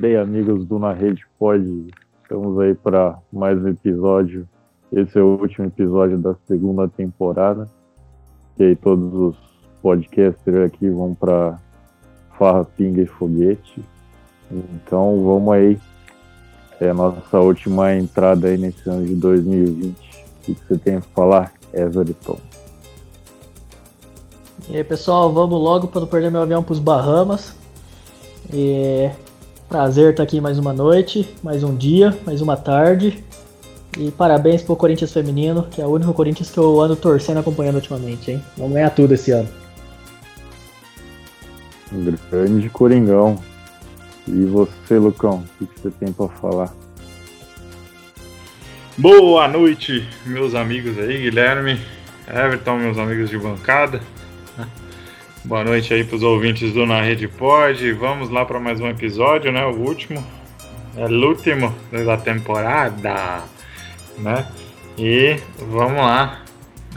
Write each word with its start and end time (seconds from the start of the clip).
Bem, 0.00 0.16
amigos 0.16 0.64
do 0.64 0.78
Na 0.78 0.92
Rede 0.92 1.26
Pod, 1.40 1.88
estamos 2.22 2.56
aí 2.60 2.72
para 2.72 3.18
mais 3.32 3.60
um 3.60 3.66
episódio. 3.66 4.48
Esse 4.92 5.18
é 5.18 5.20
o 5.20 5.36
último 5.40 5.66
episódio 5.66 6.16
da 6.16 6.36
segunda 6.46 6.86
temporada. 6.86 7.68
E 8.56 8.62
aí 8.62 8.76
todos 8.76 9.12
os 9.12 9.36
podcasters 9.82 10.66
aqui 10.66 10.88
vão 10.88 11.16
para 11.16 11.58
Farra, 12.38 12.64
Pinga 12.64 13.02
e 13.02 13.06
Foguete. 13.06 13.82
Então 14.52 15.20
vamos 15.24 15.52
aí. 15.52 15.80
É 16.80 16.90
a 16.90 16.94
nossa 16.94 17.40
última 17.40 17.92
entrada 17.92 18.46
aí 18.46 18.56
nesse 18.56 18.88
ano 18.88 19.04
de 19.04 19.16
2020. 19.16 19.96
O 19.96 20.40
que 20.42 20.54
você 20.54 20.78
tem 20.78 20.94
a 20.94 21.00
falar, 21.00 21.52
Everton? 21.74 22.38
E 24.68 24.76
aí 24.76 24.84
pessoal, 24.84 25.32
vamos 25.32 25.60
logo 25.60 25.88
para 25.88 26.02
não 26.02 26.06
perder 26.06 26.30
meu 26.30 26.42
avião 26.42 26.62
para 26.62 26.72
os 26.72 26.78
Bahamas. 26.78 27.52
E 28.52 29.10
prazer 29.68 30.12
estar 30.12 30.22
aqui 30.22 30.40
mais 30.40 30.58
uma 30.58 30.72
noite, 30.72 31.28
mais 31.42 31.62
um 31.62 31.76
dia, 31.76 32.16
mais 32.24 32.40
uma 32.40 32.56
tarde. 32.56 33.22
E 33.98 34.10
parabéns 34.10 34.62
pro 34.62 34.74
Corinthians 34.74 35.12
feminino, 35.12 35.64
que 35.70 35.82
é 35.82 35.86
o 35.86 35.90
único 35.90 36.14
Corinthians 36.14 36.50
que 36.50 36.58
eu 36.58 36.80
ando 36.80 36.96
torcendo 36.96 37.38
acompanhando 37.40 37.74
ultimamente, 37.74 38.30
hein? 38.30 38.42
Vamos 38.56 38.72
ganhar 38.72 38.90
tudo 38.90 39.12
esse 39.12 39.30
ano. 39.30 39.48
Grande 42.30 42.70
Coringão. 42.70 43.38
E 44.26 44.44
você, 44.44 44.98
Lucão, 44.98 45.44
o 45.60 45.66
que 45.66 45.80
você 45.80 45.90
tem 45.90 46.12
para 46.12 46.28
falar? 46.28 46.72
Boa 48.96 49.48
noite, 49.48 50.08
meus 50.26 50.54
amigos 50.54 50.98
aí, 50.98 51.22
Guilherme, 51.22 51.78
Everton, 52.26 52.78
meus 52.78 52.98
amigos 52.98 53.30
de 53.30 53.38
bancada. 53.38 54.00
Boa 55.44 55.62
noite 55.62 55.94
aí 55.94 56.02
para 56.02 56.16
os 56.16 56.22
ouvintes 56.22 56.72
do 56.72 56.84
Na 56.84 57.00
Rede 57.00 57.28
Pod. 57.28 57.92
Vamos 57.92 58.28
lá 58.28 58.44
para 58.44 58.58
mais 58.58 58.80
um 58.80 58.88
episódio, 58.88 59.52
né? 59.52 59.64
O 59.64 59.76
último, 59.76 60.22
é 60.96 61.06
o 61.06 61.26
último 61.26 61.72
da 62.04 62.16
temporada, 62.16 63.44
né? 64.18 64.46
E 64.98 65.36
vamos 65.70 65.96
lá 65.96 66.42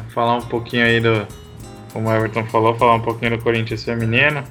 falar 0.10 0.38
um 0.38 0.42
pouquinho 0.42 0.84
aí 0.84 1.00
do, 1.00 1.26
como 1.94 2.10
o 2.10 2.14
Everton 2.14 2.44
falou, 2.46 2.76
falar 2.76 2.96
um 2.96 3.02
pouquinho 3.02 3.38
do 3.38 3.44
Corinthians 3.44 3.84
feminino, 3.84 4.44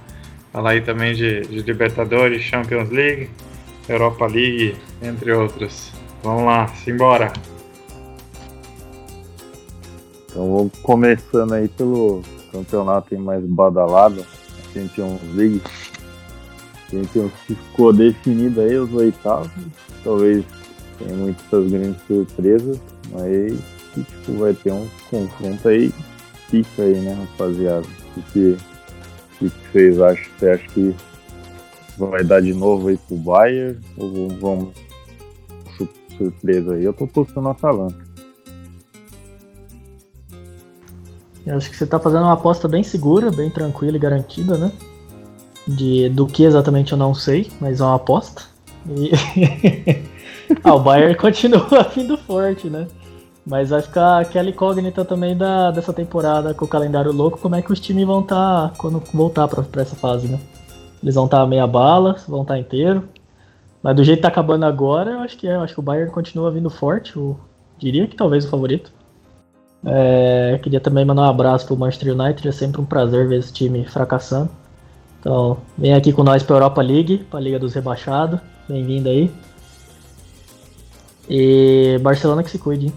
falar 0.53 0.71
aí 0.71 0.81
também 0.81 1.13
de, 1.13 1.41
de 1.41 1.61
Libertadores, 1.61 2.43
Champions 2.43 2.91
League, 2.91 3.29
Europa 3.89 4.25
League, 4.27 4.77
entre 5.03 5.33
outros. 5.33 5.93
Vamos 6.23 6.45
lá, 6.45 6.69
simbora! 6.69 7.33
Então 10.31 10.49
vamos 10.49 10.79
começando 10.79 11.55
aí 11.55 11.67
pelo 11.69 12.23
campeonato 12.53 13.19
mais 13.19 13.45
badalado, 13.45 14.21
a 14.21 14.73
Champions 14.73 15.21
League. 15.35 15.63
Champions 16.91 17.33
que 17.47 17.55
ficou 17.55 17.93
definido 17.93 18.61
aí 18.61 18.77
os 18.77 18.93
oitavos. 18.95 19.51
Talvez 20.03 20.45
tenha 20.99 21.15
muitas 21.15 21.71
grandes 21.71 22.03
surpresas, 22.07 22.81
mas 23.13 23.57
tipo, 23.95 24.39
vai 24.39 24.55
ter 24.55 24.73
um 24.73 24.87
confronto 25.11 25.69
aí 25.69 25.93
fica 26.51 26.83
aí, 26.83 27.01
né, 27.01 27.13
rapaziada? 27.15 27.87
O 28.17 28.23
que, 28.33 28.57
o 29.41 29.51
que 29.51 29.53
vocês 29.73 30.01
acham? 30.01 30.25
Você 30.39 30.51
acha 30.51 30.69
que 30.69 30.95
vai 31.97 32.25
dar 32.25 32.43
de 32.43 32.53
novo 32.53 32.89
aí 32.89 32.99
pro 32.99 33.17
Bayern? 33.17 33.79
Ou 33.97 34.29
vamos 34.41 34.75
surpresa 36.19 36.75
aí? 36.75 36.85
Eu 36.85 36.93
tô 36.93 37.07
postando 37.07 37.49
a 37.49 37.53
Atalanta. 37.53 38.10
Eu 41.47 41.57
acho 41.57 41.71
que 41.71 41.77
você 41.77 41.85
está 41.85 41.99
fazendo 41.99 42.25
uma 42.25 42.33
aposta 42.33 42.69
bem 42.69 42.83
segura, 42.83 43.31
bem 43.31 43.51
tranquila 43.51 43.97
e 43.97 44.01
garantida, 44.01 44.59
né? 44.59 44.73
De, 45.67 46.09
do 46.09 46.27
que 46.27 46.45
exatamente 46.45 46.93
eu 46.93 46.99
não 46.99 47.15
sei, 47.15 47.51
mas 47.61 47.81
é 47.81 47.85
uma 47.85 47.97
aposta. 47.97 48.43
E... 48.89 49.11
ah, 50.63 50.75
o 50.75 50.81
Bayern 50.81 51.15
continua 51.19 51.83
vindo 51.95 52.17
forte, 52.19 52.69
né? 52.69 52.87
Mas 53.47 53.71
vai 53.71 53.81
ficar 53.81 54.21
aquela 54.21 54.51
incógnita 54.51 55.05
também 55.05 55.37
da, 55.37 55.71
dessa 55.71 55.93
temporada 55.93 56.53
com 56.53 56.65
o 56.65 56.69
calendário 56.69 57.13
louco, 57.13 57.39
como 57.39 57.57
é 57.57 57.63
que 57.63 57.73
os 57.73 57.81
times 57.81 58.07
vão 58.07 58.21
estar 58.21 58.69
tá, 58.69 58.75
quando 58.77 59.03
voltar 59.13 59.49
para 59.49 59.83
essa 59.83 59.97
fase, 59.97 60.29
né? 60.29 60.39
Eles 61.03 61.15
vão 61.15 61.25
estar 61.25 61.41
tá 61.41 61.47
meia 61.47 61.67
bala, 61.67 62.17
vão 62.29 62.43
estar 62.43 62.55
tá 62.55 62.61
inteiro. 62.61 63.09
Mas 63.83 63.97
do 63.97 64.05
jeito 64.05 64.19
que 64.19 64.23
tá 64.23 64.29
acabando 64.29 64.65
agora, 64.65 65.13
eu 65.13 65.19
acho 65.21 65.39
que 65.39 65.49
é. 65.49 65.57
Eu 65.57 65.63
acho 65.63 65.73
que 65.73 65.81
o 65.81 65.83
Bayern 65.83 66.13
continua 66.13 66.51
vindo 66.51 66.69
forte. 66.69 67.17
Eu 67.17 67.39
diria 67.79 68.07
que 68.07 68.15
talvez 68.15 68.45
o 68.45 68.51
favorito. 68.51 68.93
É, 69.85 70.61
queria 70.63 70.81
também 70.81 71.05
mandar 71.05 71.23
um 71.23 71.31
abraço 71.31 71.67
pro 71.67 71.77
Manchester 71.77 72.15
United, 72.15 72.47
é 72.47 72.53
sempre 72.53 72.81
um 72.81 72.85
prazer 72.85 73.29
ver 73.29 73.39
esse 73.39 73.53
time 73.53 73.85
fracassando. 73.85 74.51
Então, 75.19 75.59
vem 75.77 75.95
aqui 75.95 76.13
com 76.13 76.23
nós 76.23 76.43
pra 76.43 76.57
Europa 76.57 76.81
League, 76.83 77.19
pra 77.31 77.41
Liga 77.41 77.59
dos 77.59 77.75
Rebaixados. 77.75 78.41
Bem-vindo 78.69 79.09
aí. 79.09 79.31
E 81.29 81.99
Barcelona 82.01 82.43
que 82.43 82.51
se 82.51 82.59
cuide. 82.59 82.87
Hein? 82.87 82.93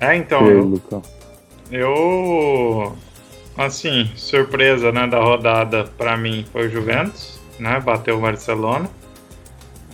É, 0.00 0.16
então. 0.16 0.46
Eu, 0.46 0.80
eu, 1.70 2.96
assim, 3.56 4.10
surpresa, 4.14 4.92
né, 4.92 5.06
da 5.06 5.20
rodada 5.20 5.84
para 5.96 6.16
mim 6.16 6.44
foi 6.52 6.68
o 6.68 6.70
Juventus, 6.70 7.40
né? 7.58 7.80
Bateu 7.80 8.16
o 8.16 8.20
Barcelona. 8.20 8.88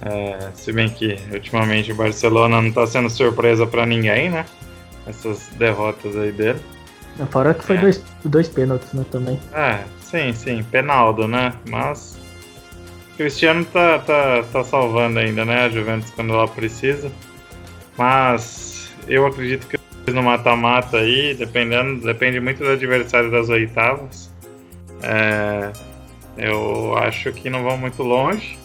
É, 0.03 0.51
se 0.55 0.73
bem 0.73 0.89
que 0.89 1.17
ultimamente 1.33 1.93
o 1.93 1.95
Barcelona 1.95 2.61
não 2.61 2.69
está 2.69 2.87
sendo 2.87 3.09
surpresa 3.09 3.67
para 3.67 3.87
ninguém, 3.87 4.31
né? 4.31 4.45
Essas 5.07 5.49
derrotas 5.57 6.17
aí 6.17 6.33
dele. 6.33 6.61
Fora 7.31 7.55
que 7.55 7.65
foi 7.65 7.77
é. 7.77 7.81
dois, 7.81 8.05
dois 8.25 8.49
pênaltis, 8.49 8.93
né, 8.93 9.05
também. 9.11 9.39
É, 9.53 9.85
sim, 10.01 10.33
sim, 10.33 10.65
penaldo, 10.65 11.29
né? 11.29 11.53
Mas 11.69 12.19
o 13.13 13.17
Cristiano 13.17 13.65
tá, 13.67 14.01
tá, 14.01 14.43
tá 14.53 14.65
salvando 14.65 15.21
ainda, 15.21 15.45
né? 15.45 15.67
A 15.67 15.69
Juventus 15.69 16.11
quando 16.11 16.33
ela 16.33 16.49
precisa. 16.49 17.11
Mas 17.97 18.91
eu 19.07 19.27
acredito 19.27 19.69
que 19.69 19.79
no 20.13 20.23
mata-mata 20.23 20.99
aí, 20.99 21.35
dependendo, 21.35 22.05
depende 22.05 22.41
muito 22.41 22.59
do 22.59 22.71
adversário 22.71 23.31
das 23.31 23.49
oitavas. 23.49 24.31
É, 25.03 25.73
eu 26.37 26.97
acho 26.99 27.33
que 27.33 27.49
não 27.49 27.63
vão 27.63 27.79
muito 27.79 28.03
longe. 28.03 28.59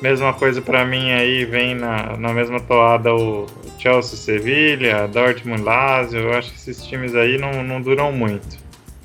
Mesma 0.00 0.32
coisa 0.32 0.62
para 0.62 0.84
mim 0.84 1.12
aí, 1.12 1.44
vem 1.44 1.74
na, 1.74 2.16
na 2.16 2.32
mesma 2.32 2.58
toada 2.58 3.14
o 3.14 3.46
Chelsea 3.78 4.16
Sevilha, 4.16 5.06
Dortmund 5.06 5.62
Lazio. 5.62 6.20
Eu 6.20 6.32
acho 6.32 6.50
que 6.50 6.56
esses 6.56 6.84
times 6.86 7.14
aí 7.14 7.36
não, 7.36 7.62
não 7.62 7.82
duram 7.82 8.10
muito, 8.10 8.56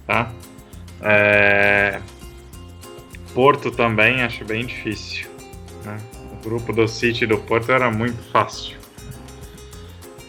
tá? 0.08 0.32
É... 1.02 2.00
Porto 3.34 3.72
também 3.72 4.24
acho 4.24 4.46
bem 4.46 4.66
difícil. 4.66 5.28
Né? 5.84 5.98
O 6.32 6.50
grupo 6.50 6.72
do 6.72 6.88
City 6.88 7.26
e 7.26 7.28
do 7.28 7.38
Porto 7.40 7.72
era 7.74 7.92
muito 7.92 8.18
fácil. 8.32 8.78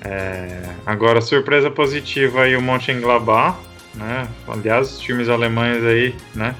É... 0.04 0.62
Agora, 0.84 1.20
surpresa 1.20 1.70
positiva 1.70 2.42
aí 2.42 2.56
o 2.56 2.62
Mönchengladbach, 2.62 3.56
né? 3.94 4.28
Aliás, 4.48 4.92
os 4.92 4.98
times 4.98 5.28
alemães 5.28 5.84
aí, 5.84 6.14
né? 6.34 6.56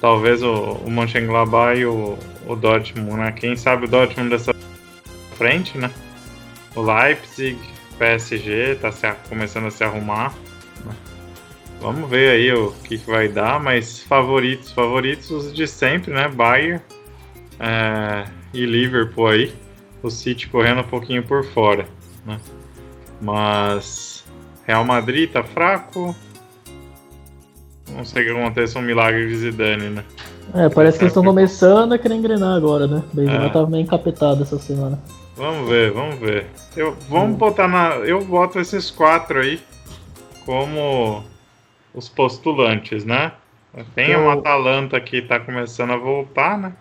Talvez 0.00 0.42
o, 0.42 0.52
o 0.84 0.90
Mönchengladbach 0.90 1.78
e 1.78 1.86
o, 1.86 2.18
o 2.48 2.56
Dortmund, 2.56 3.16
né? 3.18 3.32
Quem 3.32 3.54
sabe 3.54 3.84
o 3.84 3.88
Dortmund 3.88 4.30
dessa 4.30 4.52
frente, 5.36 5.76
né? 5.78 5.90
O 6.74 6.82
Leipzig, 6.82 7.58
PSG, 7.98 8.76
tá 8.76 8.90
se, 8.90 9.06
começando 9.28 9.66
a 9.66 9.70
se 9.70 9.84
arrumar. 9.84 10.34
Né? 10.84 10.92
Vamos 11.80 12.08
ver 12.08 12.30
aí 12.30 12.52
o 12.52 12.72
que, 12.84 12.98
que, 12.98 13.10
vai 13.10 13.28
dar, 13.28 13.60
mas 13.60 14.00
favoritos, 14.00 14.72
favoritos 14.72 15.30
os 15.30 15.54
de 15.54 15.66
sempre, 15.68 16.12
né? 16.12 16.26
Bayern 16.26 16.82
é, 17.60 18.24
e 18.52 18.64
Liverpool 18.64 19.28
aí. 19.28 19.54
O 20.02 20.10
City 20.10 20.48
correndo 20.48 20.80
um 20.80 20.84
pouquinho 20.84 21.22
por 21.22 21.44
fora, 21.44 21.86
né? 22.24 22.40
Mas 23.20 24.24
Real 24.64 24.84
Madrid 24.84 25.30
tá 25.30 25.42
fraco, 25.42 26.14
não 27.90 28.04
sei 28.04 28.24
que 28.24 28.30
aconteça 28.30 28.78
um 28.78 28.82
milagre 28.82 29.28
de 29.28 29.36
Zidane, 29.36 29.90
né? 29.90 30.04
É, 30.54 30.68
parece 30.68 30.98
que 30.98 31.04
eles 31.04 31.12
estão 31.12 31.24
começando 31.24 31.92
a 31.92 31.98
querer 31.98 32.14
engrenar 32.14 32.56
agora, 32.56 32.86
né? 32.86 33.02
O 33.12 33.16
Benzema 33.16 33.46
é. 33.46 33.48
tava 33.50 33.66
meio 33.66 33.82
encapetado 33.82 34.42
essa 34.42 34.58
semana. 34.58 34.98
Vamos 35.36 35.68
ver, 35.68 35.92
vamos 35.92 36.18
ver. 36.18 36.46
Eu, 36.76 36.96
vamos 37.08 37.34
hum. 37.34 37.38
botar 37.38 37.68
na. 37.68 37.96
Eu 37.96 38.24
boto 38.24 38.58
esses 38.58 38.90
quatro 38.90 39.40
aí 39.40 39.60
como 40.44 41.22
os 41.94 42.08
postulantes, 42.08 43.04
né? 43.04 43.32
Tem 43.94 44.16
uma 44.16 44.34
Atalanta 44.34 45.00
que 45.00 45.22
tá 45.22 45.38
começando 45.38 45.92
a 45.92 45.96
voltar, 45.96 46.58
né? 46.58 46.72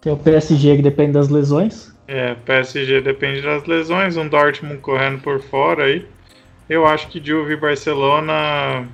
Tem 0.00 0.12
o 0.12 0.16
PSG 0.16 0.76
que 0.76 0.82
depende 0.82 1.12
das 1.12 1.28
lesões. 1.28 1.94
É, 2.08 2.34
PSG 2.34 3.00
depende 3.00 3.42
das 3.42 3.64
lesões, 3.64 4.16
um 4.16 4.26
Dortmund 4.26 4.80
correndo 4.80 5.20
por 5.20 5.40
fora 5.40 5.84
aí. 5.84 6.06
Eu 6.68 6.86
acho 6.86 7.08
que 7.08 7.24
Juve 7.24 7.52
e 7.52 7.56
Barcelona 7.56 8.88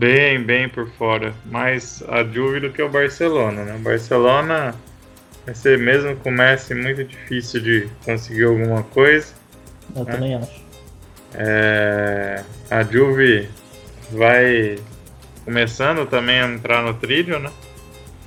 bem, 0.00 0.42
bem 0.42 0.66
por 0.66 0.88
fora. 0.92 1.34
Mais 1.44 2.02
a 2.08 2.24
Juve 2.24 2.60
do 2.60 2.70
que 2.70 2.82
o 2.82 2.88
Barcelona, 2.88 3.64
né? 3.64 3.76
O 3.76 3.80
Barcelona 3.80 4.74
vai 5.44 5.54
ser 5.54 5.78
mesmo 5.78 6.16
com 6.16 6.30
o 6.30 6.32
Messi 6.32 6.74
muito 6.74 7.04
difícil 7.04 7.60
de 7.60 7.88
conseguir 8.02 8.44
alguma 8.44 8.82
coisa. 8.82 9.34
Eu 9.94 10.04
né? 10.04 10.12
também 10.12 10.34
acho. 10.34 10.60
É, 11.34 12.42
a 12.70 12.82
Juve 12.82 13.48
vai 14.10 14.78
começando 15.44 16.06
também 16.06 16.40
a 16.40 16.48
entrar 16.48 16.82
no 16.82 16.94
trilho, 16.94 17.38
né? 17.38 17.50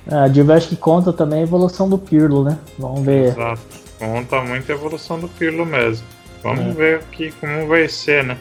A 0.06 0.28
Juve 0.28 0.52
acho 0.52 0.68
que 0.68 0.76
conta 0.76 1.12
também 1.12 1.40
a 1.40 1.42
evolução 1.42 1.88
do 1.88 1.98
Pirlo, 1.98 2.44
né? 2.44 2.56
Vamos 2.78 3.04
ver. 3.04 3.32
Exato. 3.32 3.62
Conta 3.98 4.40
muito 4.42 4.70
a 4.70 4.74
evolução 4.74 5.18
do 5.18 5.28
Pirlo 5.28 5.66
mesmo. 5.66 6.06
Vamos 6.40 6.66
é. 6.66 6.70
ver 6.72 6.96
aqui 6.96 7.32
como 7.40 7.66
vai 7.66 7.88
ser, 7.88 8.22
né? 8.22 8.38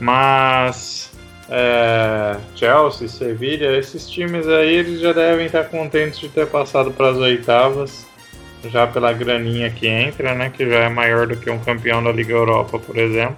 Mas 0.00 1.15
é, 1.48 2.36
Chelsea, 2.54 3.08
Sevilla, 3.08 3.76
esses 3.76 4.08
times 4.08 4.48
aí 4.48 4.74
eles 4.74 5.00
já 5.00 5.12
devem 5.12 5.46
estar 5.46 5.64
contentes 5.64 6.18
de 6.18 6.28
ter 6.28 6.46
passado 6.46 6.90
para 6.90 7.10
as 7.10 7.16
oitavas, 7.16 8.04
já 8.64 8.86
pela 8.86 9.12
graninha 9.12 9.70
que 9.70 9.86
entra, 9.86 10.34
né? 10.34 10.50
Que 10.50 10.68
já 10.68 10.80
é 10.80 10.88
maior 10.88 11.26
do 11.26 11.36
que 11.36 11.48
um 11.48 11.58
campeão 11.58 12.02
da 12.02 12.10
Liga 12.10 12.32
Europa, 12.32 12.78
por 12.78 12.96
exemplo. 12.96 13.36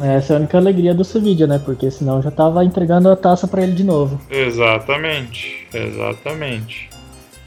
Essa 0.00 0.32
é 0.32 0.36
a 0.36 0.38
única 0.40 0.58
alegria 0.58 0.94
do 0.94 1.04
Sevilla, 1.04 1.46
né? 1.46 1.60
Porque 1.64 1.90
senão 1.90 2.20
já 2.20 2.30
tava 2.30 2.64
entregando 2.64 3.08
a 3.10 3.16
taça 3.16 3.46
para 3.46 3.62
ele 3.62 3.72
de 3.72 3.84
novo. 3.84 4.20
Exatamente, 4.30 5.66
exatamente. 5.72 6.88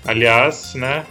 Aliás, 0.06 0.74
né? 0.76 1.06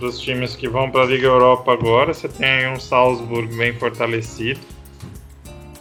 Dos 0.00 0.20
times 0.20 0.54
que 0.54 0.68
vão 0.68 0.90
para 0.90 1.02
a 1.02 1.06
Liga 1.06 1.26
Europa 1.26 1.72
agora, 1.72 2.12
você 2.12 2.28
tem 2.28 2.46
aí 2.46 2.68
um 2.68 2.78
Salzburg 2.78 3.52
bem 3.56 3.72
fortalecido. 3.72 4.60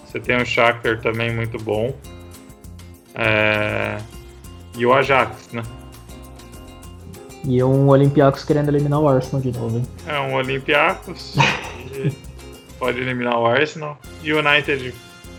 Você 0.06 0.20
tem 0.20 0.38
o 0.38 0.46
Shakhtar 0.46 1.02
também 1.02 1.36
muito 1.36 1.58
bom. 1.58 1.94
É... 3.18 3.98
E 4.78 4.86
o 4.86 4.94
Ajax, 4.94 5.52
né? 5.52 5.64
E 7.44 7.64
um 7.64 7.88
Olympiacos 7.88 8.44
querendo 8.44 8.70
eliminar 8.70 9.00
o 9.00 9.08
Arsenal 9.08 9.42
de 9.42 9.58
novo, 9.58 9.78
hein? 9.78 9.88
É, 10.06 10.20
um 10.20 10.36
Olympiacos. 10.36 11.36
pode 12.78 13.00
eliminar 13.00 13.40
o 13.40 13.46
Arsenal. 13.46 13.98
E 14.24 14.34
o 14.34 14.40
United 14.40 14.94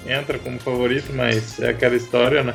entra 0.06 0.38
como 0.38 0.58
favorito, 0.58 1.12
mas 1.14 1.60
é 1.60 1.70
aquela 1.70 1.94
história, 1.94 2.42
né? 2.42 2.54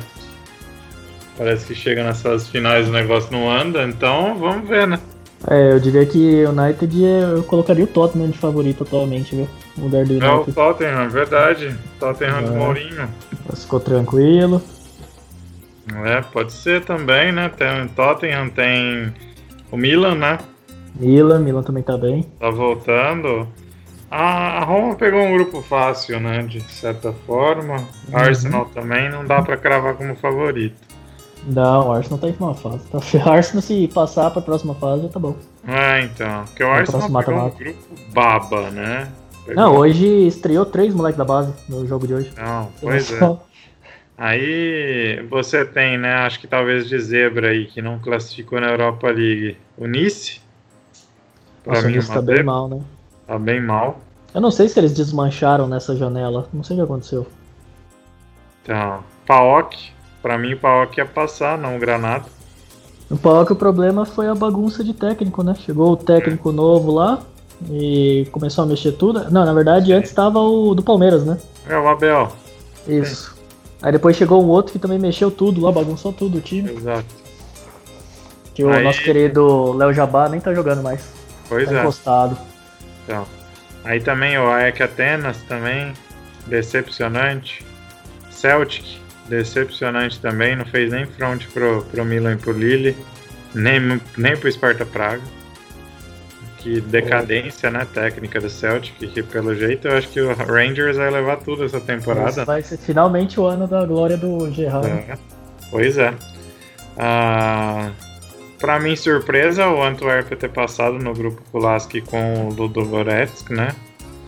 Parece 1.38 1.66
que 1.66 1.74
chega 1.74 2.04
nessas 2.04 2.48
finais 2.48 2.88
o 2.88 2.92
negócio 2.92 3.32
não 3.32 3.50
anda, 3.50 3.82
então 3.84 4.38
vamos 4.38 4.68
ver, 4.68 4.86
né? 4.86 5.00
É, 5.48 5.72
eu 5.72 5.80
diria 5.80 6.06
que 6.06 6.44
o 6.44 6.50
United 6.50 7.04
eu 7.04 7.42
colocaria 7.44 7.84
o 7.84 7.86
Tottenham 7.86 8.30
de 8.30 8.38
favorito 8.38 8.82
atualmente, 8.82 9.36
viu? 9.36 9.48
O 9.76 9.82
lugar 9.82 10.04
do 10.04 10.12
United. 10.12 10.26
É 10.26 10.34
o 10.34 10.52
Tottenham, 10.52 11.08
verdade. 11.10 11.76
Tottenham 12.00 12.38
é. 12.38 12.42
do 12.42 12.52
Mourinho. 12.52 13.08
Ficou 13.54 13.80
tranquilo. 13.80 14.62
É, 16.04 16.22
pode 16.22 16.52
ser 16.52 16.84
também, 16.84 17.32
né? 17.32 17.48
Tem 17.48 17.84
o 17.84 17.88
Tottenham, 17.88 18.48
tem 18.48 19.12
o 19.70 19.76
Milan, 19.76 20.14
né? 20.14 20.38
Milan, 20.94 21.40
Milan 21.40 21.62
também 21.62 21.82
tá 21.82 21.96
bem. 21.98 22.22
Tá 22.38 22.50
voltando. 22.50 23.48
A, 24.10 24.64
Roma 24.64 24.94
pegou 24.94 25.20
um 25.20 25.34
grupo 25.34 25.60
fácil, 25.60 26.20
né? 26.20 26.42
De 26.42 26.60
certa 26.72 27.12
forma. 27.26 27.76
Uhum. 27.76 28.16
Arsenal 28.16 28.66
também 28.66 29.10
não 29.10 29.24
dá 29.24 29.42
para 29.42 29.56
cravar 29.56 29.94
como 29.94 30.14
favorito. 30.14 30.76
Não, 31.46 31.88
o 31.88 31.92
Arsenal 31.92 32.18
tá 32.18 32.28
em 32.28 32.36
uma 32.38 32.54
fase. 32.54 32.86
Tá? 32.88 32.98
O 32.98 33.02
Arsenal 33.28 33.62
se 33.62 33.88
passar 33.88 34.30
pra 34.30 34.40
próxima 34.40 34.74
fase, 34.76 35.08
tá 35.08 35.18
bom. 35.18 35.34
É, 35.66 36.02
então. 36.02 36.44
Porque 36.44 36.62
o 36.62 36.68
Arsenal 36.68 37.24
pegou 37.24 37.34
um 37.34 37.50
grupo 37.50 37.94
baba, 38.12 38.70
né? 38.70 39.08
Pegou... 39.44 39.62
Não, 39.62 39.76
hoje 39.76 40.06
estreou 40.28 40.64
três 40.64 40.94
moleques 40.94 41.18
da 41.18 41.24
base 41.24 41.52
no 41.68 41.86
jogo 41.86 42.06
de 42.06 42.14
hoje. 42.14 42.32
Não, 42.36 42.68
pois 42.80 43.12
é. 43.12 43.36
Aí 44.16 45.22
você 45.28 45.64
tem, 45.64 45.98
né, 45.98 46.14
acho 46.18 46.38
que 46.38 46.46
talvez 46.46 46.88
de 46.88 46.98
zebra 46.98 47.48
aí, 47.48 47.66
que 47.66 47.82
não 47.82 47.98
classificou 47.98 48.60
na 48.60 48.68
Europa 48.68 49.08
League, 49.08 49.56
o 49.76 49.86
Nice. 49.86 50.40
Pra 51.64 51.74
Nossa, 51.74 51.86
mim, 51.88 51.94
o 51.94 51.96
Nice 51.96 52.12
tá 52.12 52.22
bem 52.22 52.42
mal, 52.42 52.68
né? 52.68 52.80
Tá 53.26 53.38
bem 53.38 53.60
mal. 53.60 54.00
Eu 54.32 54.40
não 54.40 54.50
sei 54.50 54.68
se 54.68 54.78
eles 54.78 54.94
desmancharam 54.94 55.66
nessa 55.66 55.96
janela, 55.96 56.48
não 56.52 56.62
sei 56.62 56.76
o 56.76 56.78
que 56.78 56.84
aconteceu. 56.84 57.26
Então, 58.62 59.02
Paok, 59.26 59.76
pra 60.22 60.38
mim 60.38 60.54
o 60.54 60.58
Paok 60.58 60.96
ia 60.96 61.06
passar, 61.06 61.58
não 61.58 61.76
o 61.76 61.78
Granada. 61.78 62.26
O 63.10 63.16
Paok 63.16 63.52
o 63.52 63.56
problema 63.56 64.06
foi 64.06 64.28
a 64.28 64.34
bagunça 64.34 64.82
de 64.82 64.94
técnico, 64.94 65.42
né? 65.42 65.54
Chegou 65.54 65.92
o 65.92 65.96
técnico 65.96 66.50
é. 66.50 66.52
novo 66.52 66.92
lá 66.92 67.22
e 67.70 68.26
começou 68.32 68.64
a 68.64 68.66
mexer 68.66 68.92
tudo. 68.92 69.30
Não, 69.30 69.44
na 69.44 69.52
verdade 69.52 69.92
antes 69.92 70.10
estava 70.10 70.38
o 70.40 70.74
do 70.74 70.82
Palmeiras, 70.82 71.24
né? 71.24 71.38
É 71.68 71.78
o 71.78 71.88
Abel. 71.88 72.32
Isso. 72.88 73.33
Aí 73.84 73.92
depois 73.92 74.16
chegou 74.16 74.42
um 74.42 74.48
outro 74.48 74.72
que 74.72 74.78
também 74.78 74.98
mexeu 74.98 75.30
tudo 75.30 75.60
lá, 75.60 75.70
bagunçou 75.70 76.10
tudo 76.10 76.38
o 76.38 76.40
time. 76.40 76.72
Exato. 76.72 77.04
Que 78.54 78.64
o 78.64 78.70
Aí... 78.70 78.82
nosso 78.82 79.02
querido 79.02 79.74
Léo 79.74 79.92
Jabá 79.92 80.26
nem 80.26 80.40
tá 80.40 80.54
jogando 80.54 80.82
mais. 80.82 81.06
Pois 81.50 81.68
tá 81.68 81.76
é. 81.76 81.80
encostado. 81.80 82.38
Então. 83.04 83.26
Aí 83.84 84.00
também 84.00 84.38
o 84.38 84.50
AEK 84.50 84.84
Atenas 84.84 85.36
também, 85.42 85.92
decepcionante. 86.46 87.62
Celtic, 88.30 88.86
decepcionante 89.28 90.18
também, 90.18 90.56
não 90.56 90.64
fez 90.64 90.90
nem 90.90 91.04
front 91.04 91.44
pro, 91.52 91.82
pro 91.90 92.06
Milan 92.06 92.32
e 92.32 92.36
pro 92.36 92.52
Lille, 92.52 92.96
nem, 93.54 94.00
nem 94.16 94.34
pro 94.34 94.50
Sparta 94.50 94.86
Praga 94.86 95.20
que 96.64 96.80
decadência, 96.80 97.70
né, 97.70 97.86
técnica 97.92 98.40
do 98.40 98.48
Celtic, 98.48 98.96
que 98.96 99.22
pelo 99.22 99.54
jeito 99.54 99.86
eu 99.86 99.98
acho 99.98 100.08
que 100.08 100.18
o 100.18 100.32
Rangers 100.32 100.96
vai 100.96 101.10
levar 101.10 101.36
tudo 101.36 101.62
essa 101.62 101.78
temporada. 101.78 102.30
Esse 102.30 102.44
vai 102.46 102.62
ser 102.62 102.78
finalmente 102.78 103.38
o 103.38 103.44
ano 103.44 103.66
da 103.68 103.84
glória 103.84 104.16
do 104.16 104.50
Gerrard. 104.50 104.88
É. 104.88 105.18
Pois 105.70 105.98
é. 105.98 106.14
Ah, 106.96 107.90
pra 108.58 108.80
mim, 108.80 108.96
surpresa, 108.96 109.68
o 109.68 109.82
Antwerp 109.82 110.32
ter 110.32 110.48
passado 110.48 110.98
no 110.98 111.12
grupo 111.12 111.42
Pulaski 111.52 112.00
com 112.00 112.48
o 112.48 112.54
Ludogorets, 112.54 113.44
né? 113.50 113.68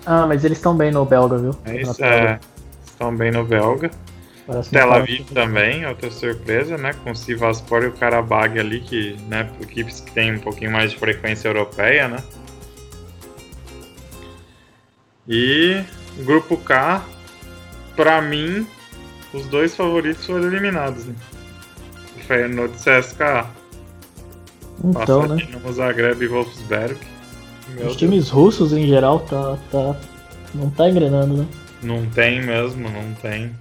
Ah, 0.05 0.27
mas 0.27 0.45
eles 0.45 0.59
estão 0.59 0.77
bem 0.77 0.91
no 0.91 1.07
belga, 1.07 1.39
viu? 1.39 1.57
Isso, 1.75 2.05
é, 2.05 2.39
estão 2.85 3.17
bem 3.17 3.31
no 3.31 3.45
belga. 3.45 3.91
Tel 4.71 4.93
Aviv 4.93 5.25
também, 5.33 5.85
outra 5.87 6.11
surpresa, 6.11 6.79
né? 6.79 6.93
Com 7.03 7.11
o 7.11 7.17
Sivaspor 7.17 7.83
e 7.83 7.87
o 7.89 7.93
Karabag 7.93 8.59
ali, 8.59 8.81
que, 8.81 9.17
né, 9.29 9.51
equipes 9.61 10.01
que 10.01 10.13
têm 10.13 10.37
um 10.37 10.39
pouquinho 10.39 10.71
mais 10.71 10.93
de 10.93 10.99
frequência 10.99 11.49
europeia, 11.49 12.09
né? 12.09 12.23
E 15.29 15.83
grupo 16.25 16.57
K, 16.57 17.05
pra 17.97 18.23
mim, 18.23 18.67
os 19.33 19.47
dois 19.47 19.75
favoritos 19.75 20.25
foram 20.25 20.47
eliminados, 20.47 21.07
né? 21.07 21.15
O 22.17 22.21
Feyenoord 22.21 22.75
e 22.75 22.79
CSKA. 22.79 23.51
Então, 24.85 25.23
Passa 25.23 25.35
né? 25.35 25.49
no 25.65 25.73
Zagreb 25.73 26.23
e 26.23 26.29
Wolfsberg. 26.29 26.97
Meu 27.71 27.79
Os 27.79 27.83
Deus. 27.83 27.97
times 27.97 28.31
russos 28.31 28.73
em 28.73 28.87
geral 28.87 29.21
tá, 29.21 29.59
tá, 29.73 29.97
não 30.55 30.71
tá 30.71 30.89
engrenando, 30.89 31.39
né? 31.39 31.47
Não 31.83 32.07
tem 32.07 32.41
mesmo, 32.43 32.89
não 32.89 33.13
tem. 33.15 33.53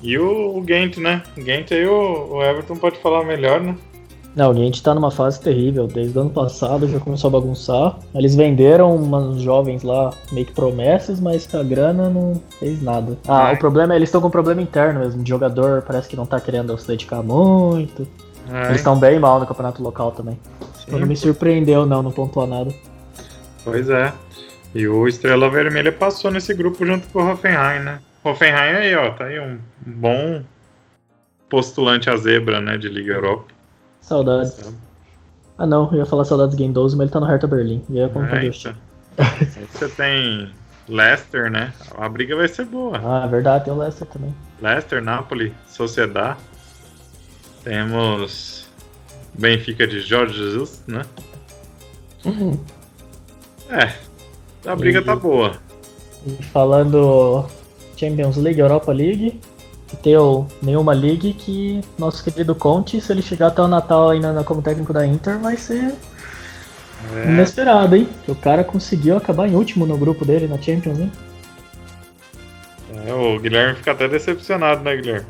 E 0.00 0.16
o, 0.18 0.58
o 0.58 0.64
Gent, 0.66 0.98
né? 0.98 1.22
O 1.36 1.42
Gent 1.42 1.72
aí 1.72 1.86
o, 1.86 2.34
o, 2.34 2.42
Everton 2.42 2.76
pode 2.76 2.98
falar 2.98 3.24
melhor, 3.24 3.60
né? 3.60 3.76
Não, 4.36 4.52
o 4.52 4.54
Gent 4.54 4.80
tá 4.80 4.94
numa 4.94 5.10
fase 5.10 5.40
terrível. 5.40 5.88
Desde 5.88 6.16
o 6.16 6.20
ano 6.20 6.30
passado 6.30 6.86
já 6.88 7.00
começou 7.00 7.28
a 7.28 7.32
bagunçar. 7.32 7.98
Eles 8.14 8.36
venderam 8.36 8.94
umas 8.94 9.40
jovens 9.40 9.82
lá, 9.82 10.12
meio 10.30 10.46
que 10.46 10.52
promessas, 10.52 11.18
mas 11.18 11.52
a 11.52 11.62
grana 11.62 12.08
não 12.08 12.40
fez 12.60 12.80
nada. 12.80 13.18
Ah, 13.26 13.46
Ai. 13.46 13.54
o 13.54 13.58
problema 13.58 13.94
é 13.94 13.96
eles 13.96 14.08
estão 14.08 14.20
com 14.20 14.28
um 14.28 14.30
problema 14.30 14.62
interno 14.62 15.00
mesmo. 15.00 15.22
De 15.22 15.28
jogador 15.28 15.82
parece 15.82 16.08
que 16.08 16.14
não 16.14 16.26
tá 16.26 16.40
querendo 16.40 16.78
se 16.78 16.86
dedicar 16.86 17.22
muito. 17.22 18.06
Ai. 18.48 18.66
Eles 18.66 18.76
estão 18.76 18.96
bem 18.96 19.18
mal 19.18 19.40
no 19.40 19.46
campeonato 19.46 19.82
local 19.82 20.12
também. 20.12 20.38
Sim. 20.84 20.92
Não 20.92 21.06
me 21.06 21.16
surpreendeu, 21.16 21.84
não, 21.84 22.02
não 22.02 22.12
pontuou 22.12 22.46
nada. 22.46 22.72
Pois 23.64 23.90
é. 23.90 24.12
E 24.74 24.86
o 24.86 25.08
Estrela 25.08 25.50
Vermelha 25.50 25.90
passou 25.90 26.30
nesse 26.30 26.54
grupo 26.54 26.86
junto 26.86 27.08
com 27.08 27.20
o 27.20 27.32
Hoffenheim, 27.32 27.80
né? 27.80 27.98
Hoffenheim 28.30 28.76
aí, 28.76 28.94
ó, 28.94 29.10
tá 29.12 29.24
aí 29.24 29.38
um 29.40 29.58
bom 29.84 30.42
postulante 31.48 32.10
a 32.10 32.16
zebra, 32.16 32.60
né, 32.60 32.76
de 32.76 32.88
Liga 32.88 33.14
Europa. 33.14 33.46
Saudades. 34.00 34.72
Ah 35.56 35.66
não, 35.66 35.90
eu 35.92 35.98
ia 35.98 36.06
falar 36.06 36.24
saudades 36.24 36.54
Game 36.54 36.72
12, 36.72 36.96
mas 36.96 37.04
ele 37.04 37.12
tá 37.12 37.20
no 37.20 37.26
Hertha 37.26 37.46
Berlim. 37.46 37.84
E 37.90 38.00
aí, 38.00 38.08
como 38.08 38.24
é, 38.26 38.46
então. 38.46 38.74
Você 39.72 39.88
tem 39.88 40.52
Leicester, 40.88 41.50
né? 41.50 41.72
A 41.96 42.08
briga 42.08 42.36
vai 42.36 42.48
ser 42.48 42.64
boa. 42.64 43.00
Ah, 43.02 43.24
é 43.26 43.28
verdade, 43.28 43.64
tem 43.64 43.72
o 43.72 43.78
Leicester 43.78 44.06
também. 44.06 44.34
Leicester, 44.62 45.02
Napoli, 45.02 45.52
Sociedad. 45.66 46.36
Temos 47.64 48.68
Benfica 49.34 49.86
de 49.86 50.00
Jorge 50.00 50.34
Jesus, 50.34 50.82
né? 50.86 51.02
Uhum. 52.24 52.58
É, 53.68 53.92
a 54.66 54.74
briga 54.74 55.00
e, 55.00 55.04
tá 55.04 55.14
boa. 55.14 55.52
E 56.26 56.42
falando 56.44 57.46
Champions 57.98 58.36
League, 58.36 58.60
Europa 58.60 58.92
League, 58.92 59.40
e 59.92 59.96
tem 59.96 60.14
nenhuma 60.62 60.92
League 60.92 61.32
que 61.32 61.80
nosso 61.98 62.22
querido 62.22 62.54
Conte, 62.54 63.00
se 63.00 63.12
ele 63.12 63.22
chegar 63.22 63.48
até 63.48 63.62
o 63.62 63.68
Natal 63.68 64.10
ainda 64.10 64.44
como 64.44 64.62
técnico 64.62 64.92
da 64.92 65.06
Inter, 65.06 65.38
vai 65.38 65.56
ser 65.56 65.94
é. 67.14 67.24
inesperado, 67.30 67.96
hein? 67.96 68.08
Que 68.24 68.30
o 68.30 68.34
cara 68.34 68.62
conseguiu 68.62 69.16
acabar 69.16 69.48
em 69.48 69.54
último 69.54 69.86
no 69.86 69.96
grupo 69.96 70.24
dele 70.24 70.46
na 70.46 70.60
Champions, 70.60 70.98
hein? 70.98 71.10
É, 73.06 73.12
o 73.12 73.38
Guilherme 73.38 73.76
fica 73.76 73.92
até 73.92 74.06
decepcionado, 74.08 74.82
né, 74.82 74.96
Guilherme? 74.96 75.26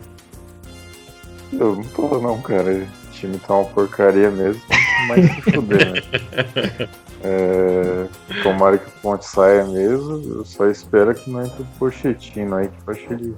Eu 1.52 1.76
não 1.76 1.84
tô 1.84 2.18
não, 2.18 2.40
cara. 2.42 2.70
O 2.70 3.10
time 3.12 3.38
tá 3.38 3.54
uma 3.54 3.64
porcaria 3.64 4.30
mesmo. 4.30 4.60
Mas 5.08 5.25
se 5.32 5.42
fuder, 5.42 5.92
né? 5.92 6.88
É, 7.22 8.06
tomara 8.42 8.78
que 8.78 8.87
o 8.88 8.92
Ponte 9.02 9.26
saia 9.26 9.64
mesmo. 9.64 10.22
Eu 10.37 10.44
só 10.44 10.66
espero 10.66 11.14
que 11.14 11.28
não 11.30 11.44
entre 11.44 11.62
o 11.62 11.66
Pochettino 11.78 12.54
aí, 12.56 12.68
que 12.68 12.75
eu 12.87 12.92
acho 12.94 13.06
que 13.06 13.12
ele 13.14 13.37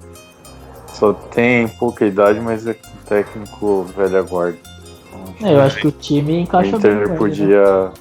só 0.92 1.12
tem 1.14 1.66
pouca 1.68 2.04
idade, 2.04 2.38
mas 2.40 2.66
é 2.66 2.74
técnico 3.08 3.84
velha 3.96 4.22
guarda. 4.22 4.58
É, 5.42 5.54
eu 5.54 5.60
acho 5.62 5.78
que 5.80 5.86
o 5.88 5.92
time 5.92 6.40
encaixa 6.40 6.78
bem. 6.78 6.80
com 6.80 6.86
Inter 6.88 7.00
ele, 7.02 7.10
né? 7.10 7.16
podia. 7.16 7.92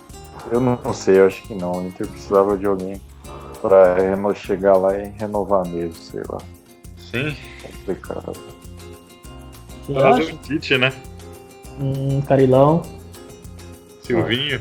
Eu 0.52 0.60
não 0.60 0.94
sei, 0.94 1.20
eu 1.20 1.28
acho 1.28 1.42
que 1.44 1.54
não. 1.56 1.72
O 1.74 1.88
Inter 1.88 2.08
precisava 2.08 2.58
de 2.58 2.66
alguém 2.66 3.00
pra 3.62 3.94
reno- 3.96 4.36
chegar 4.36 4.76
lá 4.76 4.98
e 4.98 5.10
renovar 5.18 5.66
mesmo, 5.68 5.94
sei 5.96 6.22
lá. 6.30 6.40
Sim. 6.98 7.36
Complicado. 7.62 8.34
Trazer 9.88 10.34
o 10.34 10.38
Tite, 10.38 10.78
né? 10.78 10.94
Um 11.80 12.20
Carilão. 12.22 12.82
Silvinho. 14.04 14.60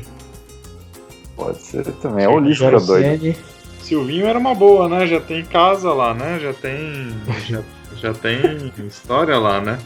Pode 1.39 1.61
ser 1.61 1.85
também. 1.93 2.25
É 2.25 2.29
o 2.29 2.37
lixo 2.37 2.67
pra 2.67 2.79
doido. 2.79 3.03
Jarosene. 3.03 3.37
Silvinho 3.81 4.27
era 4.27 4.37
uma 4.37 4.53
boa, 4.53 4.89
né? 4.89 5.07
Já 5.07 5.21
tem 5.21 5.43
casa 5.43 5.93
lá, 5.93 6.13
né? 6.13 6.37
Já 6.39 6.53
tem. 6.53 7.15
Já, 7.47 7.63
já 7.95 8.13
tem 8.13 8.71
história 8.85 9.37
lá, 9.39 9.61
né? 9.61 9.79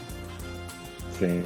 Sim. 1.18 1.44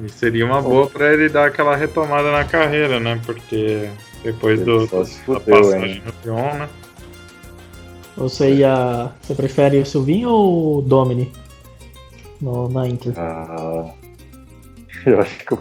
E 0.00 0.08
seria 0.08 0.46
uma 0.46 0.62
boa 0.62 0.86
pra 0.86 1.12
ele 1.12 1.28
dar 1.28 1.46
aquela 1.46 1.76
retomada 1.76 2.32
na 2.32 2.44
carreira, 2.44 2.98
né? 2.98 3.20
Porque 3.26 3.90
depois 4.22 4.60
do, 4.62 4.88
Ele 4.90 5.04
se 5.04 5.18
da 5.18 5.40
fudeu, 5.40 5.60
passagem 5.60 5.90
hein? 5.90 6.02
no 6.06 6.12
Lyon, 6.24 6.54
né? 6.54 6.68
Você 8.16 8.54
ia. 8.54 9.12
Você 9.20 9.34
prefere 9.34 9.78
o 9.78 9.86
Silvinho 9.86 10.30
ou 10.30 10.78
o 10.78 10.82
Domini? 10.82 11.30
No, 12.40 12.68
na 12.68 12.88
Inter. 12.88 13.12
Ah, 13.16 13.90
eu 15.04 15.20
acho 15.20 15.38
que 15.44 15.54
o 15.54 15.58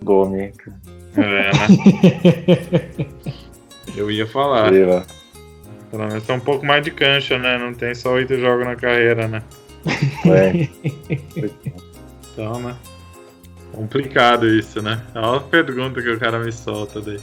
Domi, 0.00 0.42
hein, 0.42 0.52
cara. 0.56 0.76
É, 1.18 1.50
né? 1.50 3.06
Eu 3.96 4.10
ia 4.10 4.26
falar. 4.26 4.70
Pelo 4.70 6.06
menos 6.06 6.24
tem 6.24 6.36
um 6.36 6.40
pouco 6.40 6.64
mais 6.64 6.84
de 6.84 6.90
cancha, 6.90 7.38
né? 7.38 7.58
Não 7.58 7.74
tem 7.74 7.94
só 7.94 8.12
oito 8.12 8.38
jogos 8.38 8.66
na 8.66 8.76
carreira, 8.76 9.26
né? 9.26 9.42
É. 10.26 10.68
Então, 12.32 12.60
né? 12.60 12.76
Complicado 13.72 14.48
isso, 14.48 14.80
né? 14.80 15.02
Olha 15.12 15.38
a 15.38 15.40
pergunta 15.40 16.00
que 16.00 16.08
o 16.08 16.20
cara 16.20 16.38
me 16.38 16.52
solta 16.52 17.00
daí. 17.00 17.18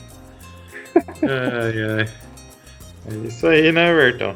Ai, 1.23 1.83
ai. 1.99 2.09
É 3.07 3.27
isso 3.27 3.47
aí, 3.47 3.71
né, 3.71 3.93
Bertão? 3.93 4.35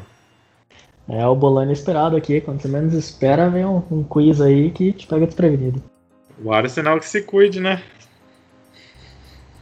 É 1.06 1.26
o 1.26 1.34
bolão 1.34 1.70
esperado 1.70 2.16
aqui. 2.16 2.40
Quando 2.40 2.62
você 2.62 2.68
menos 2.68 2.94
espera, 2.94 3.50
vem 3.50 3.66
um, 3.66 3.82
um 3.90 4.02
quiz 4.02 4.40
aí 4.40 4.70
que 4.70 4.92
te 4.92 5.06
pega 5.06 5.26
desprevenido. 5.26 5.82
O 6.42 6.50
Arsenal 6.50 6.98
que 6.98 7.06
se 7.06 7.20
cuide, 7.22 7.60
né? 7.60 7.82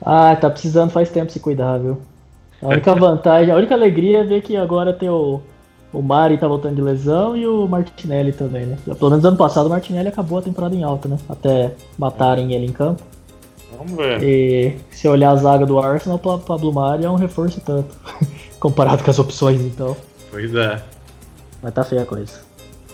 Ah, 0.00 0.36
tá 0.36 0.48
precisando 0.48 0.90
faz 0.90 1.10
tempo 1.10 1.30
se 1.32 1.40
cuidar, 1.40 1.78
viu? 1.78 1.98
A 2.62 2.68
única 2.68 2.94
vantagem, 2.96 3.52
a 3.52 3.56
única 3.56 3.74
alegria 3.74 4.18
é 4.20 4.24
ver 4.24 4.42
que 4.42 4.56
agora 4.56 4.92
tem 4.92 5.08
o, 5.08 5.40
o 5.92 6.02
Mari 6.02 6.38
tá 6.38 6.46
voltando 6.46 6.76
de 6.76 6.82
lesão 6.82 7.36
e 7.36 7.46
o 7.46 7.66
Martinelli 7.66 8.32
também, 8.32 8.66
né? 8.66 8.76
Pelo 8.84 9.10
menos 9.10 9.24
ano 9.24 9.36
passado 9.36 9.66
o 9.66 9.70
Martinelli 9.70 10.08
acabou 10.08 10.38
a 10.38 10.42
temporada 10.42 10.74
em 10.74 10.82
alta, 10.82 11.08
né? 11.08 11.16
Até 11.28 11.72
matarem 11.98 12.52
ele 12.54 12.66
em 12.66 12.72
campo. 12.72 13.02
Vamos 13.76 13.92
ver. 13.92 14.22
E 14.22 14.76
se 14.90 15.06
olhar 15.06 15.30
a 15.30 15.36
zaga 15.36 15.64
do 15.66 15.78
Arsenal, 15.78 16.20
o 16.22 16.38
Pablo 16.38 16.72
Mari 16.72 17.04
é 17.04 17.10
um 17.10 17.14
reforço 17.16 17.60
tanto. 17.60 17.94
Comparado 18.58 19.04
com 19.04 19.10
as 19.10 19.18
opções, 19.18 19.60
então. 19.60 19.96
Pois 20.30 20.52
é. 20.54 20.82
Mas 21.62 21.74
tá 21.74 21.84
feia 21.84 22.02
a 22.02 22.06
coisa. 22.06 22.40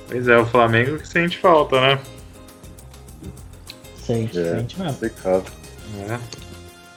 Pois 0.09 0.29
é, 0.29 0.37
o 0.39 0.45
Flamengo 0.45 0.99
que 0.99 1.09
sente 1.09 1.39
falta, 1.39 1.81
né? 1.81 1.99
Sente, 3.97 4.39
É. 4.39 4.57
sente 4.59 4.79
mesmo. 4.79 4.93
Complicado. 4.93 5.45
É. 6.09 6.19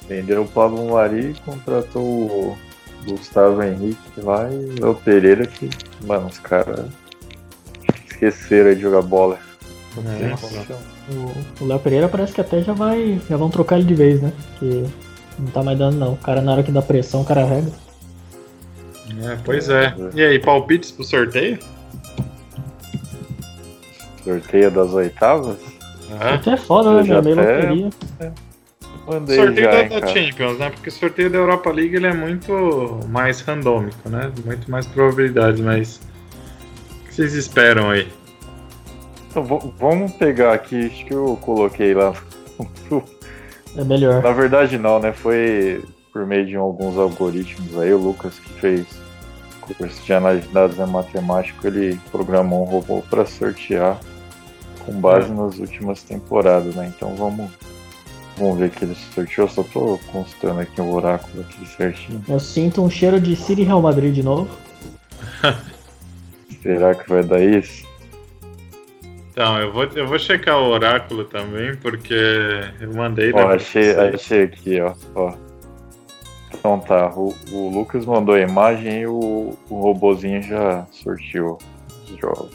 Vendeu 0.08 0.44
o 0.44 0.48
Pablo 0.48 0.92
Mari 0.92 1.32
e 1.32 1.42
contratou 1.46 2.04
o 2.04 2.58
Gustavo 3.06 3.62
Henrique 3.62 4.22
lá 4.22 4.50
e 4.52 4.84
o 4.84 4.96
Pereira 4.96 5.46
que, 5.46 5.70
mano, 6.06 6.28
os 6.28 6.40
caras 6.40 6.86
esqueceram 8.10 8.74
de 8.74 8.82
jogar 8.82 9.02
bola. 9.02 9.38
É. 9.98 10.34
O- 11.62 11.66
Léo 11.66 11.80
Pereira 11.80 12.08
parece 12.08 12.34
que 12.34 12.42
até 12.42 12.62
já 12.62 12.74
vai. 12.74 13.20
Já 13.30 13.36
vão 13.38 13.50
trocar 13.50 13.78
ele 13.78 13.86
de 13.86 13.96
vez, 13.96 14.22
né? 14.22 14.32
Porque 14.52 14.84
não 15.40 15.48
tá 15.48 15.64
mais 15.64 15.78
dando 15.78 15.98
não. 15.98 16.14
O 16.14 16.18
cara 16.18 16.42
na 16.42 16.52
hora 16.54 16.64
que 16.64 16.72
dá 16.72 16.82
pressão, 16.82 17.22
o 17.22 17.26
cara 17.26 17.44
rega. 17.46 17.72
É, 19.24 19.38
pois 19.44 19.70
é. 19.70 19.94
E 20.14 20.22
aí, 20.22 20.38
palpites 20.40 20.92
pro 20.92 21.04
sorteio? 21.04 21.58
Sorteio 24.24 24.70
das 24.72 24.92
oitavas? 24.94 25.58
É. 26.22 26.34
Até 26.36 26.52
é 26.52 26.58
foda, 26.58 26.94
né? 26.96 27.04
já 27.04 27.22
meio 27.22 27.40
até- 27.40 27.56
loteria. 27.72 27.90
Mandei 29.08 29.38
sorteio 29.38 29.72
já, 29.72 29.84
da, 29.84 30.00
da. 30.00 30.08
Champions, 30.08 30.60
né? 30.60 30.70
Porque 30.70 30.90
o 30.90 30.92
sorteio 30.92 31.30
da 31.30 31.38
Europa 31.38 31.72
League 31.72 31.96
ele 31.96 32.08
é 32.08 32.14
muito 32.14 33.00
mais 33.08 33.42
randômico, 33.42 34.10
né? 34.10 34.32
Muito 34.46 34.70
mais 34.70 34.86
probabilidades, 34.86 35.62
mas. 35.62 36.02
O 37.02 37.08
que 37.08 37.16
vocês 37.16 37.34
esperam 37.34 37.90
aí? 37.90 38.08
Então, 39.30 39.44
vamos 39.78 40.12
pegar 40.14 40.54
aqui, 40.54 40.88
acho 40.88 41.06
que 41.06 41.14
eu 41.14 41.38
coloquei 41.42 41.94
lá. 41.94 42.14
É 43.76 43.84
melhor. 43.84 44.24
Na 44.24 44.32
verdade 44.32 44.78
não, 44.78 45.00
né? 45.00 45.14
Foi 45.14 45.84
por 46.12 46.26
meio 46.26 46.48
de 46.48 46.56
alguns 46.56 46.98
algoritmos 46.98 47.78
aí, 47.78 47.94
o 47.94 47.98
Lucas 47.98 48.40
que 48.40 48.50
fez 48.54 48.88
curso 49.76 50.04
de 50.04 50.14
análise 50.14 50.48
de 50.48 50.54
dados 50.54 50.78
e 50.78 50.86
matemático, 50.86 51.68
ele 51.68 52.00
programou 52.12 52.64
um 52.64 52.70
robô 52.70 53.04
para 53.10 53.26
sortear 53.26 54.00
com 54.86 54.94
base 54.94 55.32
nas 55.32 55.60
últimas 55.60 56.02
temporadas, 56.04 56.74
né? 56.76 56.92
Então 56.96 57.16
vamos, 57.16 57.52
vamos 58.38 58.58
ver 58.60 58.70
que 58.70 58.86
ele 58.86 58.96
sorteou, 59.14 59.48
só 59.48 59.64
tô 59.64 60.00
consultando 60.12 60.62
aqui 60.62 60.80
o 60.80 60.94
oráculo 60.94 61.42
aqui 61.42 61.66
certinho. 61.68 62.24
Eu 62.28 62.40
sinto 62.40 62.84
um 62.84 62.90
cheiro 62.90 63.20
de 63.20 63.36
City 63.36 63.64
Real 63.64 63.82
Madrid 63.82 64.14
de 64.14 64.24
novo. 64.24 64.50
Será 66.62 66.96
que 66.96 67.10
vai 67.10 67.24
dar 67.24 67.42
isso? 67.42 67.86
Então, 69.32 69.60
eu 69.60 69.72
vou, 69.72 69.84
eu 69.84 70.08
vou 70.08 70.18
checar 70.18 70.58
o 70.58 70.70
oráculo 70.70 71.24
também, 71.26 71.76
porque 71.76 72.16
eu 72.82 72.94
mandei. 72.94 73.32
Ó, 73.34 73.50
achei, 73.50 73.92
achei 73.92 74.44
aqui, 74.44 74.82
ó. 74.82 74.94
ó. 75.14 75.34
Então 76.52 76.80
tá, 76.80 77.14
o, 77.16 77.36
o 77.52 77.70
Lucas 77.70 78.06
mandou 78.06 78.34
a 78.34 78.40
imagem 78.40 79.02
e 79.02 79.08
o, 79.08 79.56
o 79.70 79.80
robozinho 79.80 80.42
já 80.42 80.88
sorteou 80.92 81.60
os 82.12 82.20
jogos. 82.20 82.52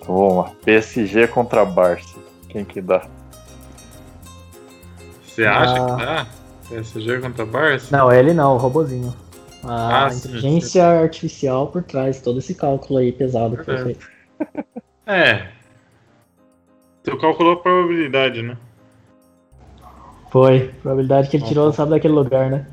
Então 0.00 0.16
vamos 0.16 0.36
lá. 0.36 0.52
PSG 0.64 1.26
contra 1.26 1.64
Barça. 1.64 2.16
Quem 2.48 2.64
que 2.64 2.80
dá? 2.80 3.04
Você 5.38 5.46
acha 5.46 5.72
Ah. 5.72 5.96
que 5.96 6.04
dá? 6.04 6.26
PSG 6.68 7.18
contra 7.20 7.46
Barça? 7.46 7.96
Não, 7.96 8.10
ele 8.12 8.34
não, 8.34 8.54
o 8.54 8.56
robozinho. 8.58 9.14
A 9.62 10.06
Ah, 10.06 10.10
sim, 10.10 10.28
inteligência 10.30 10.84
artificial 10.84 11.68
por 11.68 11.84
trás, 11.84 12.20
todo 12.20 12.40
esse 12.40 12.56
cálculo 12.56 12.98
aí 12.98 13.12
pesado 13.12 13.56
que 13.56 13.62
foi 13.64 13.78
feito. 13.78 14.08
É. 15.06 15.46
Tu 17.02 17.16
calculou 17.16 17.54
a 17.54 17.56
probabilidade, 17.56 18.42
né? 18.42 18.58
Foi. 20.30 20.70
Probabilidade 20.82 21.30
que 21.30 21.38
ele 21.38 21.46
tirou, 21.46 21.72
sabe 21.72 21.92
daquele 21.92 22.12
lugar, 22.12 22.50
né? 22.50 22.66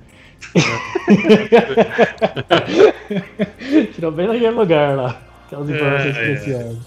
tirou 3.94 4.12
bem 4.12 4.28
daquele 4.28 4.50
lugar 4.50 4.98
lá. 4.98 5.22
Aquelas 5.46 5.70
informações 5.70 6.18
É, 6.18 6.26
é. 6.26 6.34
especiais. 6.34 6.78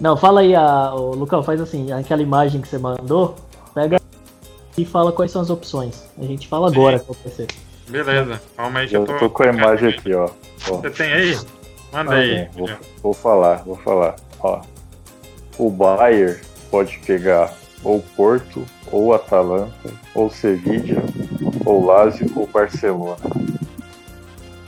Não, 0.00 0.16
fala 0.16 0.40
aí, 0.40 0.54
a, 0.54 0.94
o 0.94 1.14
Lucão, 1.16 1.42
faz 1.42 1.60
assim, 1.60 1.90
aquela 1.92 2.22
imagem 2.22 2.60
que 2.60 2.68
você 2.68 2.78
mandou, 2.78 3.34
pega 3.74 4.00
e 4.76 4.84
fala 4.84 5.12
quais 5.12 5.30
são 5.30 5.42
as 5.42 5.50
opções. 5.50 6.04
A 6.18 6.22
gente 6.24 6.48
fala 6.48 6.68
Sim. 6.68 6.74
agora 6.76 6.98
qual 7.00 7.16
vai 7.24 7.32
ser. 7.32 7.46
Beleza. 7.88 8.40
Calma 8.56 8.80
aí 8.80 8.88
que 8.88 8.96
Eu 8.96 9.00
eu 9.02 9.06
tô. 9.06 9.18
tô 9.18 9.30
com 9.30 9.42
a 9.42 9.46
imagem 9.48 9.88
aqui, 9.90 10.14
ó. 10.14 10.28
ó. 10.70 10.76
Você 10.76 10.90
tem 10.90 11.12
aí? 11.12 11.38
Manda 11.92 12.12
Ah, 12.12 12.16
aí. 12.18 12.48
Vou, 12.54 12.68
vou 13.02 13.12
falar, 13.12 13.56
vou 13.64 13.76
falar. 13.76 14.16
Ó, 14.40 14.62
o 15.58 15.70
Bayern 15.70 16.40
pode 16.70 16.98
pegar 17.06 17.52
ou 17.82 18.00
Porto, 18.16 18.64
ou 18.90 19.12
Atalanta, 19.14 19.90
ou 20.14 20.30
Sevilla, 20.30 21.02
ou 21.66 21.84
Lazio, 21.84 22.26
ou 22.34 22.46
Barcelona. 22.46 23.16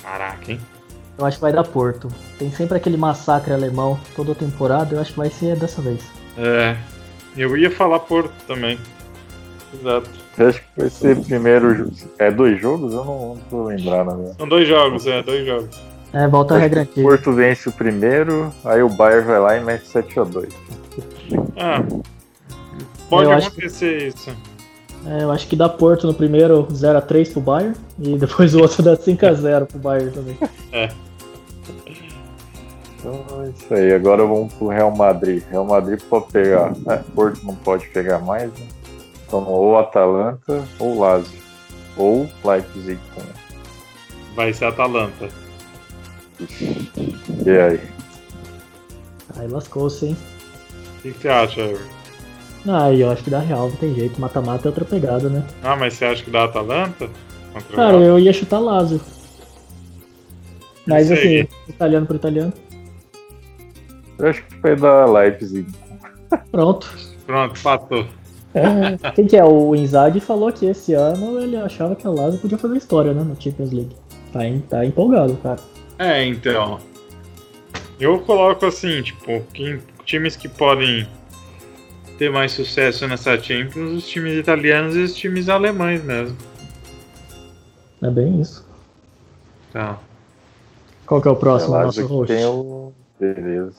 Caraca, 0.03 0.53
hein? 0.53 0.61
Eu 1.19 1.25
acho 1.25 1.39
que 1.39 1.41
vai 1.43 1.53
dar 1.53 1.65
Porto. 1.65 2.09
Tem 2.39 2.53
sempre 2.53 2.77
aquele 2.77 2.97
massacre 2.99 3.53
alemão 3.55 3.99
toda 4.15 4.35
temporada, 4.35 4.95
eu 4.95 5.01
acho 5.01 5.13
que 5.13 5.19
vai 5.19 5.31
ser 5.31 5.57
dessa 5.57 5.81
vez. 5.81 6.05
É. 6.37 6.77
Eu 7.37 7.57
ia 7.57 7.71
falar 7.71 8.01
Porto 8.01 8.33
também. 8.47 8.79
Exato. 9.75 10.11
Eu 10.39 10.49
acho 10.49 10.61
que 10.61 10.67
vai 10.81 10.91
ser 10.91 11.17
primeiro. 11.23 11.91
É 12.19 12.31
dois 12.31 12.61
jogos? 12.61 12.93
Eu 12.93 13.05
não, 13.05 13.35
não 13.35 13.37
tô 13.51 13.65
lembrando. 13.65 14.17
Né? 14.17 14.35
São 14.37 14.49
dois 14.49 14.69
jogos, 14.69 15.07
é, 15.07 15.23
dois 15.23 15.47
jogos. 15.47 15.81
É, 16.13 16.27
volta 16.29 16.55
a 16.55 16.59
regra 16.59 16.85
que 16.85 17.01
o. 17.01 17.03
Porto 17.03 17.33
vence 17.33 17.69
o 17.69 17.73
primeiro, 17.73 18.53
aí 18.65 18.83
o 18.83 18.89
Bayern 18.89 19.27
vai 19.27 19.41
lá 19.41 19.57
e 19.57 19.65
mete 19.65 19.85
7x2. 19.87 20.51
Ah. 21.57 21.83
Pode 23.11 23.31
Eu 23.31 23.37
acontecer 23.37 24.09
isso. 24.09 24.31
É, 25.07 25.23
eu 25.23 25.31
acho 25.31 25.47
que 25.47 25.55
dá 25.55 25.69
Porto 25.69 26.07
no 26.07 26.15
primeiro 26.15 26.67
0x3 26.67 27.33
pro 27.33 27.41
Bayern 27.41 27.77
e 27.99 28.17
depois 28.19 28.55
o 28.55 28.61
outro 28.61 28.83
dá 28.83 28.97
5x0 28.97 29.67
pro 29.67 29.79
Bayern 29.79 30.11
também. 30.11 30.39
Então 32.99 33.45
é 33.45 33.51
isso 33.51 33.75
aí. 33.75 33.93
Agora 33.95 34.25
vamos 34.25 34.53
pro 34.55 34.69
Real 34.69 34.95
Madrid. 34.95 35.43
Real 35.51 35.65
Madrid 35.65 36.01
pode 36.09 36.27
pegar. 36.33 36.73
É, 36.89 36.97
Porto 37.15 37.45
não 37.45 37.55
pode 37.55 37.87
pegar 37.89 38.19
mais, 38.19 38.51
né? 38.51 38.67
Então 39.27 39.45
ou 39.45 39.79
Atalanta 39.79 40.65
ou 40.79 41.01
Lazio. 41.01 41.39
Ou 41.97 42.29
Leipzig 42.45 43.01
também. 43.15 43.33
Vai 44.35 44.53
ser 44.53 44.67
Atalanta. 44.67 45.29
E 47.45 47.51
aí? 47.51 47.81
Aí 49.37 49.49
lascou-se, 49.49 50.07
hein? 50.07 50.17
O 50.99 51.03
que, 51.03 51.13
que 51.13 51.23
você 51.23 51.29
acha, 51.29 51.61
Ever? 51.61 51.87
Ah, 52.69 52.93
eu 52.93 53.11
acho 53.11 53.23
que 53.23 53.31
dá 53.31 53.39
real, 53.39 53.69
não 53.69 53.77
tem 53.77 53.95
jeito. 53.95 54.21
Mata-mata 54.21 54.67
é 54.67 54.71
outra 54.71 54.85
pegada, 54.85 55.29
né? 55.29 55.45
Ah, 55.63 55.77
mas 55.77 55.95
você 55.95 56.05
acha 56.05 56.25
que 56.25 56.31
dá 56.31 56.45
Atalanta? 56.45 57.09
Contra 57.53 57.77
Cara, 57.77 57.97
eu 57.99 58.19
ia 58.19 58.33
chutar 58.33 58.59
Lazio. 58.59 59.01
Mas 60.87 61.09
sei. 61.09 61.41
assim, 61.43 61.49
italiano 61.69 62.07
por 62.07 62.17
italiano. 62.17 62.53
Eu 64.19 64.29
acho 64.29 64.43
que 64.45 64.57
vai 64.59 64.77
dar 64.77 65.07
Leipzig. 65.07 65.67
Pronto. 66.51 66.93
Pronto, 67.25 67.59
fatou. 67.59 68.07
É, 68.59 69.11
quem 69.13 69.27
que 69.27 69.37
é? 69.37 69.45
O 69.45 69.75
Inzaghi 69.75 70.19
falou 70.21 70.51
que 70.51 70.65
esse 70.67 70.95
ano 70.95 71.39
ele 71.41 71.57
achava 71.57 71.95
que 71.95 72.07
a 72.07 72.11
Lazio 72.11 72.41
podia 72.41 72.57
fazer 72.59 72.77
história, 72.77 73.13
né? 73.13 73.23
No 73.23 73.41
Champions 73.41 73.71
League. 73.73 73.95
Tá, 74.33 74.45
em- 74.47 74.61
tá 74.61 74.85
empolgado, 74.85 75.37
cara. 75.43 75.59
É, 75.99 76.25
então. 76.25 76.79
Eu 78.01 78.19
coloco 78.21 78.65
assim, 78.67 79.03
tipo, 79.03 79.41
quem- 79.53 79.81
times 80.05 80.37
que 80.37 80.49
podem 80.49 81.07
ter 82.19 82.31
mais 82.31 82.53
sucesso 82.53 83.07
nessa 83.07 83.39
Champions, 83.39 83.93
os 83.93 84.07
times 84.09 84.35
italianos 84.39 84.97
e 84.97 85.01
os 85.01 85.15
times 85.15 85.49
alemães 85.49 86.03
mesmo. 86.03 86.37
É 88.03 88.11
bem 88.11 88.41
isso. 88.41 88.67
Tá. 89.73 89.99
Qual 91.07 91.21
que 91.23 91.29
é 91.29 91.31
o 91.31 91.37
próximo 91.37 91.77
É, 91.77 91.85
nosso 91.85 92.07
host? 92.07 92.35
tem 92.35 92.45
o. 92.47 92.93
Beleza. 93.19 93.75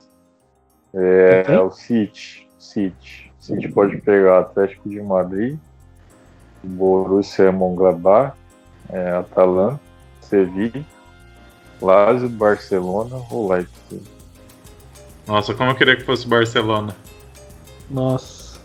É, 0.94 1.46
é 1.48 1.60
o 1.60 1.70
City. 1.72 2.48
City. 2.58 3.27
City 3.48 3.70
pode 3.70 3.98
pegar 3.98 4.40
Atlético 4.40 4.90
de 4.90 5.02
Madrid, 5.02 5.58
Borussia 6.62 7.50
Mönchengladbach, 7.52 8.34
é, 8.90 9.12
Atalanta, 9.12 9.80
Sevilla, 10.20 10.84
Lazio, 11.82 12.28
Barcelona 12.28 13.22
ou 13.32 13.50
Leipzig. 13.50 14.04
Nossa, 15.26 15.54
como 15.54 15.72
eu 15.72 15.76
queria 15.76 15.96
que 15.96 16.04
fosse 16.04 16.28
Barcelona. 16.28 16.94
Nossa. 17.90 18.58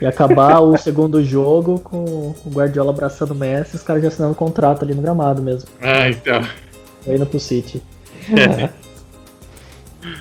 E 0.00 0.06
acabar 0.06 0.60
o 0.60 0.76
segundo 0.78 1.22
jogo 1.22 1.78
com 1.78 2.34
o 2.44 2.50
Guardiola 2.50 2.90
abraçando 2.90 3.32
o 3.32 3.34
Messi 3.34 3.74
e 3.74 3.76
os 3.76 3.82
caras 3.82 4.02
já 4.02 4.08
assinando 4.08 4.34
contrato 4.34 4.82
ali 4.82 4.94
no 4.94 5.02
gramado 5.02 5.42
mesmo. 5.42 5.68
É, 5.80 6.08
então. 6.08 6.42
Indo 7.06 7.26
pro 7.26 7.38
City. 7.38 7.82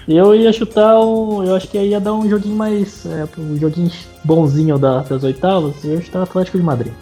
eu 0.07 0.35
ia 0.35 0.51
chutar 0.51 0.99
um. 0.99 1.43
Eu 1.43 1.55
acho 1.55 1.67
que 1.67 1.77
ia 1.77 1.99
dar 1.99 2.13
um 2.13 2.27
joguinho 2.29 2.55
mais. 2.55 3.05
É, 3.05 3.27
um 3.37 3.57
joguinho 3.57 3.91
bonzinho 4.23 4.77
da- 4.77 5.01
das 5.01 5.23
oitavas. 5.23 5.83
Eu 5.83 5.93
ia 5.95 6.01
chutar 6.01 6.23
Atlético 6.23 6.57
de 6.57 6.63
Madrid. 6.63 6.93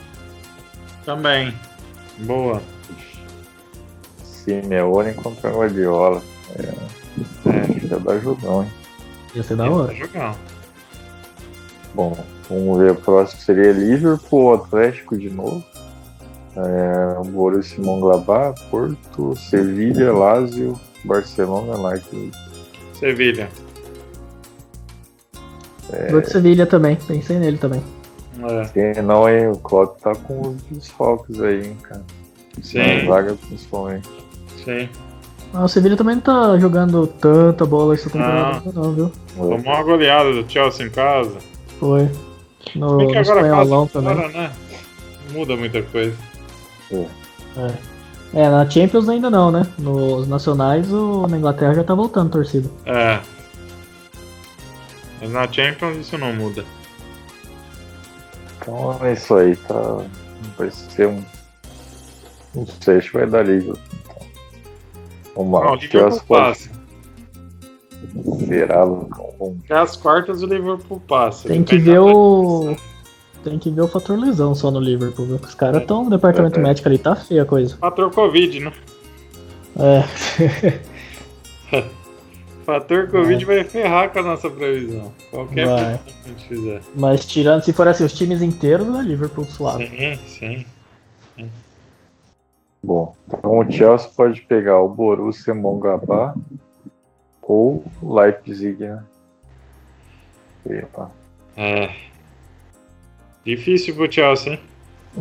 Também. 1.05 1.53
Boa. 2.19 2.61
Simeone 4.23 5.13
contra 5.13 5.51
Guardiola. 5.51 6.21
É, 6.57 7.49
é, 7.49 7.59
acho 7.61 7.73
que 7.79 7.87
ia 7.87 7.99
dar 7.99 8.19
jogão, 8.19 8.63
hein? 8.63 8.69
Ia 9.35 9.43
ser 9.43 9.55
da 9.55 9.69
hora. 9.69 9.93
Jogar. 9.93 10.35
Bom, 11.93 12.17
vamos 12.49 12.77
ver. 12.79 12.91
O 12.91 12.95
próximo 12.95 13.41
seria 13.41 13.71
Liverpool 13.71 14.43
ou 14.45 14.53
Atlético 14.55 15.17
de 15.17 15.29
novo. 15.29 15.63
É, 16.55 17.23
Borussia 17.29 17.79
Mönchengladbach, 17.79 18.61
Porto, 18.69 19.35
Sevilha, 19.37 20.11
Lazio, 20.11 20.79
Barcelona, 21.05 21.77
Leipzig. 21.89 22.31
Sevilha. 23.01 23.49
Vou 26.09 26.21
de 26.21 26.29
Sevilha 26.29 26.65
também. 26.65 26.95
Pensei 26.95 27.37
nele 27.37 27.57
também. 27.57 27.83
É. 28.75 29.01
Não, 29.01 29.27
hein? 29.27 29.49
O 29.49 29.57
Klopp 29.57 29.99
tá 30.01 30.15
com 30.15 30.39
os 30.49 30.61
desfalques 30.71 31.41
aí, 31.41 31.65
hein, 31.67 31.77
cara. 31.83 32.01
Na 32.57 32.63
Sim, 32.63 33.07
zaga, 33.07 33.35
principalmente. 33.47 34.09
sim. 34.63 34.87
Ah, 35.53 35.65
o 35.65 35.67
Sevilha 35.67 35.97
também 35.97 36.15
não 36.15 36.21
tá 36.21 36.57
jogando 36.57 37.05
tanta 37.07 37.65
bola 37.65 37.93
essa 37.93 38.09
temporada, 38.09 38.61
ainda 38.65 38.71
não, 38.79 38.93
viu? 38.93 39.11
Tomou 39.35 39.57
uma 39.57 39.83
goleada 39.83 40.31
do 40.31 40.49
Chelsea 40.49 40.85
em 40.85 40.89
casa. 40.89 41.37
Foi. 41.77 42.09
No, 42.73 42.97
Bem 42.99 43.07
que 43.07 43.13
no 43.15 43.19
agora 43.19 43.41
espanholão 43.41 43.87
casa 43.87 43.99
também. 44.01 44.15
fora, 44.15 44.29
né? 44.29 44.51
Não 45.27 45.33
muda 45.39 45.57
muita 45.57 45.81
coisa. 45.81 46.15
É, 46.93 47.71
na 48.33 48.69
Champions 48.69 49.09
ainda 49.09 49.29
não, 49.29 49.51
né? 49.51 49.65
Nos 49.77 50.27
nacionais, 50.27 50.91
o, 50.91 51.27
na 51.27 51.37
Inglaterra 51.37 51.73
já 51.75 51.83
tá 51.83 51.93
voltando 51.93 52.27
a 52.27 52.31
torcida. 52.31 52.69
É. 52.85 53.19
Mas 55.21 55.31
na 55.31 55.51
Champions 55.51 55.97
isso 55.97 56.17
não 56.17 56.33
muda. 56.33 56.63
Então 58.57 58.97
é 59.01 59.13
isso 59.13 59.35
aí, 59.35 59.55
tá? 59.55 59.97
Vai 60.57 60.71
ser 60.71 61.07
um. 61.07 61.23
Não 62.55 62.65
sei, 62.79 62.99
que 62.99 63.13
vai 63.13 63.25
dar. 63.27 63.47
Então. 63.49 63.75
Vamos 65.35 65.59
lá. 65.59 65.65
Não, 65.65 65.71
o 65.71 65.75
Liverpool 65.75 66.01
Chelsea 66.01 66.23
pode- 66.27 66.41
passa. 66.43 66.81
Será, 68.47 68.83
Lucão? 68.83 69.57
Até 69.65 69.73
as 69.77 69.95
quartas 69.95 70.41
o 70.41 70.45
Liverpool 70.45 70.99
passa. 71.07 71.47
Tem 71.47 71.63
que 71.63 71.77
ver 71.77 71.99
o. 71.99 72.75
Tem 73.43 73.57
que 73.57 73.69
ver 73.71 73.81
o 73.81 73.87
fator 73.87 74.17
lesão 74.19 74.53
só 74.53 74.69
no 74.69 74.79
Liverpool, 74.79 75.25
viu? 75.25 75.35
Os 75.37 75.55
caras 75.55 75.81
estão 75.81 76.03
no 76.03 76.09
departamento 76.11 76.59
É. 76.59 76.61
médico 76.63 76.87
ali, 76.87 76.97
tá 76.97 77.15
feia 77.15 77.41
a 77.41 77.45
coisa. 77.45 77.75
Fator 77.77 78.11
Covid, 78.11 78.59
né? 78.59 78.71
É, 79.79 80.03
Fator 82.65 83.09
Covid 83.09 83.43
vai 83.45 83.63
ferrar 83.63 84.11
com 84.11 84.19
a 84.19 84.23
nossa 84.23 84.49
previsão. 84.49 85.11
Qualquer 85.31 85.65
Vai. 85.65 85.97
previsão 85.97 86.03
que 86.03 86.11
a 86.11 86.29
gente 86.29 86.47
fizer. 86.47 86.81
mas 86.95 87.25
tirando, 87.25 87.63
se 87.63 87.73
for 87.73 87.87
assim, 87.87 88.03
os 88.03 88.13
times 88.13 88.41
inteiros, 88.41 88.87
é 88.95 89.01
Liverpool 89.01 89.45
suave. 89.45 89.87
Sim, 89.87 90.19
sim. 90.27 90.65
Bom, 92.83 93.15
então 93.27 93.59
o 93.59 93.71
Chelsea 93.71 94.09
pode 94.15 94.41
pegar 94.41 94.79
o 94.81 94.89
Borussia 94.89 95.53
Mönchengladbach 95.53 96.35
ou 97.43 97.83
o 98.01 98.13
Leipzig, 98.15 98.77
né? 98.83 99.03
Epa. 100.67 101.11
É. 101.55 101.91
Difícil 103.45 103.95
pro 103.95 104.11
Chelsea, 104.11 104.53
hein? 104.53 104.59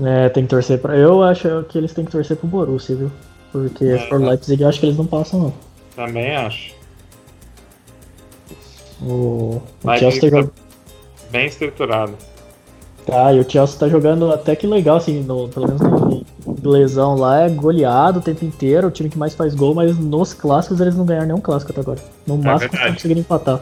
É, 0.04 0.28
tem 0.28 0.44
que 0.44 0.50
torcer 0.50 0.78
pra. 0.78 0.96
Eu 0.96 1.22
acho 1.22 1.64
que 1.68 1.76
eles 1.76 1.92
têm 1.92 2.04
que 2.04 2.12
torcer 2.12 2.36
pro 2.36 2.46
Borussia, 2.46 2.94
viu? 2.94 3.10
Porque 3.50 3.84
É, 3.84 3.98
for 4.08 4.20
né? 4.20 4.28
Leipzig, 4.30 4.62
eu 4.62 4.68
acho 4.68 4.78
que 4.78 4.86
eles 4.86 4.96
não 4.96 5.06
passam, 5.06 5.40
não. 5.40 5.54
Também 5.96 6.36
acho. 6.36 6.74
O, 9.02 9.60
o 9.82 9.98
Chelsea 9.98 10.30
tá 10.30 10.42
tá-. 10.44 10.50
Bem 11.30 11.46
estruturado. 11.46 12.14
Tá, 13.06 13.32
e 13.32 13.40
o 13.40 13.50
Chelsea 13.50 13.78
tá 13.78 13.88
jogando 13.88 14.30
até 14.30 14.54
que 14.54 14.66
legal, 14.66 14.98
assim, 14.98 15.22
no, 15.22 15.48
pelo 15.48 15.66
menos 15.66 15.80
no 15.80 16.70
lesão 16.70 17.16
lá, 17.16 17.40
é 17.40 17.48
goleado 17.48 18.18
o 18.18 18.22
tempo 18.22 18.44
inteiro, 18.44 18.86
o 18.88 18.90
time 18.90 19.08
que 19.08 19.18
mais 19.18 19.34
faz 19.34 19.54
gol, 19.54 19.74
mas 19.74 19.98
nos 19.98 20.34
clássicos 20.34 20.80
eles 20.80 20.94
não 20.94 21.04
ganharam 21.04 21.26
nenhum 21.28 21.40
clássico 21.40 21.72
até 21.72 21.80
agora. 21.80 21.98
No 22.26 22.36
máximo 22.36 22.58
verdade. 22.58 22.76
estão 22.76 22.94
conseguindo 22.94 23.20
empatar. 23.20 23.60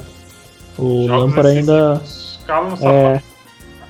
O 0.77 1.07
Jogos 1.07 1.31
Lampard 1.31 1.49
ainda. 1.49 1.95
decisivos, 1.95 2.41
Cala 2.47 2.71
no 2.71 2.77
sapato. 2.77 3.25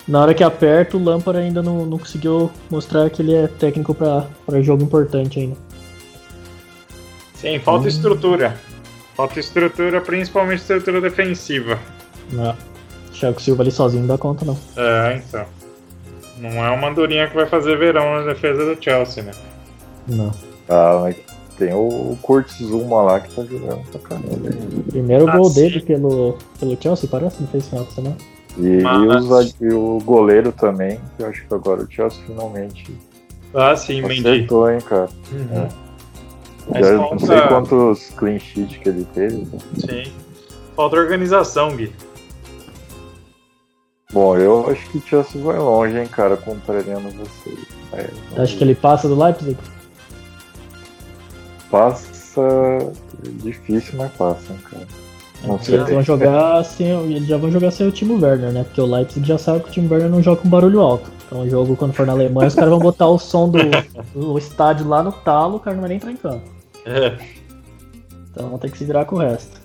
Na 0.09 0.23
hora 0.23 0.33
que 0.33 0.42
aperta, 0.42 0.97
o 0.97 1.05
Lampard 1.05 1.38
ainda 1.38 1.62
não, 1.62 1.85
não 1.85 1.99
conseguiu 1.99 2.51
mostrar 2.71 3.11
que 3.11 3.21
ele 3.21 3.35
é 3.35 3.47
técnico 3.47 3.94
pra, 3.94 4.27
pra 4.47 4.62
jogo 4.62 4.83
importante 4.83 5.38
ainda. 5.38 5.57
Sim, 7.35 7.59
falta 7.59 7.87
estrutura. 7.88 8.57
Falta 9.14 9.38
estrutura, 9.38 10.01
principalmente 10.01 10.61
estrutura 10.61 11.01
defensiva. 11.01 11.79
Não. 12.33 12.57
Thiago 13.12 13.40
Silva 13.40 13.62
ali 13.62 13.71
sozinho 13.71 14.03
não 14.03 14.09
dá 14.09 14.18
conta, 14.18 14.44
não. 14.44 14.57
É, 14.77 15.16
então. 15.27 15.44
Não 16.38 16.51
é 16.64 16.71
uma 16.71 16.88
andorinha 16.88 17.29
que 17.29 17.35
vai 17.35 17.47
fazer 17.47 17.77
verão 17.77 18.16
na 18.25 18.33
defesa 18.33 18.64
do 18.75 18.83
Chelsea, 18.83 19.23
né? 19.25 19.33
Não. 20.07 20.33
Ah, 20.68 21.01
mas 21.03 21.16
tem 21.59 21.75
o 21.75 22.16
Kurt 22.23 22.49
Zuma 22.62 23.03
lá 23.03 23.21
que 23.21 23.35
tá 23.35 23.42
jogando 23.44 23.83
pra 23.90 24.01
caramba. 24.01 24.29
Primeiro 24.88 25.29
Ah, 25.29 25.37
gol 25.37 25.47
sim. 25.51 25.61
dele 25.61 25.81
pelo, 25.81 26.38
pelo 26.61 26.81
Chelsea, 26.81 27.09
parece, 27.11 27.40
não 27.40 27.49
fez 27.49 27.68
final 27.68 27.85
de 27.85 27.92
semana. 27.92 28.16
E, 28.56 28.78
e 28.78 28.82
Mas- 28.82 29.54
e 29.61 29.68
o 29.72 29.98
goleiro 30.04 30.50
também, 30.52 31.00
que 31.16 31.22
eu 31.22 31.28
acho 31.28 31.46
que 31.46 31.54
agora 31.54 31.82
o 31.82 31.90
Chelsea 31.90 32.22
finalmente 32.26 32.96
Ah, 33.54 33.76
sim, 33.76 34.00
Mendy. 34.02 34.20
acertou, 34.28 34.70
hein, 34.70 34.80
cara. 34.80 35.08
Uhum. 35.32 35.68
Mas 36.70 36.87
Já 36.87 36.92
não 36.96 37.18
sei 37.18 37.40
quantos 37.48 38.11
clean 38.16 38.38
sheet 38.38 38.78
que 38.80 38.88
ele 38.88 39.06
teve. 39.14 39.46
Sim. 39.78 40.12
Falta 40.76 40.96
organização, 40.96 41.74
Gui. 41.76 41.92
Bom, 44.12 44.37
eu 44.37 44.70
acho 44.70 44.88
que 44.90 44.98
o 44.98 45.02
Chelsea 45.02 45.42
vai 45.42 45.58
longe, 45.58 45.98
hein, 45.98 46.06
cara, 46.08 46.37
contrariando 46.37 47.11
vocês. 47.11 47.58
É, 47.92 48.08
Acho 48.42 48.56
que 48.56 48.64
ele 48.64 48.74
passa 48.74 49.06
do 49.08 49.18
Leipzig. 49.18 49.56
passa. 51.70 52.08
Difícil, 53.42 53.94
mas 53.98 54.12
passa, 54.12 54.52
hein, 54.52 54.58
cara. 54.70 54.87
Eles 55.44 55.88
vão 55.88 56.03
jogar 56.03 56.64
sem, 56.64 56.88
eles 56.88 57.27
já 57.27 57.37
vão 57.37 57.51
jogar 57.51 57.70
sem 57.70 57.87
o 57.87 57.92
Timo 57.92 58.20
Werner, 58.20 58.53
né? 58.53 58.64
Porque 58.64 58.81
o 58.81 58.87
Leipzig 58.87 59.27
já 59.27 59.38
sabe 59.38 59.61
que 59.61 59.68
o 59.68 59.72
Timo 59.72 59.92
Werner 59.92 60.11
não 60.11 60.22
joga 60.22 60.42
com 60.42 60.48
barulho 60.48 60.81
alto. 60.81 61.11
Então 61.27 61.42
o 61.42 61.48
jogo, 61.48 61.77
quando 61.77 61.92
for 61.92 62.07
na 62.07 62.12
Alemanha, 62.12 62.48
os 62.48 62.55
caras 62.55 62.70
vão 62.70 62.79
botar 62.79 63.07
o 63.07 63.18
som 63.18 63.48
do, 63.48 63.59
do 64.14 64.38
estádio 64.38 64.88
lá 64.88 65.03
no 65.03 65.12
talo, 65.12 65.57
o 65.57 65.61
cara 65.61 65.74
não 65.74 65.83
vai 65.83 65.88
nem 65.90 65.96
entrar 65.96 66.11
em 66.11 66.16
campo. 66.16 66.42
É. 66.85 67.16
Então 68.31 68.48
vão 68.48 68.59
ter 68.59 68.70
que 68.70 68.79
se 68.79 68.85
virar 68.85 69.05
com 69.05 69.16
o 69.16 69.18
resto. 69.18 69.61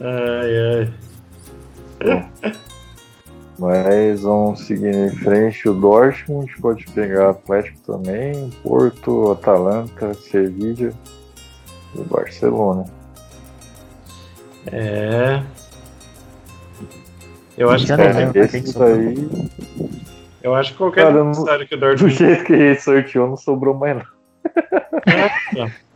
Ai, 0.00 0.92
ai. 2.02 2.24
Mas 3.58 4.22
vamos 4.22 4.60
seguir 4.60 4.94
em 4.94 5.10
frente. 5.10 5.68
O 5.68 5.74
Dortmund 5.74 6.52
pode 6.60 6.84
pegar 6.86 7.30
Atlético 7.30 7.78
também, 7.86 8.50
Porto, 8.62 9.32
Atalanta, 9.32 10.12
Sevilla 10.14 10.92
e 11.94 12.00
Barcelona. 12.02 12.84
É. 14.72 15.42
Eu 17.56 17.70
acho 17.70 17.86
que 17.86 17.96
Já. 17.96 18.22
Esses 18.34 18.50
quem 18.50 18.66
sobrou. 18.66 18.94
aí, 18.94 19.28
eu 20.42 20.54
acho 20.54 20.72
que 20.72 20.78
qualquer 20.78 21.06
Cara, 21.06 21.20
adversário 21.20 21.66
que 21.68 21.74
o 21.74 21.78
do 21.78 21.86
Dortmund 21.86 22.14
jeito 22.14 22.44
que 22.44 22.52
ele 22.52 22.78
sorteou, 22.80 23.28
não 23.28 23.36
sobrou 23.36 23.74
mais 23.74 23.96
nada. 23.96 24.08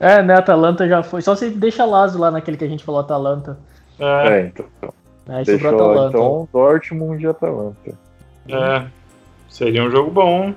É, 0.00 0.22
né? 0.22 0.34
Atalanta 0.34 0.88
já 0.88 1.02
foi. 1.02 1.20
Só 1.22 1.34
se 1.34 1.50
deixa 1.50 1.84
Lazio 1.84 2.20
lá 2.20 2.30
naquele 2.30 2.56
que 2.56 2.64
a 2.64 2.68
gente 2.68 2.84
falou 2.84 3.00
Atalanta. 3.00 3.58
é, 3.98 4.28
É, 4.28 4.40
então. 4.46 4.66
Aí 5.28 5.44
Deixou 5.44 5.70
sobrou 5.70 5.90
Atalanta. 5.90 6.16
então 6.16 6.48
Dortmund 6.52 7.22
e 7.22 7.26
Atalanta. 7.26 7.94
é, 8.48 8.86
seria 9.48 9.82
um 9.82 9.90
jogo 9.90 10.10
bom. 10.10 10.54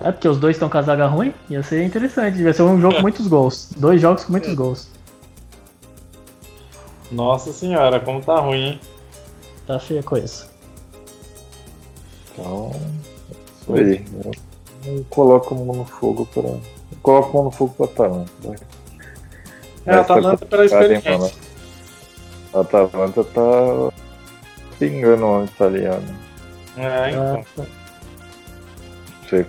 É 0.00 0.12
porque 0.12 0.28
os 0.28 0.38
dois 0.38 0.56
estão 0.56 0.68
com 0.68 0.76
a 0.76 0.82
zaga 0.82 1.06
ruim? 1.06 1.32
Ia 1.48 1.62
ser 1.62 1.82
interessante. 1.82 2.40
Ia 2.42 2.52
ser 2.52 2.62
um 2.62 2.78
jogo 2.80 2.96
com 2.96 3.02
muitos 3.02 3.26
gols. 3.26 3.72
Dois 3.76 4.00
jogos 4.00 4.24
com 4.24 4.32
muitos 4.32 4.52
gols. 4.54 4.90
Nossa 7.10 7.52
senhora, 7.52 8.00
como 8.00 8.20
tá 8.20 8.40
ruim, 8.40 8.64
hein? 8.64 8.80
Tá 9.66 9.78
feia 9.78 10.00
a 10.00 10.02
coisa. 10.02 10.46
Então, 12.32 12.70
isso 13.60 13.74
aí. 13.74 14.04
Eu, 14.84 15.04
coloco 15.10 15.54
a 15.54 15.58
mão 15.58 15.76
no 15.76 15.84
fogo 15.84 16.26
para. 16.26 16.48
Eu 16.48 16.60
coloco 17.02 17.30
a 17.30 17.32
mão 17.32 17.44
no 17.44 17.50
fogo 17.50 17.74
para 17.74 17.86
Atalanta. 17.86 18.32
vai. 18.42 18.56
É, 19.86 19.94
a 19.94 20.00
Atalanta 20.00 20.46
pela 20.46 20.64
experiência. 20.64 21.32
A 22.52 22.60
Atalanta 22.60 23.24
tá 23.24 23.92
pingando 24.78 25.24
o 25.26 25.44
italiano. 25.44 26.16
É, 26.76 27.10
então. 27.10 27.44
Ah, 27.58 27.62
Não 27.62 27.85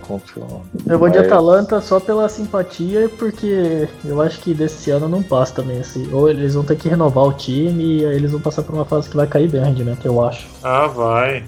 funciona. 0.06 0.60
Eu 0.86 0.98
vou 0.98 1.08
de 1.08 1.18
Mas- 1.18 1.26
Atalanta 1.26 1.80
só 1.80 1.98
pela 2.00 2.28
simpatia 2.28 3.04
e 3.04 3.08
porque 3.08 3.88
eu 4.04 4.20
acho 4.20 4.40
que 4.40 4.52
desse 4.54 4.90
ano 4.90 5.08
não 5.08 5.22
passa 5.22 5.54
também. 5.54 5.80
Assim. 5.80 6.08
Ou 6.12 6.28
eles 6.28 6.54
vão 6.54 6.64
ter 6.64 6.76
que 6.76 6.88
renovar 6.88 7.24
o 7.24 7.32
time 7.32 7.98
e 8.00 8.06
aí 8.06 8.16
eles 8.16 8.32
vão 8.32 8.40
passar 8.40 8.62
por 8.62 8.74
uma 8.74 8.84
fase 8.84 9.08
que 9.08 9.16
vai 9.16 9.26
cair 9.26 9.48
bem 9.48 9.60
o 9.60 9.64
rendimento, 9.64 10.04
eu 10.06 10.24
acho. 10.24 10.46
Ah, 10.62 10.86
vai. 10.86 11.44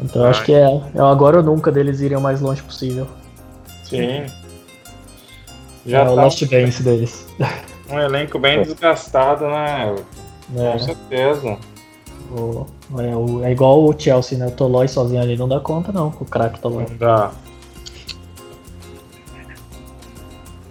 Então 0.00 0.22
eu 0.22 0.28
acho 0.28 0.40
Vai. 0.40 0.46
que 0.46 0.54
é, 0.54 0.80
é 0.94 1.02
o 1.02 1.06
agora 1.06 1.38
ou 1.38 1.42
nunca 1.42 1.72
deles 1.72 2.00
irem 2.00 2.16
o 2.18 2.20
mais 2.20 2.40
longe 2.40 2.62
possível. 2.62 3.06
Sim. 3.84 4.24
Já 5.86 5.98
Já 5.98 5.98
é 6.00 6.02
o 6.10 6.14
tá 6.16 6.22
last 6.22 6.46
dance 6.46 6.82
deles. 6.82 7.26
um 7.90 7.98
elenco 7.98 8.38
bem 8.38 8.62
desgastado, 8.62 9.46
né? 9.46 9.94
Com 10.54 10.66
É, 10.66 10.78
certeza. 10.78 11.56
O- 12.30 12.66
é, 13.00 13.16
o- 13.16 13.44
é 13.44 13.52
igual 13.52 13.84
o 13.84 13.98
Chelsea, 13.98 14.36
né? 14.38 14.46
O 14.46 14.50
Tolói 14.50 14.88
sozinho 14.88 15.20
ali 15.22 15.36
não 15.36 15.48
dá 15.48 15.60
conta, 15.60 15.92
não. 15.92 16.08
O 16.20 16.24
craque 16.24 16.60
Tolói. 16.60 16.86
Não 16.90 16.96
dá. 16.96 17.30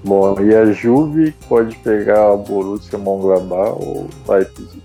Bom, 0.03 0.39
e 0.39 0.55
a 0.55 0.71
Juve 0.71 1.31
pode 1.49 1.75
pegar 1.77 2.31
a 2.31 2.36
Borussia 2.38 2.97
Mönchengladbach 2.97 3.71
ou 3.71 4.08
Leipzig. 4.27 4.81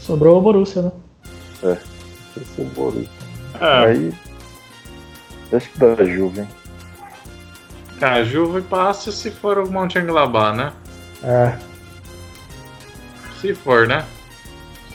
Sobrou 0.00 0.38
o 0.38 0.42
Borussia, 0.42 0.82
né? 0.82 0.92
Esse 2.36 2.60
é 2.60 2.64
o 2.64 2.68
Borussia. 2.70 3.08
É, 3.60 3.84
Aí. 3.86 4.14
Acho 5.52 5.70
que 5.70 5.78
da 5.78 6.04
Juve, 6.04 6.40
hein? 6.40 6.48
cara, 8.00 8.16
a 8.16 8.24
Juve 8.24 8.60
passa 8.62 9.12
se 9.12 9.30
for 9.30 9.56
o 9.58 9.70
Mönchengladbach, 9.70 10.56
né? 10.56 10.72
É. 11.22 11.56
Se 13.40 13.54
for, 13.54 13.86
né? 13.86 14.04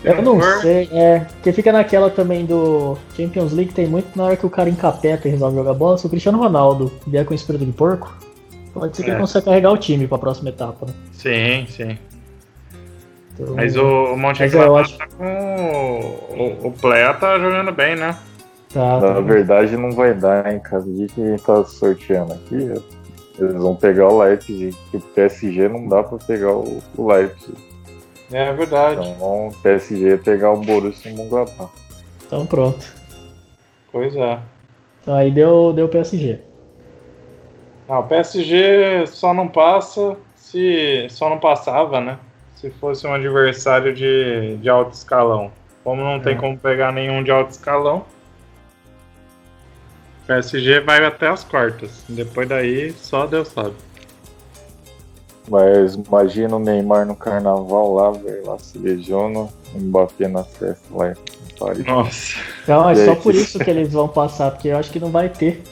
Eu 0.03 0.21
não 0.21 0.39
sei, 0.61 0.87
é. 0.93 1.19
Porque 1.19 1.51
fica 1.51 1.71
naquela 1.71 2.09
também 2.09 2.45
do 2.45 2.97
Champions 3.17 3.51
League, 3.53 3.73
tem 3.73 3.85
muito 3.87 4.15
na 4.17 4.25
hora 4.25 4.37
que 4.37 4.45
o 4.45 4.49
cara 4.49 4.69
encapeta 4.69 5.27
e 5.27 5.31
resolve 5.31 5.57
jogar 5.57 5.73
bola. 5.73 5.97
Se 5.97 6.05
o 6.05 6.09
Cristiano 6.09 6.37
Ronaldo 6.37 6.91
vier 7.05 7.25
com 7.25 7.33
espírito 7.33 7.65
de 7.65 7.71
porco, 7.73 8.15
pode 8.73 8.95
ser 8.95 9.03
que 9.03 9.09
É. 9.09 9.13
ele 9.13 9.21
consiga 9.21 9.41
carregar 9.41 9.71
o 9.71 9.77
time 9.77 10.07
pra 10.07 10.17
próxima 10.17 10.49
etapa, 10.49 10.85
né? 10.85 10.93
Sim, 11.11 11.65
sim. 11.69 11.97
Então, 13.33 13.55
Mas 13.55 13.75
o, 13.75 13.81
o 13.83 14.07
eu 14.07 14.17
Mönchengladbach 14.17 14.81
acho- 14.81 14.97
tá 14.97 15.07
com... 15.17 16.57
O, 16.63 16.67
o 16.67 16.71
Plea 16.71 17.13
tá 17.13 17.37
jogando 17.39 17.71
bem, 17.71 17.95
né? 17.95 18.15
Tá, 18.73 18.99
Na 18.99 19.13
tá. 19.15 19.19
verdade, 19.21 19.75
não 19.77 19.91
vai 19.91 20.13
dar, 20.13 20.51
hein, 20.51 20.59
cara. 20.59 20.83
O 20.83 21.07
que 21.07 21.21
a 21.21 21.25
gente 21.31 21.43
tá 21.43 21.63
sorteando 21.65 22.33
aqui, 22.33 22.55
eles 23.39 23.55
vão 23.55 23.75
pegar 23.75 24.07
o 24.09 24.19
Leipzig. 24.21 24.75
Que 24.91 24.97
o 24.97 25.01
PSG 25.01 25.67
não 25.69 25.87
dá 25.87 26.03
pra 26.03 26.17
pegar 26.19 26.53
o, 26.53 26.79
o 26.97 27.07
Leipzig. 27.11 27.53
É 28.31 28.53
verdade. 28.53 29.07
Então, 29.07 29.47
o 29.47 29.53
PSG 29.63 30.09
ia 30.09 30.17
pegar 30.17 30.51
o 30.51 30.57
Borussia 30.61 31.11
Mönchengladbach. 31.11 31.71
Então 32.25 32.45
pronto. 32.45 32.85
Pois 33.91 34.15
é. 34.15 34.39
Então 35.01 35.15
aí 35.15 35.31
deu, 35.31 35.73
deu 35.73 35.89
PSG. 35.89 36.39
Não, 37.87 38.01
o 38.01 38.03
PSG 38.03 39.07
só 39.07 39.33
não 39.33 39.47
passa 39.47 40.15
se. 40.35 41.07
Só 41.09 41.27
não 41.29 41.39
passava, 41.39 41.99
né? 41.99 42.19
Se 42.55 42.69
fosse 42.69 43.07
um 43.07 43.13
adversário 43.13 43.93
de, 43.95 44.57
de 44.57 44.69
alto 44.69 44.93
escalão. 44.93 45.51
Como 45.83 46.01
não 46.03 46.19
tem 46.19 46.33
É. 46.35 46.37
como 46.37 46.57
pegar 46.57 46.91
nenhum 46.91 47.23
de 47.23 47.31
alto 47.31 47.49
escalão, 47.51 48.05
o 50.23 50.27
PSG 50.27 50.81
vai 50.81 51.03
até 51.03 51.29
as 51.29 51.43
quartas. 51.43 52.03
Depois 52.07 52.47
daí, 52.47 52.91
só 52.91 53.25
Deus 53.25 53.47
sabe. 53.47 53.73
Mas 55.49 55.95
imagina 55.95 56.55
o 56.55 56.59
Neymar 56.59 57.05
no 57.05 57.15
carnaval 57.15 57.93
lá, 57.93 58.11
velho, 58.11 58.45
lá 58.45 58.57
se 58.59 58.77
lesiona, 58.77 59.39
o 59.39 59.49
Mbappé 59.79 60.27
na 60.27 60.43
festa 60.43 60.83
lá 60.91 61.11
em 61.11 61.15
Paris. 61.59 61.85
Nossa. 61.85 62.35
Então 62.63 62.89
é 62.89 62.93
E 62.93 62.99
aí? 62.99 63.05
só 63.05 63.15
por 63.15 63.33
isso 63.33 63.57
que 63.57 63.69
eles 63.69 63.91
vão 63.91 64.07
passar, 64.07 64.51
porque 64.51 64.67
eu 64.67 64.77
acho 64.77 64.91
que 64.91 64.99
não 64.99 65.09
vai 65.09 65.27
ter. 65.29 65.63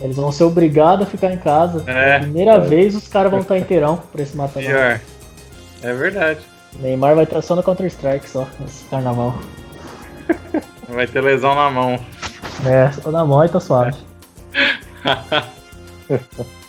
Eles 0.00 0.16
vão 0.16 0.32
ser 0.32 0.44
obrigados 0.44 1.06
a 1.06 1.10
ficar 1.10 1.32
em 1.32 1.38
casa. 1.38 1.84
É. 1.88 2.18
Primeira 2.18 2.58
vez 2.58 2.96
os 2.96 3.06
caras 3.06 3.30
vão 3.30 3.40
estar 3.40 3.56
inteirão 3.58 4.02
pra 4.10 4.22
esse 4.22 4.34
mata 4.36 4.58
Pior. 4.58 5.00
É 5.82 5.92
verdade. 5.94 6.40
Neymar 6.80 7.14
vai 7.14 7.24
estar 7.24 7.42
só 7.42 7.54
no 7.54 7.62
Counter-Strike 7.62 8.28
só, 8.28 8.46
nesse 8.58 8.84
carnaval. 8.86 9.34
Vai 10.88 11.06
ter 11.06 11.20
lesão 11.20 11.54
na 11.54 11.70
mão. 11.70 11.98
É, 12.66 12.90
só 12.92 13.10
na 13.10 13.24
mão 13.24 13.44
e 13.44 13.48
tá 13.48 13.60
suave. 13.60 13.94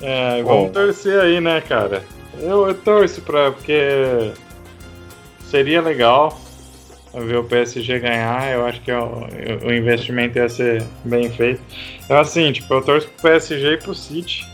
É, 0.00 0.42
vamos 0.42 0.66
Bom. 0.66 0.72
torcer 0.72 1.20
aí, 1.20 1.40
né, 1.40 1.60
cara? 1.60 2.02
Eu, 2.38 2.68
eu 2.68 2.74
torço 2.74 3.20
pra. 3.22 3.52
porque 3.52 4.32
seria 5.44 5.80
legal 5.82 6.38
ver 7.12 7.36
o 7.36 7.44
PSG 7.44 7.98
ganhar. 7.98 8.50
Eu 8.52 8.64
acho 8.66 8.80
que 8.80 8.92
o, 8.92 9.26
o 9.66 9.72
investimento 9.72 10.38
ia 10.38 10.48
ser 10.48 10.82
bem 11.04 11.28
feito. 11.30 11.60
Então, 12.04 12.18
assim, 12.18 12.50
tipo, 12.52 12.72
eu 12.72 12.82
torço 12.82 13.08
pro 13.08 13.30
PSG 13.30 13.72
e 13.72 13.76
pro 13.76 13.94
City. 13.94 14.48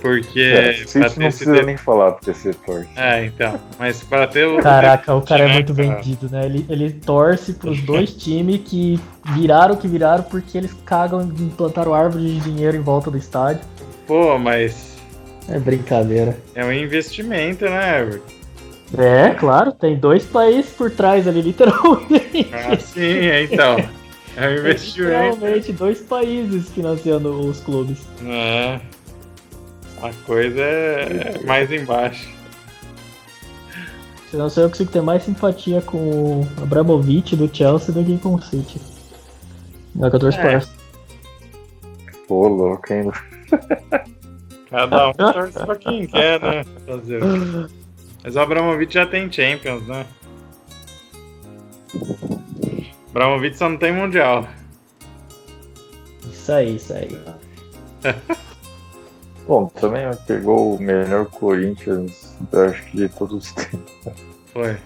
Porque. 0.00 0.40
É, 0.40 0.72
City 0.74 0.92
ter 0.92 0.98
não 1.00 1.08
precisa 1.14 1.54
de- 1.54 1.62
nem 1.62 1.76
falar 1.76 2.12
porque 2.12 2.34
você 2.34 2.52
torce. 2.52 2.88
É, 2.96 3.24
então. 3.24 3.58
Mas 3.78 4.02
pra 4.02 4.26
ter 4.26 4.46
o. 4.46 4.60
Caraca, 4.60 5.14
o 5.14 5.22
cara 5.22 5.44
é 5.44 5.48
né, 5.48 5.54
muito 5.54 5.74
cara? 5.74 5.88
vendido, 5.96 6.28
né? 6.28 6.44
Ele, 6.44 6.66
ele 6.68 6.90
torce 6.92 7.54
pros 7.54 7.80
dois 7.82 8.12
times 8.18 8.60
que 8.64 9.00
viraram 9.34 9.74
o 9.74 9.78
que 9.78 9.86
viraram 9.88 10.24
porque 10.24 10.58
eles 10.58 10.72
cagam 10.84 11.22
e 11.22 11.42
implantaram 11.42 11.94
árvore 11.94 12.24
de 12.24 12.40
dinheiro 12.40 12.76
em 12.76 12.80
volta 12.80 13.10
do 13.10 13.16
estádio. 13.16 13.62
Pô, 14.12 14.38
mas. 14.38 14.98
É 15.48 15.58
brincadeira. 15.58 16.36
É 16.54 16.62
um 16.62 16.70
investimento, 16.70 17.64
né, 17.64 18.02
Everton? 18.02 18.34
É, 18.98 19.30
claro, 19.30 19.72
tem 19.72 19.96
dois 19.96 20.22
países 20.22 20.70
por 20.70 20.90
trás 20.90 21.26
ali, 21.26 21.40
literalmente. 21.40 22.50
Ah, 22.52 22.78
sim, 22.78 23.24
então. 23.50 23.76
É 24.34 24.48
um 24.48 24.52
investimento. 24.52 25.34
Literalmente, 25.34 25.72
dois 25.74 26.00
países 26.00 26.70
financiando 26.70 27.38
os 27.40 27.60
clubes. 27.60 27.98
É. 28.24 28.80
A 30.02 30.10
coisa 30.26 30.62
é 30.62 31.38
mais 31.44 31.70
embaixo. 31.70 32.30
Senão 34.30 34.48
só 34.48 34.62
eu 34.62 34.70
consigo 34.70 34.90
ter 34.90 35.02
mais 35.02 35.22
simpatia 35.22 35.82
com 35.82 35.98
o 35.98 36.48
Abramovich 36.62 37.36
do 37.36 37.54
Chelsea 37.54 37.94
do 37.94 38.02
que 38.02 38.16
com 38.16 38.34
o 38.34 38.42
City. 38.42 38.80
É 40.00 40.06
o 40.06 40.08
que 40.08 40.16
eu 40.16 40.20
torço 40.20 40.40
É. 40.40 40.62
Pô, 42.26 42.48
louco, 42.48 42.90
hein? 42.90 43.12
Cada 44.70 45.08
um 45.08 45.12
torce 45.12 45.64
pra 45.64 45.76
quem 45.76 46.06
quer, 46.08 46.40
né? 46.40 46.64
Fazer. 46.86 47.20
Mas 48.24 48.36
o 48.36 48.40
Abramovich 48.40 48.94
já 48.94 49.06
tem 49.06 49.30
Champions, 49.30 49.86
né? 49.86 50.06
Abramovich 53.10 53.58
só 53.58 53.68
não 53.68 53.76
tem 53.76 53.92
Mundial. 53.92 54.48
Isso 56.30 56.52
aí, 56.52 56.76
isso 56.76 56.92
aí. 56.94 57.08
Bom, 59.46 59.66
também 59.66 60.04
pegou 60.26 60.76
o 60.76 60.80
melhor 60.80 61.26
Corinthians, 61.26 62.34
eu 62.52 62.64
acho 62.66 62.82
que 62.84 62.96
de 62.96 63.08
todos 63.08 63.44
os 63.44 63.52
tempos. 63.52 63.92
Foi. 64.52 64.76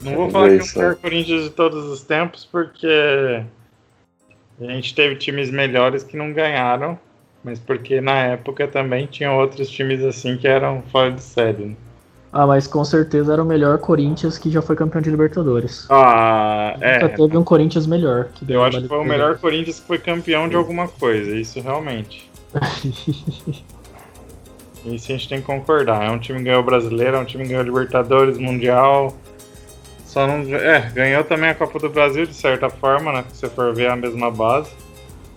Não 0.00 0.16
vou 0.16 0.30
falar 0.30 0.48
que 0.48 0.56
é 0.56 0.62
o 0.62 0.78
melhor. 0.78 0.96
Corinthians 0.96 1.44
de 1.44 1.50
todos 1.50 1.84
os 1.86 2.02
tempos, 2.02 2.44
porque 2.44 3.44
a 4.60 4.64
gente 4.64 4.94
teve 4.94 5.16
times 5.16 5.50
melhores 5.50 6.02
que 6.02 6.16
não 6.16 6.32
ganharam, 6.32 6.98
mas 7.42 7.58
porque 7.58 8.00
na 8.00 8.16
época 8.18 8.68
também 8.68 9.06
tinha 9.06 9.32
outros 9.32 9.68
times 9.70 10.02
assim 10.02 10.36
que 10.36 10.46
eram 10.46 10.82
fora 10.90 11.10
de 11.10 11.22
série. 11.22 11.64
né? 11.66 11.76
Ah, 12.32 12.46
mas 12.46 12.66
com 12.66 12.84
certeza 12.84 13.32
era 13.32 13.42
o 13.42 13.46
melhor 13.46 13.78
Corinthians 13.78 14.38
que 14.38 14.50
já 14.50 14.62
foi 14.62 14.76
campeão 14.76 15.02
de 15.02 15.10
Libertadores. 15.10 15.86
Ah, 15.90 16.76
é. 16.80 17.00
Nunca 17.00 17.16
teve 17.16 17.36
um 17.36 17.42
Corinthians 17.42 17.86
melhor. 17.88 18.28
que 18.32 18.50
Eu 18.50 18.62
acho 18.62 18.80
que 18.80 18.86
foi 18.88 18.98
o 18.98 19.04
melhor 19.04 19.36
Corinthians 19.38 19.80
que 19.80 19.86
foi 19.86 19.98
campeão 19.98 20.48
de 20.48 20.54
alguma 20.54 20.86
coisa, 20.86 21.34
isso 21.34 21.60
realmente. 21.60 22.30
Isso 24.84 25.12
a 25.12 25.14
gente 25.14 25.28
tem 25.28 25.40
que 25.40 25.46
concordar. 25.46 26.02
É 26.04 26.10
um 26.10 26.18
time 26.18 26.38
que 26.38 26.44
ganhou 26.46 26.62
brasileiro, 26.62 27.16
é 27.16 27.20
um 27.20 27.24
time 27.24 27.42
que 27.44 27.50
ganhou 27.50 27.62
Libertadores, 27.62 28.38
Mundial. 28.38 29.14
Só 30.06 30.26
não. 30.26 30.40
É, 30.56 30.90
ganhou 30.90 31.22
também 31.22 31.50
a 31.50 31.54
Copa 31.54 31.78
do 31.78 31.90
Brasil, 31.90 32.24
de 32.24 32.34
certa 32.34 32.70
forma, 32.70 33.12
né? 33.12 33.24
Se 33.28 33.40
você 33.40 33.50
for 33.50 33.74
ver 33.74 33.90
a 33.90 33.96
mesma 33.96 34.30
base. 34.30 34.70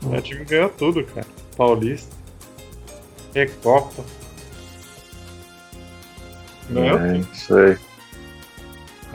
Hum. 0.02 0.16
O 0.16 0.22
time 0.22 0.46
ganhou 0.46 0.70
tudo, 0.70 1.04
cara. 1.04 1.28
Paulista. 1.56 2.16
Recopa. 3.34 4.04
Ganhou 6.70 6.98
É, 7.00 7.13
tudo. 7.13 7.28
isso 7.34 7.56
aí. 7.56 7.78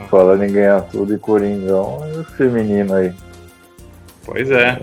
Falando 0.09 0.43
em 0.43 0.51
ganhar 0.53 0.81
tudo 0.83 1.13
e 1.13 1.19
Coringão, 1.19 2.01
e 2.13 2.17
o 2.19 2.23
feminino 2.23 2.93
aí. 2.93 3.13
Pois 4.25 4.49
é. 4.49 4.79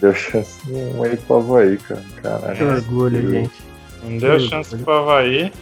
Deu 0.00 0.14
chance 0.14 0.58
nenhuma 0.70 1.06
aí 1.06 1.16
pro 1.16 1.36
Havaí, 1.36 1.78
cara. 1.78 2.00
Que 2.00 2.20
Caralho. 2.20 2.74
orgulho, 2.76 3.16
eu- 3.22 3.30
gente. 3.30 3.52
Não 4.02 4.18
deu 4.18 4.38
Tudo, 4.38 4.48
chance 4.48 4.70
tudo. 4.70 4.84
pro 4.84 4.92
Havaí. 4.94 5.52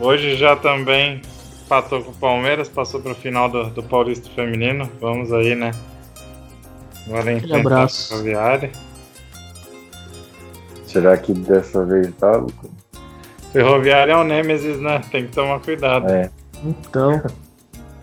Hoje 0.00 0.36
já 0.36 0.56
também 0.56 1.20
empatou 1.64 2.02
com 2.02 2.10
o 2.10 2.14
Palmeiras, 2.14 2.68
passou 2.68 3.00
pro 3.00 3.14
final 3.14 3.48
do, 3.48 3.70
do 3.70 3.82
Paulista 3.82 4.28
Feminino. 4.30 4.90
Vamos 5.00 5.32
aí, 5.32 5.54
né? 5.54 5.70
Agora 7.06 7.32
enfrentar 7.32 7.58
abraço. 7.60 8.04
a 8.06 8.16
Ferroviária. 8.16 8.72
Será 10.94 11.16
que 11.16 11.32
dessa 11.34 11.84
vez 11.84 12.08
tá, 12.20 12.36
Lucas? 12.36 12.70
Ferroviária 13.52 14.12
é 14.12 14.16
o 14.16 14.22
Nêmesis, 14.22 14.78
né? 14.80 15.00
Tem 15.10 15.26
que 15.26 15.32
tomar 15.32 15.58
cuidado. 15.58 16.08
É. 16.08 16.30
Então. 16.62 17.20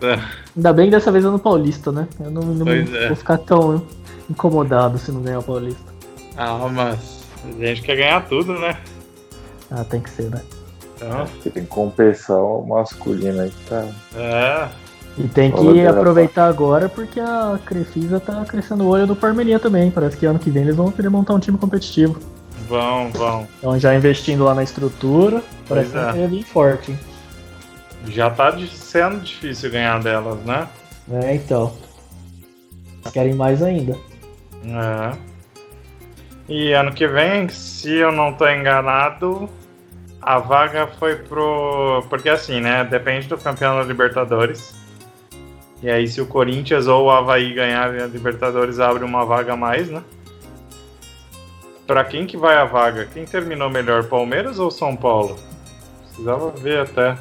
É. 0.02 0.20
Ainda 0.54 0.72
bem 0.74 0.84
que 0.86 0.90
dessa 0.90 1.10
vez 1.10 1.24
é 1.24 1.28
no 1.30 1.38
Paulista, 1.38 1.90
né? 1.90 2.06
Eu 2.20 2.30
não, 2.30 2.42
não 2.42 2.70
é. 2.70 3.06
vou 3.06 3.16
ficar 3.16 3.38
tão 3.38 3.82
incomodado 4.28 4.98
se 4.98 5.10
não 5.10 5.22
ganhar 5.22 5.38
o 5.38 5.42
Paulista. 5.42 5.90
Ah, 6.36 6.68
mas 6.70 7.24
a 7.46 7.64
gente 7.64 7.80
quer 7.80 7.96
ganhar 7.96 8.28
tudo, 8.28 8.58
né? 8.58 8.76
Ah, 9.70 9.84
tem 9.84 10.02
que 10.02 10.10
ser, 10.10 10.28
né? 10.28 10.42
Então, 10.94 11.22
Acho 11.22 11.32
que 11.32 11.48
tem 11.48 11.62
que 11.62 11.70
compensar 11.70 12.36
o 12.36 12.66
masculino 12.66 13.40
aí 13.40 13.48
que 13.48 13.70
tá. 13.70 13.88
é. 14.16 14.68
E 15.16 15.28
tem 15.28 15.50
que 15.50 15.72
dela, 15.72 15.98
aproveitar 15.98 16.46
agora 16.46 16.90
porque 16.90 17.20
a 17.20 17.58
Crefisa 17.64 18.20
tá 18.20 18.44
crescendo 18.44 18.84
o 18.84 18.88
olho 18.88 19.06
do 19.06 19.16
Parmelinha 19.16 19.58
também. 19.58 19.90
Parece 19.90 20.14
que 20.18 20.26
ano 20.26 20.38
que 20.38 20.50
vem 20.50 20.64
eles 20.64 20.76
vão 20.76 20.90
querer 20.90 21.08
montar 21.08 21.32
um 21.32 21.38
time 21.38 21.56
competitivo. 21.56 22.18
Vão, 22.72 23.10
vão. 23.10 23.48
Então 23.58 23.78
já 23.78 23.94
investindo 23.94 24.44
lá 24.44 24.54
na 24.54 24.62
estrutura, 24.62 25.42
parece 25.68 25.94
é. 25.94 26.26
vir 26.26 26.42
forte. 26.42 26.92
hein? 26.92 26.98
Já 28.06 28.30
tá 28.30 28.56
sendo 28.66 29.20
difícil 29.20 29.70
ganhar 29.70 30.00
delas, 30.02 30.42
né? 30.46 30.66
É, 31.10 31.34
então. 31.34 31.74
Querem 33.12 33.34
mais 33.34 33.62
ainda. 33.62 33.94
É. 34.64 35.18
E 36.48 36.72
ano 36.72 36.94
que 36.94 37.06
vem, 37.06 37.46
se 37.50 37.92
eu 37.92 38.10
não 38.10 38.32
tô 38.32 38.48
enganado, 38.48 39.50
a 40.22 40.38
vaga 40.38 40.86
foi 40.98 41.16
pro. 41.16 42.02
Porque 42.08 42.30
assim, 42.30 42.58
né? 42.58 42.84
Depende 42.84 43.28
do 43.28 43.36
campeão 43.36 43.76
da 43.76 43.82
Libertadores. 43.82 44.74
E 45.82 45.90
aí, 45.90 46.08
se 46.08 46.22
o 46.22 46.26
Corinthians 46.26 46.86
ou 46.86 47.04
o 47.04 47.10
Havaí 47.10 47.52
ganharem 47.52 48.00
a 48.00 48.06
Libertadores, 48.06 48.80
abre 48.80 49.04
uma 49.04 49.26
vaga 49.26 49.52
a 49.52 49.56
mais, 49.58 49.90
né? 49.90 50.02
Pra 51.92 52.04
quem 52.04 52.26
que 52.26 52.38
vai 52.38 52.56
a 52.56 52.64
vaga? 52.64 53.06
Quem 53.12 53.26
terminou 53.26 53.68
melhor, 53.68 54.04
Palmeiras 54.04 54.58
ou 54.58 54.70
São 54.70 54.96
Paulo? 54.96 55.36
Precisava 56.06 56.48
ver 56.52 56.80
até. 56.80 57.18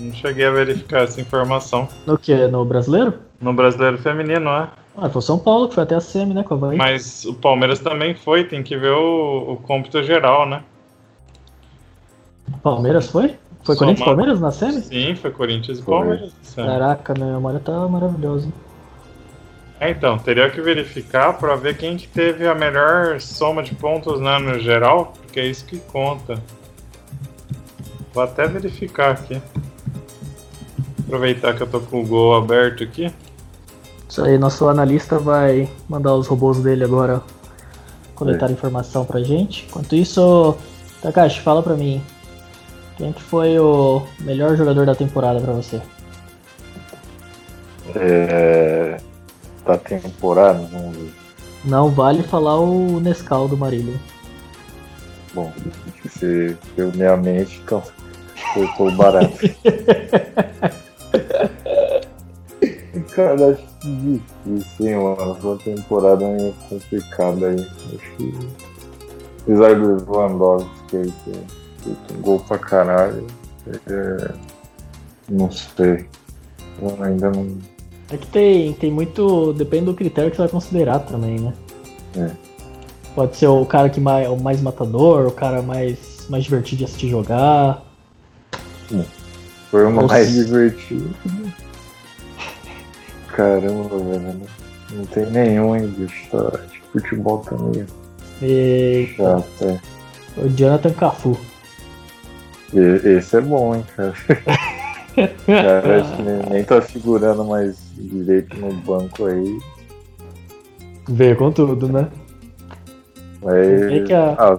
Não 0.00 0.12
cheguei 0.12 0.46
a 0.46 0.50
verificar 0.50 1.04
essa 1.04 1.20
informação. 1.20 1.86
No 2.04 2.18
que? 2.18 2.34
No 2.48 2.64
brasileiro? 2.64 3.14
No 3.40 3.54
brasileiro 3.54 3.98
feminino, 3.98 4.50
é? 4.50 4.68
Ah, 4.96 5.08
foi 5.08 5.20
o 5.20 5.22
São 5.22 5.38
Paulo, 5.38 5.68
que 5.68 5.76
foi 5.76 5.84
até 5.84 5.94
a 5.94 6.00
semi, 6.00 6.34
né? 6.34 6.42
Com 6.42 6.54
a 6.54 6.56
Havaí. 6.56 6.76
Mas 6.76 7.24
o 7.24 7.34
Palmeiras 7.34 7.78
também 7.78 8.12
foi, 8.12 8.42
tem 8.42 8.64
que 8.64 8.76
ver 8.76 8.90
o, 8.90 9.52
o 9.52 9.56
cômputo 9.58 10.02
geral, 10.02 10.44
né? 10.44 10.64
Palmeiras 12.64 13.08
foi? 13.08 13.36
Foi. 13.62 13.76
Corinthians 13.76 14.00
e 14.00 14.04
Palmeiras 14.06 14.40
na 14.40 14.50
semi? 14.50 14.80
Sim, 14.80 15.14
foi 15.14 15.30
Corinthians 15.30 15.78
e. 15.78 15.82
Palmeiras. 15.82 16.32
Caraca, 16.56 17.14
minha 17.14 17.34
memória 17.34 17.60
tá 17.60 17.86
maravilhosa. 17.86 18.48
É, 19.80 19.90
então, 19.90 20.18
teria 20.18 20.50
que 20.50 20.60
verificar 20.60 21.32
pra 21.38 21.56
ver 21.56 21.74
quem 21.78 21.96
que 21.96 22.06
teve 22.06 22.46
a 22.46 22.54
melhor 22.54 23.18
soma 23.18 23.62
de 23.62 23.74
pontos 23.74 24.20
né, 24.20 24.38
no 24.38 24.60
geral, 24.60 25.14
porque 25.22 25.40
é 25.40 25.46
isso 25.46 25.64
que 25.64 25.78
conta. 25.78 26.34
Vou 28.12 28.22
até 28.22 28.46
verificar 28.46 29.12
aqui. 29.12 29.40
Aproveitar 31.06 31.54
que 31.54 31.62
eu 31.62 31.66
tô 31.66 31.80
com 31.80 32.02
o 32.02 32.06
gol 32.06 32.36
aberto 32.36 32.84
aqui. 32.84 33.10
Isso 34.06 34.22
aí, 34.22 34.36
nosso 34.36 34.68
analista 34.68 35.18
vai 35.18 35.66
mandar 35.88 36.14
os 36.14 36.26
robôs 36.26 36.58
dele 36.58 36.84
agora 36.84 37.22
coletar 38.14 38.50
informação 38.50 39.06
pra 39.06 39.22
gente. 39.22 39.64
Enquanto 39.66 39.96
isso, 39.96 40.58
Takashi, 41.00 41.40
fala 41.40 41.62
pra 41.62 41.74
mim. 41.74 42.02
Quem 42.98 43.14
que 43.14 43.22
foi 43.22 43.58
o 43.58 44.02
melhor 44.20 44.56
jogador 44.56 44.84
da 44.84 44.94
temporada 44.94 45.40
pra 45.40 45.54
você? 45.54 45.80
É. 47.96 48.69
Tá 49.78 49.98
temporada, 50.00 50.58
vamos 50.72 50.96
ver. 50.96 51.12
Não 51.64 51.90
vale 51.90 52.22
falar 52.22 52.58
o 52.58 52.98
Nescau 53.00 53.46
do 53.46 53.56
Marília. 53.56 53.94
Bom, 55.34 55.52
você 56.02 56.56
deu 56.76 56.90
minha 56.92 57.16
mente, 57.16 57.60
então 57.64 57.82
cortou 58.54 58.90
barato. 58.92 59.30
Cara, 63.14 63.50
acho 63.50 63.62
que 63.80 64.20
difícil, 64.44 64.86
hein, 64.86 64.96
mano. 64.96 65.36
Uma 65.42 65.56
temporada 65.58 66.26
meio 66.26 66.54
complicada 66.68 67.48
aí. 67.48 67.60
Acho 67.60 68.16
que. 68.16 68.34
Apesar 69.42 69.74
do 69.74 69.96
Lewandowski 70.10 70.96
aí, 70.96 71.12
que 71.24 71.60
que 71.82 71.96
tem 72.08 72.20
gol 72.20 72.40
pra 72.40 72.58
caralho. 72.58 73.26
é, 73.66 74.32
Não 75.28 75.50
sei. 75.50 76.08
Eu 76.80 77.02
ainda 77.02 77.30
não. 77.30 77.58
É 78.12 78.16
que 78.16 78.26
tem, 78.26 78.72
tem 78.72 78.90
muito. 78.90 79.52
Depende 79.52 79.86
do 79.86 79.94
critério 79.94 80.30
que 80.30 80.36
você 80.36 80.42
vai 80.42 80.50
considerar 80.50 80.98
também, 81.00 81.38
né? 81.38 81.52
É. 82.16 82.30
Pode 83.14 83.36
ser 83.36 83.46
o 83.48 83.64
cara 83.64 83.88
que 83.88 84.00
mais, 84.00 84.28
o 84.28 84.36
mais 84.36 84.60
matador, 84.60 85.26
o 85.26 85.32
cara 85.32 85.62
mais, 85.62 86.26
mais 86.28 86.44
divertido 86.44 86.78
de 86.78 86.84
assistir 86.84 87.08
jogar. 87.08 87.82
Foi 89.70 89.84
o 89.84 89.90
Nossa. 89.90 90.06
mais 90.08 90.32
divertido. 90.32 91.10
Caramba, 93.28 93.98
velho. 93.98 94.40
Não, 94.92 95.04
tem 95.06 95.26
nenhum, 95.26 95.76
hein, 95.76 95.86
bicho. 95.86 96.28
Tá, 96.30 96.50
de 96.66 96.80
futebol 96.92 97.38
também. 97.38 97.86
E 98.42 99.12
Chato, 99.16 99.46
é. 99.62 99.78
o 100.40 100.48
Jonathan 100.48 100.92
Cafu. 100.92 101.38
E- 102.72 103.08
Esse 103.18 103.36
é 103.36 103.40
bom, 103.40 103.74
hein, 103.76 103.84
cara. 103.96 104.12
cara, 105.46 106.00
acho 106.00 106.16
que 106.16 106.22
nem, 106.22 106.42
nem 106.50 106.64
tá 106.64 106.80
segurando 106.82 107.44
mais 107.44 107.76
direito 108.00 108.56
no 108.58 108.72
banco 108.72 109.24
aí. 109.26 109.58
Veio 111.08 111.36
com 111.36 111.50
tudo, 111.52 111.88
né? 111.88 112.10
Mas. 113.42 114.06
que 114.06 114.12
a- 114.12 114.36
Ah, 114.38 114.58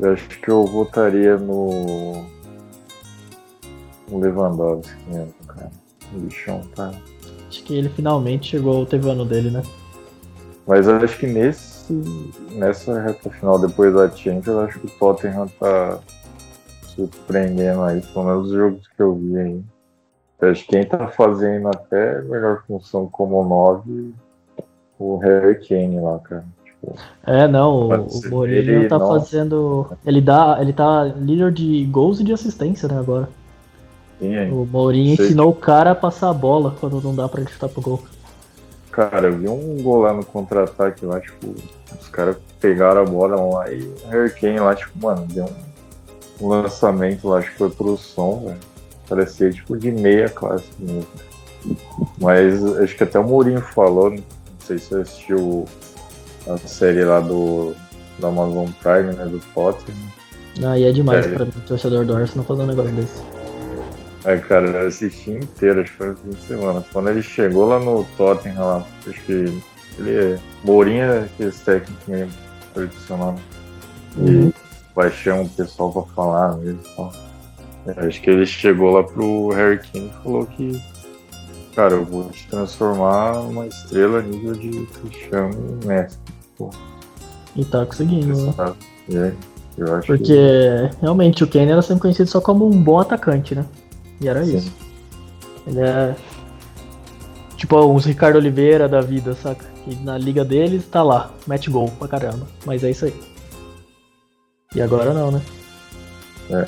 eu 0.00 0.12
acho 0.12 0.28
que 0.28 0.48
eu 0.50 0.64
votaria 0.66 1.36
no. 1.36 2.24
No 4.10 4.18
Lewandowski 4.20 4.92
mesmo, 5.08 5.32
cara. 5.46 5.70
O 6.12 6.18
bichão 6.18 6.60
tá. 6.76 6.92
Acho 7.48 7.62
que 7.64 7.74
ele 7.74 7.88
finalmente 7.88 8.48
chegou, 8.50 8.84
teve 8.84 9.06
o 9.06 9.10
ano 9.10 9.24
dele, 9.24 9.50
né? 9.50 9.62
Mas 10.66 10.86
eu 10.86 10.96
acho 10.96 11.18
que 11.18 11.26
nesse, 11.26 11.92
nessa 12.52 13.00
reta 13.00 13.30
final, 13.30 13.58
depois 13.58 13.94
da 13.94 14.08
Champions, 14.10 14.46
eu 14.46 14.60
acho 14.60 14.80
que 14.80 14.86
o 14.86 14.90
Tottenham 14.98 15.46
tá 15.60 16.00
surpreendendo 16.94 17.82
aí, 17.82 18.00
pelo 18.00 18.24
menos 18.24 18.46
os 18.48 18.52
jogos 18.54 18.86
que 18.88 19.02
eu 19.02 19.14
vi 19.14 19.36
aí. 19.36 19.60
Acho 20.50 20.64
que 20.64 20.70
quem 20.72 20.84
tá 20.84 21.08
fazendo 21.08 21.68
até 21.68 22.20
melhor 22.22 22.62
função 22.66 23.06
como 23.06 23.42
9, 23.44 24.12
o 24.98 25.16
Harry 25.18 25.56
Kane 25.66 26.00
lá, 26.00 26.18
cara. 26.20 26.44
Tipo, 26.64 26.94
É, 27.26 27.46
não, 27.48 27.88
o. 27.88 28.30
Mourinho 28.30 28.88
tá 28.88 28.98
não- 28.98 29.08
fazendo. 29.08 29.86
Ele 30.04 30.20
dá. 30.20 30.58
Ele 30.60 30.72
tá 30.72 31.04
líder 31.04 31.52
de 31.52 31.84
gols 31.86 32.20
e 32.20 32.24
de 32.24 32.32
assistência, 32.32 32.88
né, 32.88 32.98
agora. 32.98 33.28
aí? 34.20 34.50
O 34.50 34.64
Mourinho 34.64 35.16
Sei. 35.16 35.26
ensinou 35.26 35.50
o 35.50 35.54
cara 35.54 35.90
a 35.90 35.94
passar 35.94 36.30
a 36.30 36.34
bola 36.34 36.74
quando 36.80 37.00
não 37.00 37.14
dá 37.14 37.28
pra 37.28 37.40
ele 37.40 37.50
chutar 37.50 37.68
pro 37.68 37.82
gol. 37.82 38.02
Cara, 38.90 39.26
eu 39.26 39.36
vi 39.36 39.48
um 39.48 39.82
gol 39.82 40.02
lá 40.02 40.12
no 40.12 40.24
contra-ataque 40.24 41.04
lá, 41.04 41.20
tipo, 41.20 41.52
os 42.00 42.08
caras 42.08 42.36
pegaram 42.60 43.02
a 43.02 43.04
bola 43.04 43.34
lá 43.34 43.70
e 43.72 43.82
o 43.82 43.94
Harry 44.08 44.30
Kane 44.30 44.60
lá, 44.60 44.72
tipo, 44.74 44.92
mano, 45.04 45.26
deu 45.26 45.46
um 46.40 46.48
lançamento 46.48 47.28
lá, 47.28 47.38
acho 47.38 47.50
que 47.50 47.58
foi 47.58 47.70
pro 47.70 47.96
som, 47.96 48.44
velho. 48.46 48.73
Parecia 49.08 49.50
tipo 49.50 49.76
de 49.76 49.90
meia 49.92 50.28
classe 50.28 50.64
mesmo. 50.78 51.06
Mas 52.18 52.64
acho 52.78 52.96
que 52.96 53.04
até 53.04 53.18
o 53.18 53.24
Mourinho 53.24 53.60
falou, 53.60 54.10
não 54.10 54.22
sei 54.66 54.78
se 54.78 54.86
você 54.88 55.00
assistiu 55.00 55.64
a 56.48 56.56
série 56.58 57.04
lá 57.04 57.20
do, 57.20 57.74
do 58.18 58.26
Amazon 58.26 58.68
Prime, 58.82 59.14
né, 59.14 59.24
do 59.26 59.40
Tottenham. 59.54 60.70
Aí 60.70 60.84
é 60.84 60.92
demais 60.92 61.24
Sério? 61.24 61.36
pra 61.36 61.46
mim, 61.46 61.52
torcedor 61.66 62.04
do 62.04 62.14
Arsenal, 62.16 62.44
fazer 62.46 62.62
um 62.62 62.66
negócio 62.66 62.92
desse. 62.92 63.22
Aí, 64.24 64.38
cara, 64.40 64.66
eu 64.68 64.88
assisti 64.88 65.32
inteiro, 65.32 65.80
acho 65.80 65.90
que 65.92 65.98
foi 65.98 66.08
no 66.08 66.16
fim 66.16 66.30
de 66.30 66.42
semana. 66.42 66.84
Quando 66.92 67.10
ele 67.10 67.22
chegou 67.22 67.66
lá 67.66 67.78
no 67.78 68.04
Tottenham, 68.16 68.64
lá, 68.64 68.86
acho 69.06 69.20
que 69.22 69.32
ele 69.98 70.10
é. 70.34 70.38
Mourinho 70.64 71.02
é 71.02 71.18
aqueles 71.24 71.60
técnicos 71.60 72.06
meio 72.06 72.28
tradicional. 72.72 73.34
E 74.16 74.20
Uhum. 74.20 74.52
vai 74.94 75.10
chamar 75.10 75.42
o 75.42 75.48
pessoal 75.48 75.92
pra 75.92 76.02
falar 76.14 76.56
mesmo. 76.56 76.78
e 76.84 76.96
tal. 76.96 77.12
É, 77.86 78.06
acho 78.06 78.20
que 78.20 78.30
ele 78.30 78.46
chegou 78.46 78.92
lá 78.92 79.02
pro 79.02 79.48
Harry 79.50 79.78
Kane 79.78 80.06
e 80.06 80.22
falou 80.22 80.46
que, 80.46 80.82
cara, 81.74 81.94
eu 81.94 82.04
vou 82.04 82.30
te 82.30 82.46
transformar 82.48 83.40
uma 83.40 83.66
estrela 83.66 84.22
nível 84.22 84.52
de 84.52 84.86
Cristiano 84.86 85.78
Messi. 85.84 86.18
Pô, 86.56 86.70
E 87.54 87.64
tá 87.64 87.84
conseguindo, 87.84 88.34
né? 88.34 88.54
É, 89.12 89.32
eu 89.76 89.94
acho 89.94 90.06
Porque 90.06 90.90
realmente 91.00 91.44
o 91.44 91.48
Kane 91.48 91.72
era 91.72 91.82
sempre 91.82 92.02
conhecido 92.02 92.30
só 92.30 92.40
como 92.40 92.66
um 92.66 92.82
bom 92.82 93.00
atacante, 93.00 93.54
né? 93.54 93.66
E 94.20 94.28
era 94.28 94.44
Sim. 94.44 94.56
isso. 94.56 94.72
Ele 95.66 95.80
é. 95.80 96.14
Tipo 97.56 97.80
uns 97.86 98.04
Ricardo 98.04 98.36
Oliveira 98.36 98.88
da 98.88 99.00
vida, 99.00 99.34
saca? 99.34 99.64
Que 99.84 99.94
na 99.96 100.16
liga 100.16 100.44
deles 100.44 100.86
tá 100.86 101.02
lá, 101.02 101.30
mete 101.46 101.70
gol 101.70 101.90
pra 101.98 102.08
caramba. 102.08 102.46
Mas 102.64 102.84
é 102.84 102.90
isso 102.90 103.06
aí. 103.06 103.14
E 104.74 104.82
agora 104.82 105.12
não, 105.12 105.30
né? 105.30 105.40
que 106.46 106.54
é, 106.54 106.66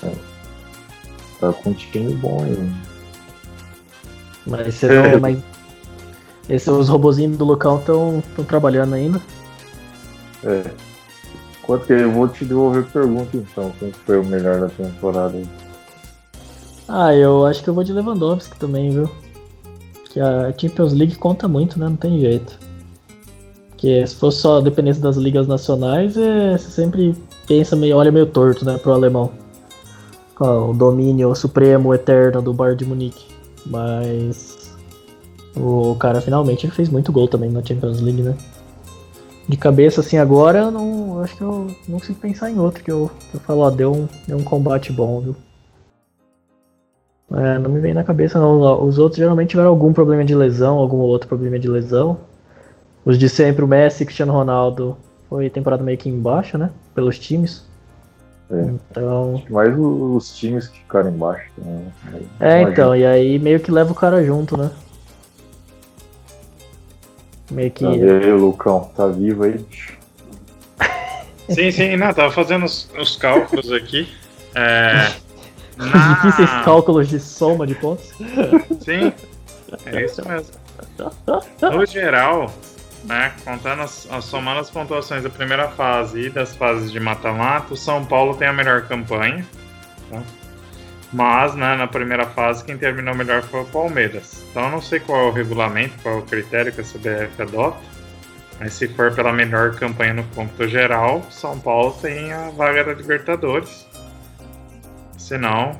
tá 1.40 1.52
com 1.52 1.70
um 1.70 1.74
time 1.74 2.14
bom 2.14 2.42
aí. 2.42 2.72
Mas 4.46 4.74
você 4.74 4.88
não. 4.88 5.20
Mas 5.20 5.38
esses, 6.48 6.68
os 6.68 6.88
robozinhos 6.88 7.36
do 7.36 7.44
Lucão 7.44 7.78
estão 7.78 8.22
trabalhando 8.46 8.94
ainda. 8.94 9.20
É. 10.44 10.70
Quanto 11.62 11.86
que 11.86 11.92
eu 11.92 12.12
vou 12.12 12.28
te 12.28 12.44
devolver 12.44 12.84
a 12.84 12.86
pergunta 12.86 13.36
então, 13.36 13.72
quem 13.80 13.90
foi 13.90 14.20
o 14.20 14.24
melhor 14.24 14.60
da 14.60 14.68
temporada 14.68 15.36
aí? 15.36 15.46
Ah, 16.88 17.12
eu 17.12 17.44
acho 17.44 17.64
que 17.64 17.68
eu 17.68 17.74
vou 17.74 17.82
de 17.82 17.92
Lewandowski 17.92 18.56
também, 18.56 18.90
viu? 18.90 19.10
Que 20.08 20.20
a 20.20 20.54
Champions 20.56 20.92
League 20.92 21.16
conta 21.16 21.48
muito, 21.48 21.80
né? 21.80 21.88
Não 21.88 21.96
tem 21.96 22.20
jeito. 22.20 22.56
Porque 23.70 24.06
se 24.06 24.14
fosse 24.14 24.38
só 24.38 24.60
dependência 24.60 25.02
das 25.02 25.16
ligas 25.16 25.48
nacionais, 25.48 26.16
é, 26.16 26.56
você 26.56 26.70
sempre 26.70 27.16
pensa 27.48 27.74
meio, 27.74 27.96
olha 27.96 28.12
meio 28.12 28.26
torto, 28.26 28.64
né, 28.64 28.78
pro 28.78 28.92
alemão. 28.92 29.30
O 30.38 30.72
domínio 30.72 31.34
supremo, 31.34 31.94
eterno 31.94 32.42
do 32.42 32.52
Bayern 32.52 32.78
de 32.78 32.84
Munique. 32.84 33.26
Mas 33.64 34.76
o 35.56 35.94
cara 35.96 36.20
finalmente 36.20 36.70
fez 36.70 36.88
muito 36.88 37.10
gol 37.10 37.26
também 37.26 37.50
na 37.50 37.64
Champions 37.64 38.00
League, 38.00 38.22
né? 38.22 38.36
De 39.48 39.56
cabeça 39.56 40.00
assim 40.00 40.18
agora, 40.18 40.58
eu 40.58 40.70
não 40.70 41.20
acho 41.22 41.36
que 41.36 41.42
eu 41.42 41.68
não 41.88 41.98
consigo 41.98 42.18
pensar 42.18 42.50
em 42.50 42.58
outro 42.58 42.82
que 42.82 42.90
eu, 42.90 43.10
que 43.30 43.36
eu 43.36 43.40
falo, 43.40 43.60
ó, 43.60 43.70
deu 43.70 43.92
um, 43.92 44.08
deu 44.26 44.36
um 44.36 44.42
combate 44.42 44.92
bom, 44.92 45.20
viu? 45.20 45.36
É, 47.32 47.58
não 47.58 47.70
me 47.70 47.80
vem 47.80 47.94
na 47.94 48.04
cabeça 48.04 48.38
não. 48.38 48.84
Os 48.84 48.98
outros 48.98 49.18
geralmente 49.18 49.50
tiveram 49.50 49.70
algum 49.70 49.92
problema 49.92 50.24
de 50.24 50.34
lesão, 50.34 50.78
algum 50.78 50.98
outro 50.98 51.28
problema 51.28 51.58
de 51.58 51.68
lesão. 51.68 52.18
Os 53.04 53.18
de 53.18 53.28
sempre, 53.28 53.64
o 53.64 53.68
Messi 53.68 54.04
Cristiano 54.04 54.32
Ronaldo, 54.32 54.96
foi 55.28 55.48
temporada 55.50 55.82
meio 55.82 55.98
que 55.98 56.08
embaixo, 56.08 56.58
né? 56.58 56.70
Pelos 56.94 57.18
times. 57.18 57.64
É. 58.50 58.62
Então. 58.62 59.42
Mais 59.50 59.76
os 59.78 60.36
times 60.36 60.68
que 60.68 60.78
ficaram 60.78 61.10
embaixo. 61.10 61.50
Né? 61.58 61.92
É, 62.40 62.62
então, 62.62 62.94
e 62.94 63.04
aí 63.04 63.38
meio 63.38 63.60
que 63.60 63.70
leva 63.70 63.92
o 63.92 63.94
cara 63.94 64.24
junto, 64.24 64.56
né? 64.56 64.70
Meio 67.50 67.70
que. 67.70 67.84
Aí, 67.84 68.32
Lucão, 68.32 68.90
tá 68.96 69.06
vivo 69.08 69.44
aí? 69.44 69.64
Sim, 71.48 71.70
sim, 71.70 71.96
não, 71.96 72.12
tava 72.12 72.32
fazendo 72.32 72.64
os, 72.64 72.90
os 72.98 73.16
cálculos 73.16 73.70
aqui. 73.70 74.08
É, 74.54 75.12
Os 75.78 76.14
difíceis 76.14 76.50
cálculos 76.64 77.08
de 77.08 77.20
soma 77.20 77.66
de 77.66 77.74
pontos. 77.74 78.06
Sim, 78.80 79.12
é 79.84 80.04
isso 80.04 80.26
mesmo. 80.26 80.54
No 81.60 81.86
geral, 81.86 82.50
né, 83.04 83.32
contando 83.44 83.82
as, 83.82 84.06
as- 84.10 84.24
somando 84.24 84.60
as 84.60 84.70
pontuações 84.70 85.22
da 85.22 85.30
primeira 85.30 85.68
fase 85.68 86.26
e 86.26 86.30
das 86.30 86.54
fases 86.56 86.90
de 86.90 86.98
mata-mata, 87.00 87.74
o 87.74 87.76
São 87.76 88.04
Paulo 88.04 88.34
tem 88.36 88.48
a 88.48 88.52
melhor 88.52 88.82
campanha. 88.82 89.46
tá? 90.10 90.22
Mas, 91.12 91.54
né, 91.54 91.76
na 91.76 91.86
primeira 91.86 92.26
fase, 92.26 92.64
quem 92.64 92.76
terminou 92.76 93.14
melhor 93.14 93.42
foi 93.42 93.60
o 93.60 93.64
Palmeiras. 93.66 94.44
Então, 94.50 94.64
eu 94.64 94.70
não 94.70 94.82
sei 94.82 94.98
qual 95.00 95.26
é 95.26 95.28
o 95.28 95.32
regulamento, 95.32 95.94
qual 96.02 96.16
é 96.16 96.18
o 96.18 96.22
critério 96.22 96.72
que 96.72 96.80
a 96.80 96.84
CBF 96.84 97.42
adota. 97.42 97.78
Mas 98.58 98.72
se 98.72 98.88
for 98.88 99.14
pela 99.14 99.32
melhor 99.32 99.74
campanha 99.76 100.14
no 100.14 100.24
cômputo 100.34 100.66
geral, 100.66 101.22
São 101.30 101.58
Paulo 101.60 101.92
tem 102.02 102.32
a 102.32 102.50
vaga 102.50 102.82
da 102.84 102.92
Libertadores. 102.94 103.86
Se 105.16 105.36
não, 105.38 105.78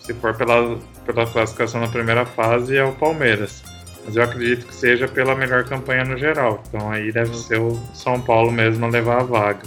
se 0.00 0.12
for 0.14 0.34
pela, 0.36 0.78
pela 1.06 1.26
classificação 1.26 1.80
na 1.80 1.88
primeira 1.88 2.24
fase, 2.26 2.76
é 2.76 2.84
o 2.84 2.92
Palmeiras. 2.92 3.62
Mas 4.08 4.16
eu 4.16 4.22
acredito 4.22 4.66
que 4.66 4.74
seja 4.74 5.06
pela 5.06 5.34
melhor 5.34 5.64
campanha 5.64 6.02
no 6.02 6.16
geral. 6.16 6.62
Então 6.66 6.90
aí 6.90 7.12
deve 7.12 7.36
ser 7.36 7.60
o 7.60 7.78
São 7.92 8.18
Paulo 8.18 8.50
mesmo 8.50 8.86
a 8.86 8.88
levar 8.88 9.20
a 9.20 9.22
vaga. 9.22 9.60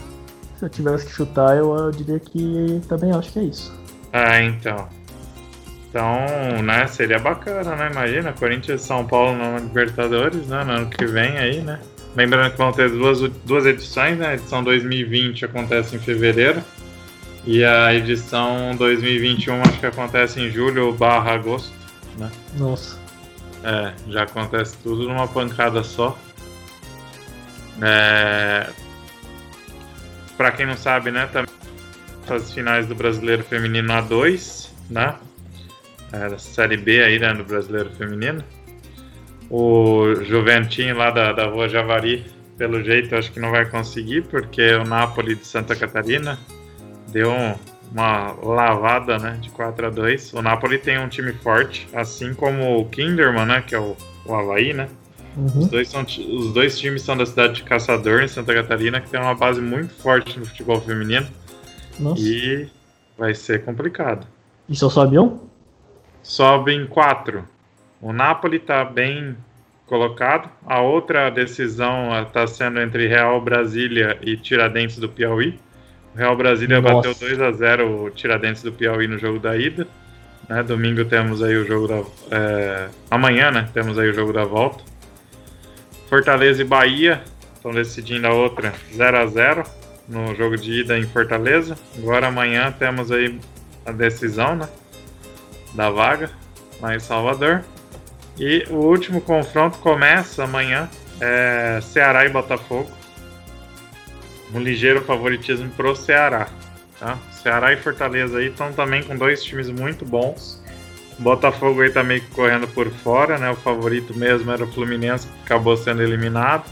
Se 0.57 0.65
eu 0.65 0.69
tivesse 0.69 1.05
que 1.05 1.11
chutar, 1.11 1.55
eu, 1.55 1.75
eu 1.75 1.91
diria 1.91 2.19
que 2.19 2.81
também 2.89 3.11
acho 3.11 3.31
que 3.31 3.37
é 3.37 3.43
isso. 3.43 3.71
Ah, 4.11 4.41
então. 4.41 4.89
Então, 5.87 6.63
né, 6.63 6.87
seria 6.87 7.19
bacana, 7.19 7.75
né? 7.75 7.91
Imagina, 7.91 8.33
Corinthians 8.33 8.81
e 8.81 8.83
São 8.83 9.05
Paulo 9.05 9.37
na 9.37 9.59
Libertadores, 9.59 10.47
né? 10.47 10.63
No 10.63 10.71
ano 10.71 10.89
que 10.89 11.05
vem 11.05 11.37
aí, 11.37 11.61
né? 11.61 11.79
Lembrando 12.15 12.51
que 12.51 12.57
vão 12.57 12.71
ter 12.71 12.89
duas, 12.89 13.19
duas 13.45 13.67
edições, 13.67 14.17
né? 14.17 14.29
A 14.29 14.33
edição 14.33 14.63
2020 14.63 15.45
acontece 15.45 15.95
em 15.95 15.99
fevereiro. 15.99 16.63
E 17.45 17.63
a 17.63 17.93
edição 17.93 18.75
2021 18.75 19.61
acho 19.61 19.79
que 19.79 19.85
acontece 19.85 20.39
em 20.39 20.49
julho 20.49 20.91
barra 20.93 21.33
agosto. 21.33 21.71
Nossa. 22.57 23.00
É, 23.63 23.93
já 24.07 24.23
acontece 24.23 24.77
tudo 24.81 25.07
numa 25.07 25.27
pancada 25.27 25.83
só. 25.83 26.17
É... 27.81 28.69
Pra 30.37 30.51
quem 30.51 30.65
não 30.65 30.75
sabe, 30.75 31.11
né, 31.11 31.27
também 31.27 31.51
as 32.29 32.53
finais 32.53 32.87
do 32.87 32.95
Brasileiro 32.95 33.43
Feminino 33.43 33.89
A2, 33.93 34.69
né? 34.89 35.15
É, 36.11 36.37
Série 36.37 36.77
B 36.77 37.03
aí, 37.03 37.19
né, 37.19 37.33
do 37.33 37.43
Brasileiro 37.43 37.89
Feminino. 37.91 38.43
O 39.49 40.15
Juventinho 40.23 40.95
lá 40.97 41.11
da, 41.11 41.33
da 41.33 41.45
Rua 41.45 41.67
Javari, 41.67 42.25
pelo 42.57 42.81
jeito, 42.83 43.15
acho 43.15 43.31
que 43.31 43.39
não 43.39 43.51
vai 43.51 43.65
conseguir, 43.65 44.21
porque 44.23 44.75
o 44.75 44.83
Napoli 44.85 45.35
de 45.35 45.45
Santa 45.45 45.75
Catarina 45.75 46.39
deu 47.09 47.31
um- 47.31 47.55
uma 47.91 48.31
lavada, 48.41 49.17
né, 49.19 49.37
de 49.41 49.49
4 49.49 49.87
a 49.87 49.89
2 49.89 50.33
O 50.33 50.41
Napoli 50.41 50.77
tem 50.77 50.97
um 50.97 51.09
time 51.09 51.33
forte, 51.33 51.87
assim 51.93 52.33
como 52.33 52.79
o 52.79 52.85
Kinderman, 52.85 53.45
né, 53.45 53.61
que 53.61 53.75
é 53.75 53.79
o, 53.79 53.95
o 54.25 54.33
Havaí, 54.33 54.73
né? 54.73 54.87
Uhum. 55.35 55.59
Os 55.59 55.67
dois, 55.67 55.87
são, 55.89 56.01
os 56.01 56.53
dois 56.53 56.77
times 56.77 57.01
são 57.03 57.15
da 57.15 57.25
cidade 57.25 57.55
de 57.55 57.63
Caçador, 57.63 58.21
em 58.21 58.27
Santa 58.27 58.53
Catarina, 58.53 58.99
que 58.99 59.09
tem 59.09 59.19
uma 59.19 59.35
base 59.35 59.61
muito 59.61 59.93
forte 59.93 60.37
no 60.37 60.45
futebol 60.45 60.81
feminino 60.81 61.27
Nossa. 61.99 62.21
e 62.21 62.69
vai 63.17 63.33
ser 63.33 63.63
complicado. 63.63 64.27
E 64.67 64.75
só 64.75 64.89
sobe 64.89 65.17
um? 65.17 65.39
Sobe 66.21 66.73
em 66.73 66.85
quatro. 66.85 67.47
O 68.01 68.11
Napoli 68.11 68.57
está 68.57 68.83
bem 68.83 69.37
colocado. 69.85 70.49
A 70.65 70.81
outra 70.81 71.29
decisão 71.29 72.09
está 72.21 72.45
sendo 72.47 72.79
entre 72.79 73.07
Real 73.07 73.39
Brasília 73.41 74.17
e 74.21 74.35
Tiradentes 74.35 74.97
do 74.97 75.07
Piauí. 75.07 75.59
O 76.13 76.17
Real 76.17 76.35
Brasília 76.35 76.81
Nossa. 76.81 77.09
bateu 77.09 77.15
2 77.15 77.41
a 77.41 77.51
0 77.51 78.05
o 78.05 78.09
Tiradentes 78.09 78.63
do 78.63 78.71
Piauí 78.71 79.07
no 79.07 79.17
jogo 79.17 79.39
da 79.39 79.55
ida. 79.55 79.87
Né, 80.49 80.61
domingo 80.63 81.05
temos 81.05 81.41
aí 81.41 81.55
o 81.55 81.65
jogo 81.65 81.87
da. 81.87 82.03
é, 82.35 82.89
amanhã, 83.09 83.51
né? 83.51 83.69
Temos 83.73 83.97
aí 83.97 84.09
o 84.09 84.13
jogo 84.13 84.33
da 84.33 84.43
volta. 84.43 84.83
Fortaleza 86.09 86.61
e 86.61 86.65
Bahia 86.65 87.21
estão 87.55 87.71
decidindo 87.71 88.27
a 88.27 88.33
outra 88.33 88.73
0 88.93 89.17
a 89.17 89.25
0 89.27 89.63
no 90.09 90.35
jogo 90.35 90.57
de 90.57 90.81
ida 90.81 90.97
em 90.97 91.03
Fortaleza. 91.03 91.77
Agora 91.97 92.27
amanhã 92.27 92.73
temos 92.77 93.11
aí 93.11 93.39
a 93.85 93.91
decisão, 93.91 94.55
né? 94.55 94.67
Da 95.73 95.89
vaga 95.89 96.29
lá 96.81 96.95
em 96.95 96.99
Salvador. 96.99 97.63
E 98.37 98.65
o 98.69 98.75
último 98.75 99.21
confronto 99.21 99.77
começa 99.77 100.43
amanhã. 100.43 100.89
É 101.21 101.79
Ceará 101.81 102.25
e 102.25 102.29
Botafogo. 102.29 102.89
Um 104.53 104.59
ligeiro 104.59 105.01
favoritismo 105.03 105.69
pro 105.71 105.95
Ceará. 105.95 106.47
Tá? 106.99 107.17
Ceará 107.31 107.73
e 107.73 107.77
Fortaleza 107.77 108.37
aí 108.37 108.47
estão 108.47 108.71
também 108.73 109.01
com 109.03 109.15
dois 109.15 109.43
times 109.43 109.69
muito 109.69 110.05
bons. 110.05 110.61
Botafogo 111.17 111.81
aí 111.81 111.89
tá 111.91 112.03
meio 112.03 112.21
que 112.21 112.27
correndo 112.31 112.67
por 112.67 112.89
fora, 112.89 113.37
né? 113.37 113.49
O 113.51 113.55
favorito 113.55 114.13
mesmo 114.17 114.51
era 114.51 114.63
o 114.63 114.71
Fluminense, 114.71 115.27
que 115.27 115.33
acabou 115.45 115.75
sendo 115.77 116.01
eliminado. 116.01 116.63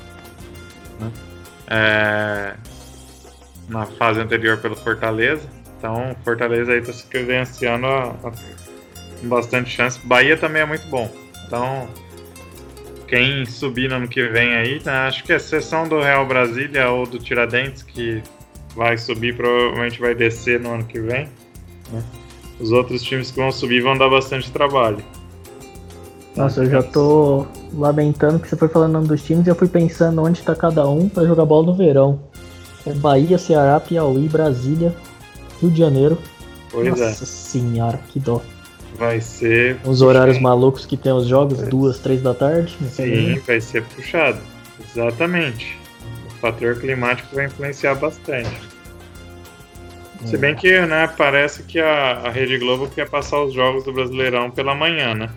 né? 1.00 1.12
É, 1.68 2.54
Na 3.68 3.86
fase 3.86 4.20
anterior 4.20 4.58
pelo 4.58 4.76
Fortaleza. 4.76 5.48
Então, 5.78 6.16
Fortaleza 6.26 6.72
aí 6.74 6.82
tá 6.82 6.92
se 6.92 7.06
credenciando 7.06 7.86
a- 7.86 8.10
a- 8.24 8.32
com 9.22 9.28
bastante 9.30 9.70
chance. 9.70 10.00
Bahia 10.04 10.36
também 10.36 10.64
é 10.64 10.66
muito 10.66 10.88
bom. 10.88 11.14
Então, 11.46 11.88
quem 13.10 13.44
subir 13.46 13.90
no 13.90 13.96
ano 13.96 14.08
que 14.08 14.28
vem 14.28 14.54
aí, 14.56 14.82
né, 14.86 14.92
acho 15.08 15.24
que 15.24 15.34
é 15.34 15.38
exceção 15.38 15.88
do 15.88 16.00
Real 16.00 16.26
Brasília 16.28 16.90
ou 16.92 17.08
do 17.08 17.18
Tiradentes, 17.18 17.82
que 17.82 18.22
vai 18.76 18.98
subir, 18.98 19.36
provavelmente 19.36 20.00
vai 20.00 20.14
descer 20.14 20.60
no 20.60 20.72
ano 20.72 20.84
que 20.84 21.00
vem. 21.00 21.28
né? 21.92 22.04
Os 22.60 22.72
outros 22.72 23.02
times 23.02 23.32
que 23.32 23.38
vão 23.38 23.52
subir 23.52 23.82
vão 23.82 23.98
dar 23.98 24.10
bastante 24.10 24.52
trabalho. 24.52 25.00
Nossa, 26.36 26.64
eu 26.64 26.70
já 26.70 26.84
tô 26.84 27.48
lamentando 27.74 28.40
que 28.40 28.48
você 28.48 28.56
foi 28.56 28.68
falando 28.68 28.92
o 28.92 28.94
nome 28.94 29.08
dos 29.08 29.24
times 29.24 29.48
e 29.48 29.50
eu 29.50 29.56
fui 29.56 29.68
pensando 29.68 30.22
onde 30.22 30.42
tá 30.42 30.56
cada 30.56 30.88
um 30.88 31.10
pra 31.10 31.26
jogar 31.26 31.46
bola 31.46 31.66
no 31.68 31.76
verão. 31.76 32.20
É 32.86 32.94
Bahia, 32.94 33.38
Ceará, 33.38 33.80
Piauí, 33.80 34.30
Brasília, 34.30 34.94
Rio 35.60 35.72
de 35.72 35.80
Janeiro. 35.80 36.18
Pois 36.72 36.88
Nossa 36.88 37.26
senhora, 37.26 38.00
que 38.10 38.20
dó. 38.20 38.42
Vai 38.96 39.22
ser. 39.22 39.80
Os 39.86 40.02
horários 40.02 40.40
malucos 40.40 40.86
que 40.86 40.98
tem 40.98 41.12
os 41.12 41.26
jogos, 41.28 41.62
duas, 41.64 42.00
três 42.00 42.22
da 42.22 42.34
tarde. 42.34 42.76
né? 42.82 42.88
Sim, 42.90 43.40
vai 43.46 43.62
ser 43.62 43.84
puxado. 43.84 44.40
Exatamente. 44.94 45.78
O 46.28 46.32
fator 46.40 46.76
climático 46.80 47.36
vai 47.36 47.46
influenciar 47.46 47.96
bastante. 47.96 48.50
Se 50.26 50.38
bem 50.38 50.54
que, 50.54 50.82
né, 50.82 51.08
parece 51.18 51.64
que 51.64 51.80
a, 51.80 52.22
a 52.26 52.30
Rede 52.30 52.58
Globo 52.58 52.88
quer 52.90 53.10
passar 53.10 53.42
os 53.42 53.54
jogos 53.54 53.86
do 53.86 53.94
Brasileirão 53.94 54.52
pela 54.52 54.76
manhã, 54.76 55.16
né? 55.16 55.30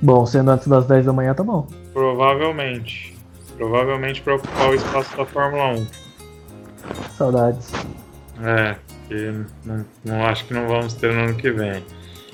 Bom, 0.00 0.24
sendo 0.24 0.50
antes 0.50 0.66
das 0.66 0.86
10 0.86 1.06
da 1.06 1.12
manhã, 1.12 1.34
tá 1.34 1.44
bom. 1.44 1.66
Provavelmente. 1.92 3.14
Provavelmente 3.56 4.22
para 4.22 4.36
ocupar 4.36 4.70
o 4.70 4.74
espaço 4.74 5.16
da 5.16 5.26
Fórmula 5.26 5.74
1. 5.74 5.86
Saudades. 7.16 7.70
É, 8.42 8.76
que 9.12 9.44
não, 9.64 9.86
não 10.04 10.26
acho 10.26 10.46
que 10.46 10.54
não 10.54 10.66
vamos 10.66 10.94
ter 10.94 11.12
no 11.12 11.20
ano 11.20 11.34
que 11.34 11.50
vem. 11.50 11.84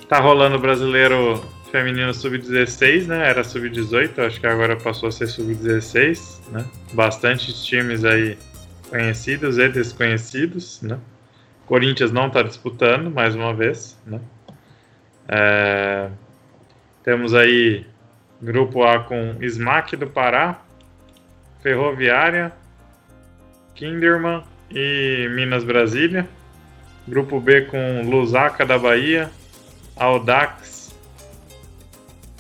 Tá 0.09 0.21
rolando 0.21 0.57
o 0.57 0.61
brasileiro 0.61 1.43
feminino 1.71 2.15
sub-16, 2.15 3.07
né? 3.07 3.29
Era 3.29 3.45
sub-18, 3.45 4.19
acho 4.27 4.41
que 4.41 4.47
agora 4.47 4.77
passou 4.77 5.09
a 5.09 5.13
ser 5.13 5.27
sub-16, 5.27 6.51
né? 6.51 6.65
Bastantes 6.93 7.65
times 7.65 8.05
aí 8.05 8.39
conhecidos 8.89 9.59
e 9.59 9.69
desconhecidos, 9.69 10.81
né? 10.83 10.99
Corinthians 11.67 12.11
não 12.11 12.29
está 12.29 12.43
disputando 12.43 13.11
mais 13.11 13.35
uma 13.35 13.53
vez, 13.53 13.99
né? 14.07 14.21
É, 15.29 16.09
temos 17.05 17.35
aí 17.35 17.85
grupo 18.41 18.83
A 18.85 19.01
com 19.01 19.37
Smack 19.43 19.95
do 19.97 20.07
Pará, 20.07 20.63
Ferroviária, 21.63 22.53
Kinderman 23.75 24.43
e 24.71 25.29
Minas 25.35 25.65
Brasília. 25.65 26.27
Grupo 27.09 27.41
B 27.41 27.63
com 27.63 28.03
Lusaka 28.09 28.67
da 28.67 28.79
Bahia, 28.79 29.31
Audax, 29.97 30.95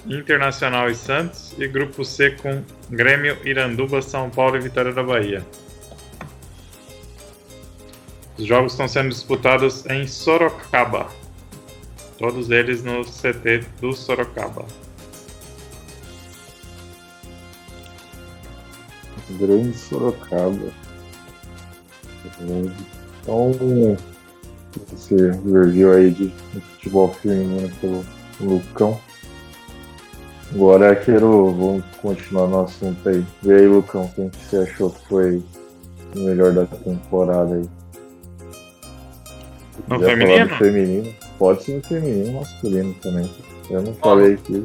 Internacional 0.07 0.91
e 0.91 0.95
Santos. 0.95 1.55
E 1.59 1.66
grupo 1.66 2.05
C 2.05 2.33
com 2.33 2.62
Grêmio, 2.91 3.39
Iranduba, 3.45 4.03
São 4.03 4.29
Paulo 4.29 4.57
e 4.57 4.61
Vitória 4.61 4.93
da 4.93 5.03
Bahia. 5.03 5.45
Os 8.39 8.47
jogos 8.47 8.73
estão 8.73 8.87
sendo 8.87 9.09
disputados 9.09 9.85
em 9.87 10.07
Sorocaba. 10.07 11.09
Todos 12.19 12.51
eles 12.51 12.85
no 12.85 13.05
CT 13.05 13.64
do 13.81 13.93
Sorocaba. 13.93 14.66
Grande 19.31 19.77
Sorocaba. 19.77 20.73
Então, 22.41 23.97
esse 24.93 25.14
review 25.16 25.93
aí 25.93 26.11
de 26.11 26.33
futebol 26.77 27.09
feminino 27.14 27.71
pelo 27.81 28.05
Lucão. 28.41 29.01
Agora 30.55 30.97
quero, 30.97 31.53
vamos 31.53 31.85
continuar 32.01 32.47
no 32.47 32.64
assunto 32.64 33.09
aí. 33.09 33.25
E 33.43 33.53
aí, 33.53 33.66
Lucão, 33.66 34.11
quem 34.14 34.31
que 34.31 34.45
você 34.45 34.57
achou 34.59 34.91
que 34.91 35.07
foi 35.09 35.43
o 36.16 36.21
melhor 36.21 36.53
da 36.53 36.64
temporada 36.64 37.55
aí? 37.55 37.69
No 39.87 40.01
Já 40.01 40.07
feminino? 40.07 40.49
feminino. 40.57 41.14
Pode 41.39 41.62
ser 41.62 41.77
no 41.77 41.83
feminino 41.83 42.41
masculino 42.41 42.95
também. 43.03 43.31
Eu 43.71 43.83
não 43.83 43.95
falei 43.95 44.35
aqui. 44.35 44.62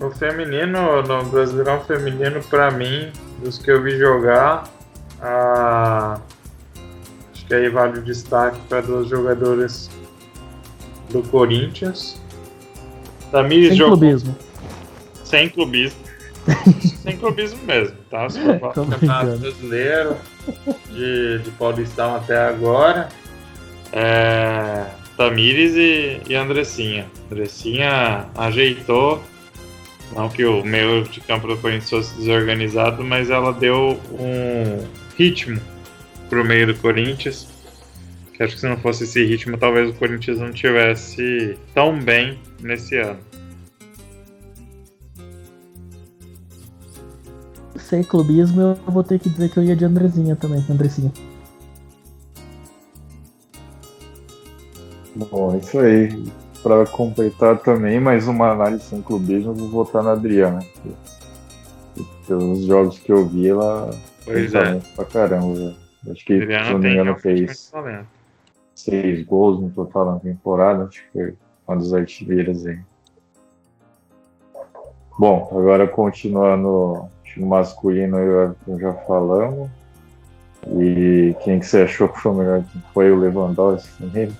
No 0.00 0.10
feminino, 0.10 1.02
no 1.02 1.24
Brasileirão 1.24 1.80
Feminino, 1.82 2.42
pra 2.44 2.70
mim, 2.70 3.12
dos 3.42 3.58
que 3.58 3.70
eu 3.70 3.82
vi 3.82 3.98
jogar, 3.98 4.64
a... 5.20 6.18
que 7.50 7.54
aí 7.56 7.68
vale 7.68 7.98
o 7.98 8.02
destaque 8.02 8.60
para 8.68 8.80
duas 8.80 9.08
jogadoras 9.08 9.90
do 11.10 11.20
Corinthians. 11.24 12.22
Tamires 13.32 13.70
Sem 13.70 13.76
jogou 13.76 13.98
clubismo. 13.98 14.36
sem 15.24 15.48
clubismo. 15.48 16.00
sem 17.02 17.16
clubismo 17.16 17.58
mesmo, 17.64 17.96
tá? 18.08 18.30
Se 18.30 18.40
for 18.40 18.60
falar 18.60 18.72
Tô 18.72 18.84
do 18.84 18.92
Campeonato. 18.92 19.38
Brasileiro, 19.38 20.16
de, 20.92 21.38
de 21.40 21.50
Paulistão 21.58 22.14
até 22.14 22.38
agora. 22.38 23.08
É, 23.92 24.86
Tamires 25.16 25.74
e, 25.74 26.20
e 26.28 26.36
Andressinha. 26.36 27.10
Andressinha 27.32 28.28
ajeitou. 28.36 29.20
Não 30.14 30.28
que 30.28 30.44
o 30.44 30.64
meio 30.64 31.02
de 31.02 31.20
campo 31.20 31.48
do 31.48 31.56
Corinthians 31.56 31.90
fosse 31.90 32.16
desorganizado, 32.16 33.02
mas 33.02 33.28
ela 33.28 33.52
deu 33.52 33.98
um 34.12 34.86
ritmo 35.18 35.60
pro 36.30 36.44
meio 36.44 36.68
do 36.68 36.74
Corinthians. 36.80 37.46
Que 38.32 38.42
acho 38.42 38.54
que 38.54 38.60
se 38.60 38.68
não 38.68 38.78
fosse 38.78 39.04
esse 39.04 39.22
ritmo, 39.22 39.58
talvez 39.58 39.90
o 39.90 39.92
Corinthians 39.92 40.38
não 40.38 40.50
tivesse 40.50 41.58
tão 41.74 41.98
bem 41.98 42.38
nesse 42.62 42.96
ano. 42.96 43.18
Sem 47.76 48.02
clubismo, 48.02 48.60
eu 48.62 48.76
vou 48.86 49.02
ter 49.02 49.18
que 49.18 49.28
dizer 49.28 49.50
que 49.50 49.58
eu 49.58 49.64
ia 49.64 49.76
de 49.76 49.84
Andrezinha 49.84 50.36
também, 50.36 50.64
Andressinha. 50.70 51.12
Bom, 55.16 55.54
é 55.54 55.58
isso 55.58 55.78
aí. 55.78 56.24
Para 56.62 56.86
completar 56.86 57.58
também, 57.58 57.98
mais 57.98 58.28
uma 58.28 58.50
análise 58.52 58.84
sem 58.84 59.02
clubismo, 59.02 59.50
eu 59.50 59.54
vou 59.54 59.68
votar 59.68 60.02
na 60.02 60.12
Adriana. 60.12 60.60
Pelos 62.26 62.64
jogos 62.66 62.98
que 62.98 63.10
eu 63.10 63.26
vi, 63.26 63.48
ela 63.48 63.90
Pois 64.24 64.54
é. 64.54 64.80
pra 64.94 65.04
caramba. 65.04 65.54
velho. 65.54 65.74
Acho 66.08 66.24
que, 66.24 66.36
se 66.36 66.42
Adriana 66.42 66.70
não 66.70 66.78
me 66.78 66.92
engano, 66.92 67.10
muito 67.12 67.22
fez 67.22 67.72
seis 68.74 69.24
gols 69.26 69.60
no 69.60 69.70
total 69.70 70.12
na 70.12 70.18
temporada. 70.18 70.84
Acho 70.84 71.02
que 71.04 71.10
foi 71.12 71.34
uma 71.66 71.76
das 71.76 71.92
artilheiras 71.92 72.66
aí. 72.66 72.78
Bom, 75.18 75.48
agora 75.52 75.86
continuando 75.86 77.08
time 77.24 77.46
masculino, 77.46 78.16
eu 78.18 78.78
já 78.78 78.94
falamos. 78.94 79.68
E 80.78 81.34
quem 81.42 81.60
que 81.60 81.66
você 81.66 81.82
achou 81.82 82.08
que 82.08 82.20
foi 82.20 82.32
o 82.32 82.34
melhor? 82.34 82.64
Foi 82.92 83.10
o 83.10 83.18
Lewandowski 83.18 83.92
também? 83.98 84.36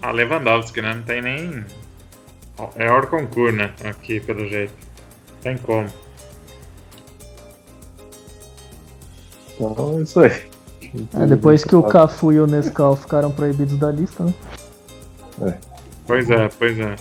A 0.00 0.10
Lewandowski, 0.12 0.80
né? 0.80 0.94
Não 0.94 1.02
tem 1.02 1.22
nem. 1.22 1.64
É 2.76 2.90
hora 2.90 3.06
concurso, 3.06 3.56
né? 3.56 3.72
Aqui, 3.84 4.20
pelo 4.20 4.46
jeito. 4.48 4.74
Tem 5.42 5.56
como. 5.58 5.88
Então 9.60 9.98
é 9.98 10.02
isso 10.02 10.20
aí. 10.20 10.42
Ah, 11.14 11.26
depois 11.26 11.64
que 11.64 11.76
o 11.76 11.82
Cafu 11.82 12.32
e 12.32 12.40
o 12.40 12.46
Nescau 12.46 12.96
ficaram 12.96 13.30
proibidos 13.30 13.76
da 13.78 13.90
lista, 13.90 14.24
né? 14.24 14.34
Pois 16.06 16.30
é, 16.30 16.48
pois 16.58 16.78
é. 16.78 16.96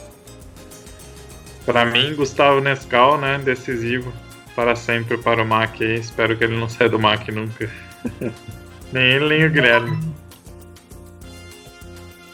Pra 1.66 1.86
mim, 1.86 2.16
Gustavo 2.16 2.60
Nescau, 2.60 3.18
né? 3.18 3.40
Decisivo 3.40 4.12
para 4.56 4.76
sempre 4.76 5.18
para 5.18 5.44
o 5.44 5.46
MAC 5.46 5.84
aí. 5.84 6.00
Espero 6.00 6.36
que 6.36 6.44
ele 6.44 6.58
não 6.58 6.68
saia 6.68 6.90
do 6.90 7.00
MAC 7.00 7.32
nunca. 7.32 7.70
nem 8.92 9.04
ele, 9.04 9.30
nem 9.30 9.46
o 9.46 9.52
Guilherme. 9.52 10.00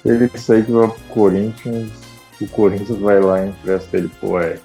Ele 0.06 0.30
sair 0.38 0.66
que 0.66 0.72
vai 0.72 0.88
pro 0.88 1.00
Corinthians, 1.10 1.92
o 2.42 2.48
Corinthians 2.48 3.00
vai 3.00 3.20
lá 3.20 3.46
e 3.46 3.50
empresta 3.50 3.98
ele 3.98 4.10
pro. 4.20 4.32
Mas, 4.32 4.60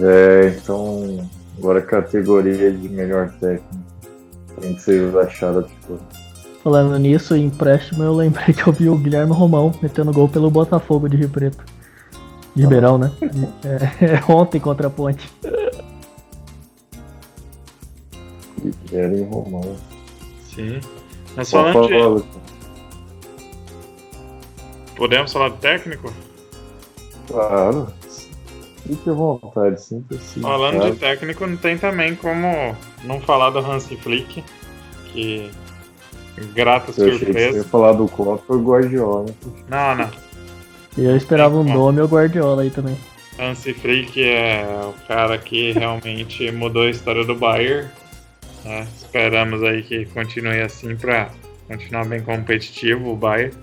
É, 0.00 0.56
então, 0.56 1.28
agora 1.58 1.82
categoria 1.82 2.72
de 2.72 2.88
melhor 2.88 3.30
técnico. 3.40 3.88
Quem 4.60 4.74
que 4.74 4.82
vocês 4.82 5.16
acharam 5.16 5.62
tipo, 5.62 5.98
Falando 6.62 6.98
nisso, 6.98 7.36
em 7.36 7.46
empréstimo, 7.46 8.02
eu 8.02 8.14
lembrei 8.14 8.52
que 8.52 8.66
eu 8.66 8.72
vi 8.72 8.88
o 8.88 8.96
Guilherme 8.98 9.32
Romão 9.32 9.72
metendo 9.80 10.12
gol 10.12 10.28
pelo 10.28 10.50
Botafogo 10.50 11.08
de 11.08 11.16
Rio 11.16 11.28
Preto. 11.28 11.64
De 12.54 12.62
Ribeirão, 12.62 12.98
né? 12.98 13.10
É, 13.64 14.32
ontem 14.32 14.60
contra 14.60 14.88
a 14.88 14.90
Ponte. 14.90 15.30
Guilherme 18.84 19.22
Romão? 19.22 19.76
Sim. 20.54 20.80
Mas 21.36 21.50
falando 21.50 21.86
de. 21.86 21.94
falar, 21.94 22.08
Lucas. 22.08 22.38
Podemos 24.96 25.32
falar 25.32 25.50
de 25.50 25.56
técnico? 25.58 26.12
Claro. 27.28 27.86
Fique 28.88 29.10
à 29.10 29.12
vontade, 29.12 29.80
sinta-se. 29.82 30.38
em 30.38 30.42
Falando 30.42 30.78
casa. 30.78 30.90
de 30.90 30.96
técnico, 30.98 31.46
não 31.46 31.56
tem 31.56 31.76
também 31.78 32.14
como 32.16 32.74
não 33.04 33.20
falar 33.20 33.50
do 33.50 33.58
Hansi 33.58 33.96
Flick, 33.96 34.42
que 35.12 35.50
grata 36.54 36.92
Eu 36.96 37.06
achei 37.06 37.18
que 37.18 37.24
você 37.26 37.38
ia 37.38 37.42
surpresa. 37.48 37.64
falar 37.68 37.92
do 37.92 38.08
Klopp 38.08 38.42
ou 38.48 38.58
Guardiola. 38.60 39.26
Não, 39.68 39.94
não. 39.94 40.10
E 40.96 41.04
eu 41.04 41.16
esperava 41.16 41.54
um 41.56 41.62
nome 41.64 42.00
ou 42.00 42.08
Guardiola 42.08 42.62
aí 42.62 42.70
também. 42.70 42.96
Hansi 43.38 43.72
Flick 43.74 44.20
é 44.24 44.64
o 44.82 44.94
cara 45.06 45.36
que 45.38 45.70
realmente 45.72 46.50
mudou 46.52 46.82
a 46.82 46.90
história 46.90 47.24
do 47.24 47.34
Bayern. 47.34 47.88
né? 48.64 48.86
Esperamos 48.96 49.62
aí 49.62 49.82
que 49.82 50.06
continue 50.06 50.60
assim 50.60 50.96
para 50.96 51.28
continuar 51.68 52.04
bem 52.06 52.20
competitivo 52.22 53.12
o 53.12 53.16
Bayern. 53.16 53.54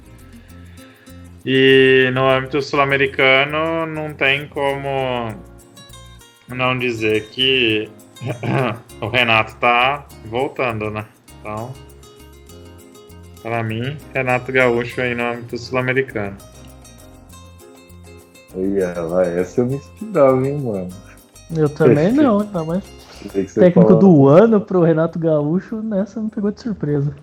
E 1.45 2.09
no 2.13 2.27
âmbito 2.27 2.59
sul-americano 2.59 3.85
não 3.85 4.11
tem 4.13 4.47
como 4.47 5.31
não 6.47 6.77
dizer 6.77 7.29
que 7.29 7.87
o 8.99 9.07
Renato 9.07 9.55
tá 9.57 10.07
voltando, 10.25 10.89
né? 10.89 11.05
Então 11.39 11.71
Para 13.43 13.61
mim, 13.61 13.95
Renato 14.11 14.51
Gaúcho 14.51 15.01
aí 15.01 15.13
no 15.13 15.23
âmbito 15.23 15.55
sul-americano. 15.55 16.35
Ia, 18.55 18.93
vai, 18.93 19.37
essa 19.37 19.61
eu 19.61 19.65
me 19.67 19.75
esperava, 19.75 20.47
hein, 20.47 20.57
mano. 20.57 20.89
Eu 21.55 21.69
também 21.69 22.11
não, 22.11 22.43
tá, 22.43 22.63
mas 22.63 22.83
técnico 23.53 23.89
fala... 23.89 23.99
do 23.99 24.27
ano 24.27 24.61
pro 24.61 24.81
Renato 24.81 25.19
Gaúcho, 25.19 25.81
nessa 25.83 26.19
não 26.19 26.29
pegou 26.29 26.49
de 26.49 26.61
surpresa. 26.61 27.13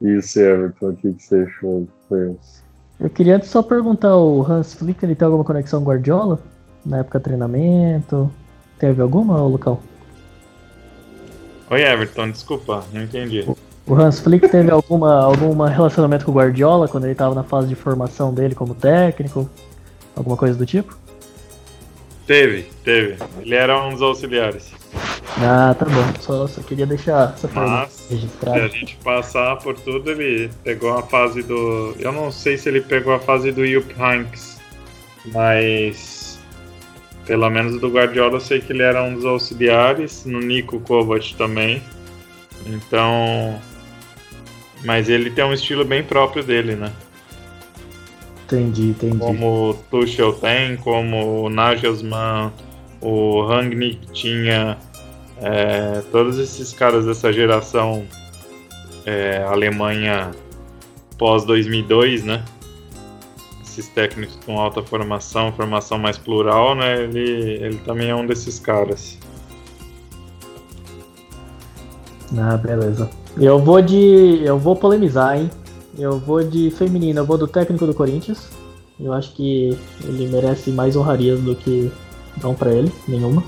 Isso, 0.00 0.40
Everton, 0.40 0.90
o 0.90 0.96
que, 0.96 1.12
que 1.12 1.22
você 1.22 1.42
achou? 1.42 1.88
Foi 2.08 2.30
isso. 2.32 2.62
Eu 3.00 3.10
queria 3.10 3.36
antes 3.36 3.48
só 3.48 3.62
perguntar, 3.62 4.16
o 4.16 4.42
Hans 4.42 4.74
Flick, 4.74 5.04
ele 5.04 5.14
tem 5.14 5.26
alguma 5.26 5.44
conexão 5.44 5.82
com 5.82 5.90
Guardiola? 5.90 6.40
Na 6.84 6.98
época 6.98 7.20
treinamento? 7.20 8.30
Teve 8.78 9.02
alguma, 9.02 9.40
Lucão? 9.42 9.78
Oi, 11.70 11.82
Everton, 11.82 12.30
desculpa, 12.30 12.84
não 12.92 13.02
entendi. 13.02 13.44
O 13.86 13.94
Hans 13.94 14.20
Flick 14.20 14.48
teve 14.48 14.70
alguma, 14.70 15.20
algum 15.22 15.54
relacionamento 15.64 16.24
com 16.24 16.30
o 16.30 16.34
Guardiola 16.34 16.88
quando 16.88 17.04
ele 17.04 17.12
estava 17.12 17.34
na 17.34 17.42
fase 17.42 17.68
de 17.68 17.74
formação 17.74 18.32
dele 18.32 18.54
como 18.54 18.74
técnico? 18.74 19.48
Alguma 20.16 20.36
coisa 20.36 20.58
do 20.58 20.66
tipo? 20.66 20.96
Teve, 22.28 22.66
teve. 22.84 23.16
Ele 23.40 23.54
era 23.54 23.82
um 23.82 23.88
dos 23.88 24.02
auxiliares. 24.02 24.70
Ah, 25.38 25.74
tá 25.74 25.86
bom. 25.86 26.20
Só, 26.20 26.46
só 26.46 26.60
queria 26.60 26.84
deixar 26.84 27.32
essa 27.34 27.48
Mas, 27.54 28.06
registrada. 28.10 28.58
Se 28.58 28.64
a 28.64 28.68
gente 28.68 28.96
passar 28.96 29.56
por 29.56 29.74
tudo, 29.80 30.10
ele 30.10 30.50
pegou 30.62 30.92
a 30.98 31.02
fase 31.02 31.42
do. 31.42 31.96
Eu 31.98 32.12
não 32.12 32.30
sei 32.30 32.58
se 32.58 32.68
ele 32.68 32.82
pegou 32.82 33.14
a 33.14 33.18
fase 33.18 33.50
do 33.50 33.64
Yup 33.64 33.94
Hanks, 33.98 34.60
mas. 35.32 36.38
Pelo 37.24 37.48
menos 37.48 37.80
do 37.80 37.88
Guardiola 37.88 38.34
eu 38.34 38.40
sei 38.40 38.60
que 38.60 38.72
ele 38.72 38.82
era 38.82 39.02
um 39.02 39.14
dos 39.14 39.24
auxiliares, 39.24 40.26
no 40.26 40.38
Nico 40.38 40.80
Kovac 40.80 41.34
também. 41.34 41.82
Então. 42.66 43.58
Mas 44.84 45.08
ele 45.08 45.30
tem 45.30 45.44
um 45.44 45.54
estilo 45.54 45.82
bem 45.82 46.04
próprio 46.04 46.44
dele, 46.44 46.76
né? 46.76 46.92
Entendi, 48.48 48.88
entendi. 48.88 49.18
Como 49.18 49.70
o 49.70 49.74
Tuchel 49.74 50.32
tem, 50.32 50.78
como 50.78 51.44
o 51.44 51.50
Nagelsmann, 51.50 52.50
o 52.98 53.42
Rangnick 53.42 54.10
tinha, 54.12 54.78
é, 55.36 56.00
todos 56.10 56.38
esses 56.38 56.72
caras 56.72 57.04
dessa 57.04 57.30
geração 57.30 58.06
é, 59.04 59.44
Alemanha 59.44 60.30
pós 61.18 61.44
2002, 61.44 62.24
né? 62.24 62.42
Esses 63.62 63.86
técnicos 63.88 64.38
com 64.46 64.58
alta 64.58 64.82
formação, 64.82 65.52
formação 65.52 65.98
mais 65.98 66.16
plural, 66.16 66.74
né? 66.74 67.02
Ele, 67.02 67.20
ele 67.62 67.78
também 67.84 68.08
é 68.08 68.14
um 68.14 68.26
desses 68.26 68.58
caras. 68.58 69.18
Ah, 72.34 72.56
beleza. 72.56 73.10
Eu 73.36 73.58
vou 73.58 73.82
de. 73.82 74.40
Eu 74.42 74.58
vou 74.58 74.74
polemizar, 74.74 75.38
hein? 75.38 75.50
Eu 75.98 76.18
vou 76.18 76.42
de 76.44 76.70
feminino, 76.70 77.20
eu 77.20 77.24
vou 77.26 77.36
do 77.36 77.48
técnico 77.48 77.84
do 77.86 77.92
Corinthians. 77.92 78.48
Eu 79.00 79.12
acho 79.12 79.32
que 79.34 79.76
ele 80.04 80.28
merece 80.28 80.70
mais 80.70 80.96
honrarias 80.96 81.40
do 81.40 81.54
que 81.54 81.90
dão 82.36 82.54
para 82.54 82.72
ele, 82.72 82.92
nenhuma. 83.06 83.42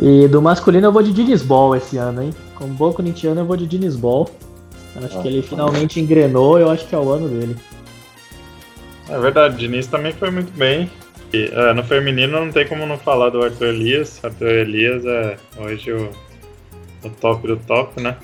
E 0.00 0.28
do 0.28 0.42
masculino 0.42 0.86
eu 0.86 0.92
vou 0.92 1.02
de 1.02 1.12
Diniz 1.12 1.42
Ball 1.42 1.74
esse 1.76 1.96
ano, 1.96 2.22
hein? 2.22 2.30
Como 2.54 2.72
bom 2.74 2.92
corintiano 2.92 3.40
eu 3.40 3.44
vou 3.44 3.56
de 3.56 3.66
Diniz 3.66 3.96
Ball. 3.96 4.28
Acho 4.96 5.22
que 5.22 5.28
ele 5.28 5.42
finalmente 5.42 6.00
engrenou, 6.00 6.58
eu 6.58 6.70
acho 6.70 6.86
que 6.86 6.94
é 6.94 6.98
o 6.98 7.10
ano 7.10 7.28
dele. 7.28 7.56
É 9.08 9.18
verdade, 9.18 9.54
o 9.54 9.58
Diniz 9.58 9.86
também 9.86 10.12
foi 10.12 10.30
muito 10.30 10.52
bem. 10.56 10.90
E, 11.32 11.50
é, 11.52 11.72
no 11.72 11.84
feminino 11.84 12.44
não 12.44 12.50
tem 12.50 12.66
como 12.66 12.86
não 12.86 12.98
falar 12.98 13.30
do 13.30 13.42
Arthur 13.42 13.68
Elias. 13.68 14.20
Arthur 14.24 14.48
Elias 14.48 15.04
é 15.04 15.36
hoje 15.56 15.92
o, 15.92 16.10
o 17.04 17.10
top 17.20 17.46
do 17.46 17.56
top, 17.58 18.00
né? 18.00 18.16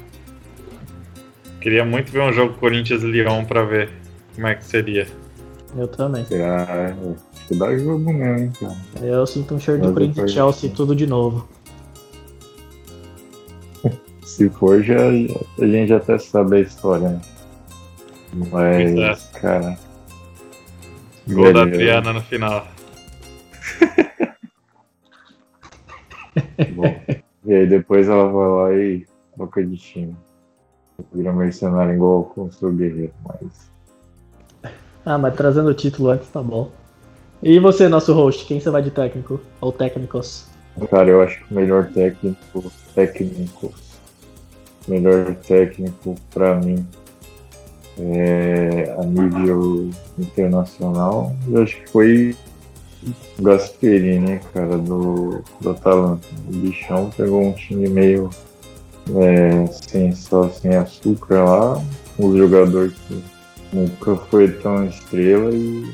Queria 1.65 1.83
muito 1.83 2.13
ver 2.13 2.21
um 2.21 2.31
jogo 2.31 2.53
Corinthians-Lyon 2.59 3.47
pra 3.47 3.65
ver 3.65 3.89
como 4.35 4.47
é 4.47 4.55
que 4.55 4.67
seria. 4.67 5.09
Eu 5.75 5.89
também. 5.89 6.23
Será? 6.27 6.63
Acho 6.63 7.17
que 7.49 7.55
dá 7.55 7.75
jogo 7.79 8.13
mesmo, 8.13 8.39
hein, 8.39 8.53
cara. 8.61 8.77
Eu 9.03 9.27
sinto 9.27 9.55
um 9.55 9.59
cheiro 9.59 9.81
de 9.81 9.91
Corinthians 9.91 10.31
Chelsea 10.31 10.69
tudo 10.69 10.95
de 10.95 11.07
novo. 11.07 11.49
Se 14.23 14.51
for, 14.51 14.83
já, 14.83 15.09
a 15.09 15.67
gente 15.67 15.89
já 15.89 15.97
até 15.97 16.19
sabe 16.19 16.57
a 16.57 16.61
história, 16.61 17.09
né? 17.09 17.21
Mas, 18.53 18.99
é. 18.99 19.17
cara. 19.41 19.79
Gol 21.27 21.51
da 21.51 21.63
Adriana 21.63 22.13
no 22.13 22.21
final. 22.21 22.69
Bom, 26.75 26.95
e 27.47 27.55
aí 27.55 27.67
depois 27.67 28.07
ela 28.07 28.31
vai 28.31 28.49
lá 28.49 28.75
e 28.79 29.07
troca 29.35 29.65
de 29.65 29.79
time. 29.79 30.15
Vira 31.13 31.33
mercenário 31.33 31.95
igual 31.95 32.33
o 32.37 32.51
seu 32.53 32.73
guerreiro, 32.73 33.13
mas. 33.27 33.71
Ah, 35.05 35.19
mas 35.19 35.35
trazendo 35.35 35.69
o 35.69 35.75
título 35.75 36.11
antes 36.11 36.29
tá 36.29 36.43
bom. 36.43 36.71
E 37.43 37.59
você, 37.59 37.89
nosso 37.89 38.15
host, 38.15 38.47
quem 38.47 38.59
você 38.59 38.71
vai 38.71 38.83
de 38.83 38.91
técnico? 38.91 39.41
Ou 39.61 39.71
técnicos? 39.71 40.47
Cara, 40.91 41.11
eu 41.11 41.21
acho 41.21 41.45
que 41.45 41.53
o 41.53 41.55
melhor 41.55 41.91
técnico. 41.93 42.73
Técnico. 42.95 43.73
Melhor 44.89 45.35
técnico 45.37 46.15
pra 46.33 46.55
mim. 46.57 46.87
É, 47.99 48.95
a 48.99 49.05
nível 49.05 49.91
internacional, 50.19 51.33
eu 51.49 51.63
acho 51.63 51.77
que 51.77 51.91
foi 51.91 52.37
Gasperini, 53.39 54.19
né, 54.19 54.41
cara, 54.53 54.79
do, 54.79 55.43
do 55.61 55.71
Atalanta. 55.71 56.27
O 56.49 56.57
bichão 56.57 57.11
pegou 57.17 57.43
um 57.43 57.53
time 57.53 57.89
meio 57.89 58.31
é, 59.11 59.67
sem 59.67 60.15
só 60.15 60.49
sem 60.49 60.75
açúcar 60.77 61.45
lá, 61.45 61.83
os 62.19 62.37
jogadores 62.37 62.93
que 63.09 63.23
nunca 63.73 64.17
foi 64.17 64.49
tão 64.49 64.87
estrela 64.87 65.51
e 65.53 65.93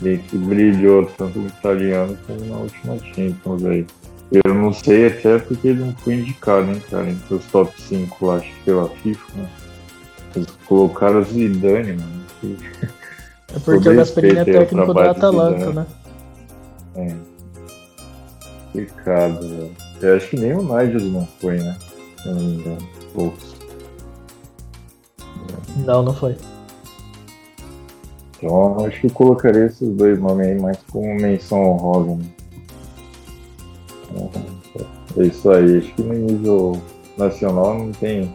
meio 0.00 0.18
que 0.20 0.36
brilhou 0.36 1.06
tanto 1.16 1.38
no 1.38 1.48
italiano 1.48 2.16
como 2.26 2.44
na 2.46 2.56
última 2.56 2.98
Champions 2.98 3.64
aí. 3.64 3.86
Eu 4.32 4.54
não 4.54 4.72
sei 4.72 5.06
até 5.06 5.38
porque 5.38 5.68
ele 5.68 5.84
não 5.84 5.92
foi 5.96 6.14
indicado, 6.14 6.70
hein, 6.70 6.82
cara, 6.90 7.08
entre 7.08 7.34
os 7.34 7.44
top 7.46 7.80
5, 7.80 8.30
acho, 8.32 8.52
pela 8.64 8.88
FIFA, 8.88 9.32
né? 9.36 9.48
Eles 10.34 10.50
colocaram 10.66 11.22
Zidane, 11.22 11.92
mano. 11.92 12.24
Que... 12.40 12.56
É 13.54 13.58
porque 13.60 13.88
o 13.88 13.94
Gasperini 13.94 14.40
é 14.40 14.44
técnico 14.44 14.92
da 14.92 15.12
Atalanta, 15.12 15.72
né? 15.72 15.86
É. 16.96 17.14
Complicado, 18.66 19.40
velho. 19.48 19.85
Eu 20.00 20.16
acho 20.16 20.28
que 20.28 20.36
nem 20.36 20.52
o 20.52 20.62
Nigel 20.62 21.00
não 21.10 21.26
foi, 21.40 21.58
né? 21.58 21.76
Se 22.22 22.28
não 22.28 22.36
me 22.36 22.54
engano. 22.54 22.88
Poucos. 23.14 23.56
Não, 25.84 26.02
não 26.02 26.14
foi. 26.14 26.36
Então 28.36 28.84
acho 28.84 29.00
que 29.00 29.06
eu 29.06 29.10
colocaria 29.10 29.66
esses 29.66 29.88
dois 29.88 30.18
nomes 30.18 30.46
aí 30.48 30.60
mais 30.60 30.78
como 30.90 31.14
menção 31.14 31.62
honrosa. 31.70 32.16
Né? 32.16 32.28
É 35.16 35.22
isso 35.24 35.50
aí. 35.50 35.78
Acho 35.78 35.94
que 35.94 36.02
no 36.02 36.12
nível 36.12 36.80
nacional 37.16 37.78
não 37.78 37.92
tem 37.92 38.30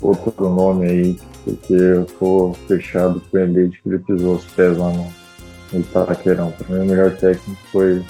outro 0.00 0.48
nome 0.48 0.86
aí, 0.86 1.18
porque 1.44 1.74
eu 1.74 2.06
tô 2.18 2.54
fechado 2.66 3.20
com 3.30 3.38
ele 3.38 3.52
desde 3.52 3.82
que 3.82 3.88
ele 3.88 3.98
pisou 3.98 4.36
os 4.36 4.44
pés 4.46 4.76
lá 4.78 4.90
no, 4.90 5.12
no 5.72 5.80
Itaquerão. 5.80 6.52
Para 6.52 6.74
mim 6.74 6.84
o 6.84 6.86
melhor 6.86 7.14
técnico 7.16 7.60
foi 7.70 8.02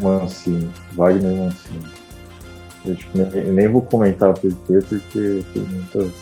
Mancini, 0.00 0.70
Wagner 0.94 1.36
Mancini. 1.36 1.98
Acho 2.90 3.08
que 3.08 3.18
nem, 3.18 3.44
nem 3.52 3.68
vou 3.68 3.82
comentar 3.82 4.32
por 4.34 4.52
quê, 4.66 4.78
porque 4.88 5.44
tem 5.52 5.62
muitas. 5.62 6.12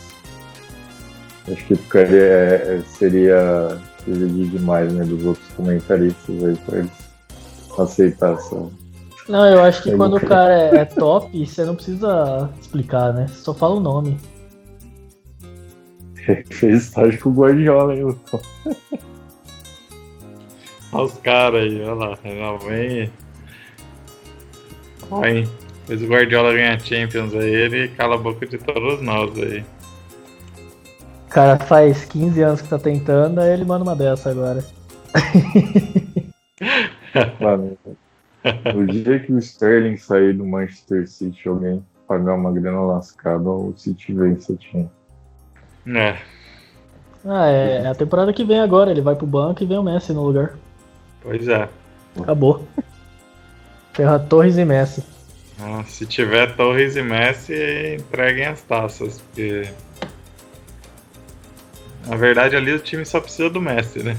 Acho 1.51 1.65
que 1.65 1.75
ficaria, 1.75 2.21
é, 2.21 2.77
é, 2.77 2.81
seria 2.81 3.79
exigir 4.07 4.49
demais 4.49 4.91
né, 4.91 5.03
dos 5.05 5.25
outros 5.25 5.47
comentaristas 5.55 6.43
aí 6.43 6.55
para 6.65 6.79
eles 6.79 6.91
aceitar 7.77 8.33
essa. 8.33 8.55
Não, 9.29 9.45
eu 9.45 9.61
acho 9.61 9.83
que 9.83 9.95
quando 9.95 10.17
o 10.17 10.25
cara 10.25 10.53
é, 10.53 10.75
é 10.77 10.85
top, 10.85 11.29
você 11.45 11.63
não 11.63 11.75
precisa 11.75 12.49
explicar, 12.59 13.13
né? 13.13 13.27
Você 13.27 13.43
só 13.43 13.53
fala 13.53 13.75
o 13.75 13.79
nome. 13.79 14.17
Fez 16.51 16.83
estágio 16.83 17.19
com 17.21 17.29
o 17.29 17.33
Guardiola, 17.33 17.95
hein, 17.95 18.15
Olha 20.91 21.03
os 21.05 21.13
caras 21.19 21.61
aí, 21.61 21.81
olha 21.81 21.93
lá. 21.93 22.17
Não, 22.23 22.59
vem. 22.59 23.11
Fez 25.85 26.01
o 26.01 26.07
Guardiola 26.07 26.53
ganhar 26.53 26.79
Champions 26.79 27.33
aí, 27.33 27.49
ele 27.49 27.87
cala 27.89 28.15
a 28.15 28.17
boca 28.17 28.45
de 28.45 28.57
todos 28.57 29.01
nós 29.01 29.31
aí. 29.37 29.63
O 31.25 31.29
cara 31.29 31.57
faz 31.57 32.05
15 32.05 32.41
anos 32.41 32.61
que 32.61 32.67
tá 32.67 32.77
tentando, 32.77 33.39
aí 33.39 33.51
ele 33.51 33.65
manda 33.65 33.83
uma 33.83 33.95
dessa 33.95 34.29
agora. 34.29 34.63
Mano, 37.39 37.77
no 38.73 38.87
dia 38.87 39.19
que 39.19 39.31
o 39.31 39.39
Sterling 39.39 39.97
sair 39.97 40.33
do 40.33 40.45
Manchester 40.45 41.07
City, 41.07 41.47
alguém 41.47 41.83
pagar 42.07 42.35
uma 42.35 42.51
grana 42.51 42.81
lascada, 42.81 43.49
o 43.49 43.73
City 43.75 44.13
vence 44.13 44.51
o 44.51 44.57
time. 44.57 44.89
É. 45.87 46.17
Ah, 47.25 47.49
é, 47.49 47.81
é 47.83 47.87
a 47.87 47.95
temporada 47.95 48.33
que 48.33 48.45
vem 48.45 48.59
agora, 48.59 48.91
ele 48.91 49.01
vai 49.01 49.15
pro 49.15 49.27
banco 49.27 49.63
e 49.63 49.65
vem 49.65 49.77
o 49.77 49.83
Messi 49.83 50.13
no 50.13 50.23
lugar. 50.23 50.55
Pois 51.21 51.47
é. 51.47 51.67
Acabou. 52.19 52.65
Ferra 53.97 54.19
Torres 54.19 54.59
e 54.59 54.63
Messi. 54.63 55.03
Ah, 55.59 55.83
se 55.87 56.05
tiver 56.05 56.55
Torres 56.55 56.95
e 56.95 57.01
Messi, 57.01 57.97
entreguem 57.99 58.45
as 58.45 58.61
taças, 58.61 59.19
porque. 59.19 59.67
Na 62.05 62.15
verdade, 62.15 62.55
ali 62.55 62.71
o 62.71 62.79
time 62.79 63.03
só 63.03 63.19
precisa 63.19 63.49
do 63.49 63.59
Messi, 63.59 64.03
né? 64.03 64.15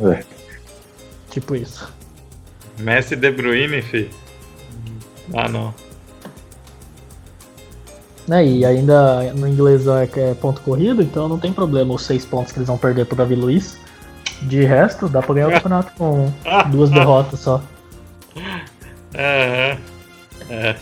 É. 0.00 0.22
Tipo 1.30 1.56
isso. 1.56 1.90
Messi 2.78 3.14
e 3.14 3.16
De 3.16 3.30
Bruyne, 3.30 3.80
fi. 3.80 4.10
Ah, 5.32 5.48
não. 5.48 5.74
Né, 8.28 8.46
e 8.46 8.64
ainda 8.66 9.32
no 9.32 9.48
inglês 9.48 9.86
é, 9.86 10.06
que 10.06 10.20
é 10.20 10.34
ponto 10.34 10.60
corrido, 10.60 11.02
então 11.02 11.26
não 11.26 11.38
tem 11.38 11.54
problema 11.54 11.94
os 11.94 12.02
seis 12.02 12.26
pontos 12.26 12.52
que 12.52 12.58
eles 12.58 12.68
vão 12.68 12.76
perder 12.76 13.06
pro 13.06 13.16
Davi 13.16 13.34
Luiz. 13.34 13.78
De 14.42 14.62
resto, 14.62 15.08
dá 15.08 15.22
pra 15.22 15.34
ganhar 15.34 15.48
o 15.48 15.52
campeonato 15.56 15.92
com 15.96 16.30
duas 16.70 16.90
derrotas 16.90 17.40
só. 17.40 17.62
É, 19.14 19.76
é. 20.48 20.76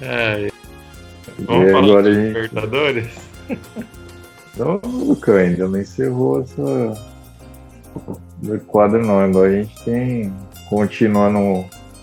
É. 0.00 0.48
E 1.38 1.42
Vamos 1.44 1.70
falar 1.70 1.84
agora 1.84 2.08
a 2.08 2.14
gente. 2.14 2.26
Libertadores? 2.26 3.08
Não, 4.56 4.80
Lucas, 4.84 5.34
ainda 5.36 5.68
não 5.68 5.80
encerrou 5.80 6.42
essa. 6.42 7.12
do 8.38 8.58
quadro 8.66 9.04
não. 9.04 9.20
Agora 9.20 9.48
a 9.48 9.62
gente 9.62 9.84
tem. 9.84 10.32
Continuando 10.68 11.38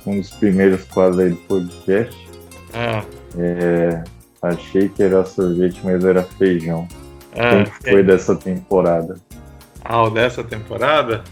um 0.06 0.18
dos 0.20 0.30
primeiros 0.32 0.84
quadros 0.86 1.20
aí 1.20 1.30
do 1.32 1.36
podcast. 1.38 2.30
Ah, 2.74 3.04
É, 3.38 4.04
achei 4.42 4.90
que 4.90 5.02
era 5.04 5.26
sorvete, 5.26 5.80
mas 5.84 6.04
era 6.06 6.24
feijão. 6.24 6.88
ah, 7.36 7.52
Como 7.52 7.66
que 7.66 7.92
foi 7.92 8.04
dessa 8.04 8.36
temporada? 8.36 9.18
Ah, 9.84 10.04
o 10.04 10.10
dessa 10.12 10.44
temporada? 10.44 11.24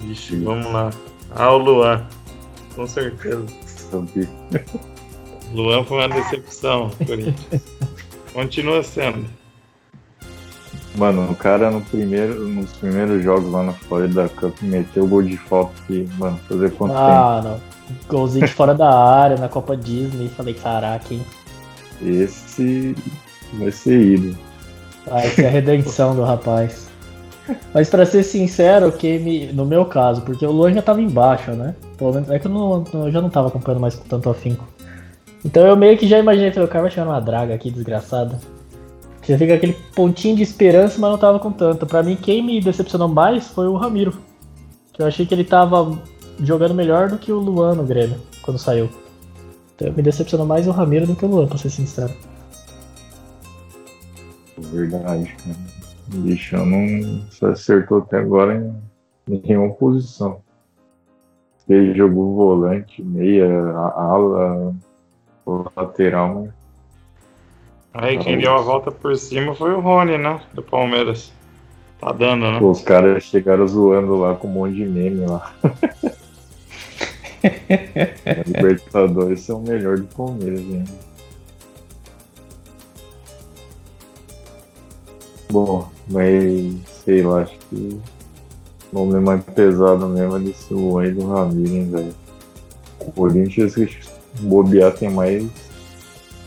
Ixi, 0.00 0.36
vamos 0.36 0.72
lá. 0.72 0.90
Ah, 1.34 1.52
o 1.52 1.58
Luan. 1.58 2.04
Com 2.74 2.86
certeza. 2.86 3.44
Luan 5.52 5.84
foi 5.84 5.98
uma 5.98 6.08
decepção, 6.08 6.90
Corinthians. 7.06 7.62
Continua 8.32 8.82
sendo. 8.82 9.26
Mano, 10.96 11.30
o 11.30 11.36
cara 11.36 11.70
no 11.70 11.80
primeiro, 11.82 12.48
nos 12.48 12.72
primeiros 12.72 13.22
jogos 13.22 13.50
lá 13.50 13.62
na 13.62 13.72
Florida 13.72 14.28
Cup 14.28 14.60
meteu 14.62 15.06
gol 15.06 15.22
de 15.22 15.36
falta 15.36 15.72
que, 15.86 16.08
mano, 16.18 16.38
fazer 16.48 16.72
quanto 16.72 16.94
Ah, 16.94 17.40
não. 17.42 17.60
Golzinho 18.08 18.46
de 18.46 18.52
fora 18.52 18.74
da 18.74 18.92
área 18.92 19.36
na 19.36 19.48
Copa 19.48 19.76
Disney. 19.76 20.28
Falei, 20.28 20.54
caraca, 20.54 21.14
hein? 21.14 21.24
tempo? 22.00 22.12
Esse 22.12 22.94
vai 23.54 23.70
ser 23.70 24.00
ídolo. 24.00 24.38
Vai 25.06 25.28
ser 25.28 25.46
a 25.46 25.50
redenção 25.50 26.14
do 26.14 26.22
rapaz. 26.22 26.89
Mas 27.72 27.88
pra 27.88 28.06
ser 28.06 28.22
sincero, 28.22 28.92
quem 28.92 29.18
me, 29.18 29.52
no 29.52 29.64
meu 29.64 29.84
caso, 29.84 30.22
porque 30.22 30.44
o 30.44 30.52
Luan 30.52 30.72
já 30.72 30.82
tava 30.82 31.00
embaixo, 31.00 31.52
né? 31.52 31.74
Pelo 31.96 32.12
menos 32.12 32.30
é 32.30 32.38
que 32.38 32.46
eu, 32.46 32.50
não, 32.50 32.84
eu 32.92 33.10
já 33.10 33.20
não 33.20 33.30
tava 33.30 33.48
acompanhando 33.48 33.80
mais 33.80 33.94
com 33.94 34.08
tanto 34.08 34.30
afinco. 34.30 34.66
Então 35.44 35.66
eu 35.66 35.76
meio 35.76 35.96
que 35.96 36.06
já 36.06 36.18
imaginei, 36.18 36.52
falei, 36.52 36.68
o 36.68 36.70
cara 36.70 36.82
vai 36.82 36.90
chegar 36.90 37.06
numa 37.06 37.20
draga 37.20 37.54
aqui, 37.54 37.70
desgraçada. 37.70 38.38
Você 39.22 39.38
fica 39.38 39.54
aquele 39.54 39.74
pontinho 39.94 40.36
de 40.36 40.42
esperança, 40.42 40.98
mas 40.98 41.10
não 41.10 41.18
tava 41.18 41.38
com 41.38 41.52
tanto. 41.52 41.86
Pra 41.86 42.02
mim, 42.02 42.16
quem 42.16 42.42
me 42.42 42.60
decepcionou 42.60 43.08
mais 43.08 43.46
foi 43.48 43.68
o 43.68 43.76
Ramiro. 43.76 44.18
Que 44.92 45.02
eu 45.02 45.06
achei 45.06 45.24
que 45.24 45.34
ele 45.34 45.44
tava 45.44 45.98
jogando 46.42 46.74
melhor 46.74 47.08
do 47.08 47.18
que 47.18 47.30
o 47.30 47.38
Luan 47.38 47.74
no 47.74 47.84
Grêmio, 47.84 48.20
quando 48.42 48.58
saiu. 48.58 48.90
Então 49.76 49.92
me 49.92 50.02
decepcionou 50.02 50.46
mais 50.46 50.66
o 50.66 50.70
Ramiro 50.70 51.06
do 51.06 51.14
que 51.14 51.24
o 51.24 51.28
Luan, 51.28 51.46
pra 51.46 51.58
ser 51.58 51.70
sincero. 51.70 52.12
Verdade. 54.58 55.36
O 56.12 56.16
bichão 56.18 56.66
não 56.66 57.30
se 57.30 57.44
acertou 57.44 57.98
até 57.98 58.18
agora 58.18 58.74
em 59.28 59.42
nenhuma 59.46 59.72
posição. 59.74 60.40
Ele 61.68 61.94
jogou 61.94 62.34
volante, 62.34 63.02
meia, 63.02 63.48
ala, 63.94 64.74
lateral, 65.76 66.48
mas 67.94 68.02
Aí 68.04 68.18
quem 68.18 68.38
deu 68.38 68.54
a 68.54 68.60
volta 68.60 68.90
por 68.90 69.16
cima 69.16 69.54
foi 69.54 69.72
o 69.72 69.80
Rony, 69.80 70.16
né? 70.16 70.40
Do 70.54 70.62
Palmeiras. 70.62 71.32
Tá 71.98 72.12
dando, 72.12 72.50
né? 72.50 72.58
pô, 72.58 72.70
os 72.70 72.82
caras 72.82 73.24
chegaram 73.24 73.66
zoando 73.66 74.16
lá 74.16 74.34
com 74.34 74.48
um 74.48 74.52
monte 74.52 74.76
de 74.76 74.86
meme 74.86 75.26
lá. 75.26 75.52
Libertadores 78.46 79.48
é 79.48 79.54
o 79.54 79.60
melhor 79.60 79.98
do 79.98 80.06
Palmeiras, 80.06 80.60
hein? 80.60 80.84
Bom, 85.50 85.90
mas 86.10 86.74
sei 87.04 87.22
lá, 87.22 87.42
acho 87.42 87.56
que 87.70 88.00
o 88.92 89.06
nome 89.06 89.20
mais 89.20 89.42
pesado 89.44 90.08
mesmo 90.08 90.36
é 90.36 90.40
desse 90.40 90.74
Luan 90.74 91.06
e 91.06 91.12
do 91.12 91.28
Ramiro, 91.28 91.74
hein, 91.74 91.90
velho. 91.90 92.14
O 93.00 93.12
Corinthians, 93.12 93.74
bobear, 94.40 94.92
tem 94.92 95.10
mais 95.10 95.44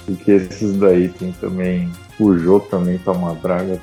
do 0.08 0.16
que 0.16 0.32
esses 0.32 0.78
daí. 0.78 1.10
Tem 1.10 1.32
também. 1.34 1.90
O 2.20 2.38
Jô 2.38 2.60
também 2.60 2.98
tá 3.00 3.12
uma 3.12 3.34
draga. 3.36 3.80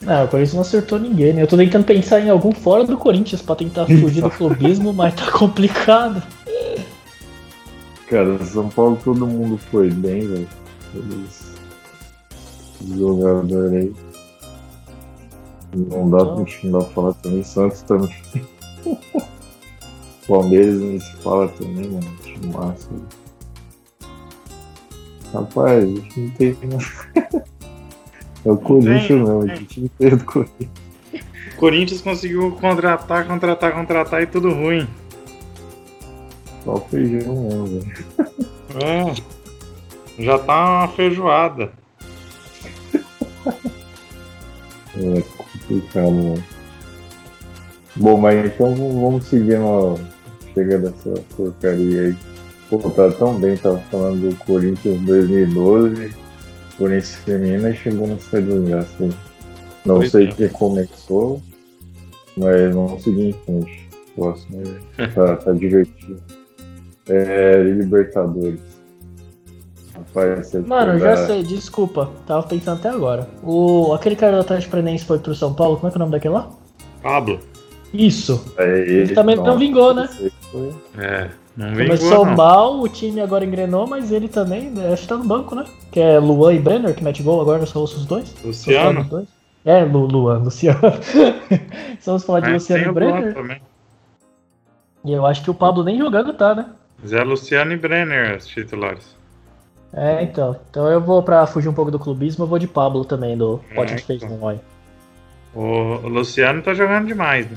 Não, 0.00 0.24
o 0.24 0.28
Corinthians 0.28 0.54
não 0.54 0.62
acertou 0.62 0.98
ninguém, 0.98 1.34
né? 1.34 1.42
Eu 1.42 1.46
tô 1.46 1.56
tentando 1.56 1.84
pensar 1.84 2.20
em 2.20 2.30
algum 2.30 2.52
fora 2.52 2.84
do 2.84 2.96
Corinthians 2.96 3.42
pra 3.42 3.54
tentar 3.54 3.86
fugir 3.86 4.22
do 4.22 4.30
clubismo, 4.30 4.92
mas 4.92 5.14
tá 5.14 5.30
complicado. 5.30 6.22
Cara, 8.08 8.42
São 8.44 8.68
Paulo 8.70 8.98
todo 9.04 9.26
mundo 9.26 9.58
foi 9.70 9.90
bem, 9.90 10.26
velho. 10.26 10.48
Todos 10.92 11.50
os 12.80 12.98
jogadores 12.98 13.72
aí. 13.72 14.09
Não 15.74 16.10
dá 16.10 16.24
Não. 16.24 16.44
não 16.64 16.70
dá 16.72 16.78
pra 16.84 16.88
falar 16.94 17.12
também. 17.14 17.44
Santos 17.44 17.82
também. 17.82 18.14
Palmeiras 20.26 20.80
nem 20.80 21.00
se 21.00 21.16
fala 21.16 21.48
também, 21.48 21.88
mano. 21.90 22.16
Que 22.22 22.46
massa. 22.46 22.88
Rapaz, 25.32 25.84
a 25.84 25.86
gente 25.86 26.20
não 26.20 26.30
tem. 26.30 26.56
É 28.42 28.50
o 28.50 28.56
Corinthians 28.56 29.06
Tem, 29.06 29.16
não, 29.22 29.40
a 29.42 29.44
tem. 29.44 29.56
gente 29.56 29.80
inteiro 29.82 30.16
do 30.16 30.24
Corinthians. 30.24 30.70
O 31.52 31.56
Corinthians 31.58 32.00
conseguiu 32.00 32.52
contratar, 32.52 33.26
contratar, 33.26 33.72
contratar 33.74 34.22
e 34.22 34.26
tudo 34.26 34.48
ruim. 34.50 34.88
Só 36.64 36.76
feijão 36.80 37.36
mesmo, 37.36 37.66
velho. 37.66 37.92
É. 38.82 40.22
Já 40.22 40.38
tá 40.38 40.78
uma 40.84 40.88
feijoada. 40.88 41.70
É 44.96 45.22
mano. 45.94 46.42
Bom, 47.96 48.16
mas 48.16 48.46
então 48.46 48.74
vamos 48.74 49.24
seguindo 49.24 49.66
a 49.66 50.10
chega 50.54 50.78
dessa 50.78 51.14
porcaria 51.36 52.02
aí. 52.02 52.16
Pô, 52.68 52.78
tá 52.78 53.10
tão 53.12 53.38
bem, 53.38 53.56
tava 53.56 53.78
falando 53.90 54.30
do 54.30 54.36
Corinthians 54.44 55.00
2012, 55.02 56.14
Corinthians 56.78 57.14
feminino 57.16 57.68
e 57.68 57.76
chegou 57.76 58.06
nessa 58.06 58.40
desgraça 58.40 59.04
aí. 59.04 59.10
Não 59.84 59.96
Pois 59.96 60.10
sei 60.12 60.28
é. 60.28 60.32
que 60.32 60.48
começou, 60.50 61.42
mas 62.36 62.74
vamos 62.74 63.02
seguir 63.02 63.30
em 63.30 63.32
frente. 63.32 63.88
Próximo 64.14 64.62
tá, 65.14 65.36
tá 65.36 65.52
divertido. 65.52 66.22
É, 67.08 67.62
Libertadores. 67.62 68.69
Rapaz, 70.14 70.52
Mano, 70.66 70.98
já 70.98 71.16
sei, 71.26 71.42
desculpa. 71.42 72.10
Tava 72.26 72.42
pensando 72.42 72.78
até 72.78 72.88
agora. 72.88 73.28
O, 73.42 73.92
aquele 73.94 74.16
cara 74.16 74.36
do 74.36 74.40
Atlético 74.40 74.72
Paranaense 74.72 75.04
foi 75.04 75.18
pro 75.18 75.34
São 75.34 75.54
Paulo, 75.54 75.76
como 75.76 75.88
é 75.88 75.90
que 75.90 75.96
é 75.96 75.98
o 75.98 76.00
nome 76.00 76.12
daquele 76.12 76.34
lá? 76.34 76.48
Pablo. 77.02 77.40
Isso. 77.92 78.44
É, 78.56 78.78
ele, 78.80 79.14
também 79.14 79.36
não 79.36 79.58
vingou, 79.58 79.94
né? 79.94 80.08
É. 80.98 81.28
Não 81.56 81.68
vingou, 81.70 81.84
Começou 81.86 82.24
não. 82.26 82.36
mal, 82.36 82.80
o 82.80 82.88
time 82.88 83.20
agora 83.20 83.44
engrenou, 83.44 83.86
mas 83.86 84.12
ele 84.12 84.28
também, 84.28 84.70
né, 84.70 84.92
acho 84.92 85.02
que 85.02 85.08
tá 85.08 85.16
no 85.16 85.24
banco, 85.24 85.54
né? 85.54 85.64
Que 85.90 86.00
é 86.00 86.18
Luan 86.18 86.54
e 86.54 86.58
Brenner, 86.58 86.94
que 86.94 87.02
mete 87.02 87.22
gol 87.22 87.40
agora, 87.40 87.66
são 87.66 87.82
os 87.82 88.04
dois. 88.06 88.34
Luciano. 88.44 89.00
Os 89.00 89.06
dois. 89.08 89.28
É, 89.64 89.84
Lu, 89.84 90.06
Luan, 90.06 90.38
Luciano. 90.44 90.80
Só 92.00 92.12
vamos 92.12 92.24
falar 92.24 92.40
de 92.40 92.50
É, 92.50 92.52
Luciano 92.54 92.84
e 92.90 92.92
Brenner. 92.92 93.34
também. 93.34 93.60
E 95.04 95.12
eu 95.12 95.26
acho 95.26 95.42
que 95.42 95.50
o 95.50 95.54
Pablo 95.54 95.82
nem 95.82 95.98
jogando 95.98 96.32
tá, 96.32 96.54
né? 96.54 96.66
Mas 97.02 97.12
é 97.12 97.22
Luciano 97.24 97.72
e 97.72 97.76
Brenner 97.76 98.36
os 98.36 98.46
titulares. 98.46 99.16
É, 99.92 100.22
então. 100.22 100.56
Então 100.70 100.88
eu 100.88 101.00
vou, 101.00 101.22
pra 101.22 101.46
fugir 101.46 101.68
um 101.68 101.72
pouco 101.74 101.90
do 101.90 101.98
clubismo, 101.98 102.44
eu 102.44 102.48
vou 102.48 102.58
de 102.58 102.68
Pablo 102.68 103.04
também, 103.04 103.36
do 103.36 103.60
Pote 103.74 103.94
de 103.94 104.12
É, 104.12 104.14
então. 104.14 104.28
no 104.28 104.44
Oi. 104.44 104.60
O 105.52 106.08
Luciano 106.08 106.62
tá 106.62 106.72
jogando 106.74 107.06
demais, 107.06 107.50
né? 107.50 107.56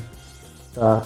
Tá. 0.73 1.03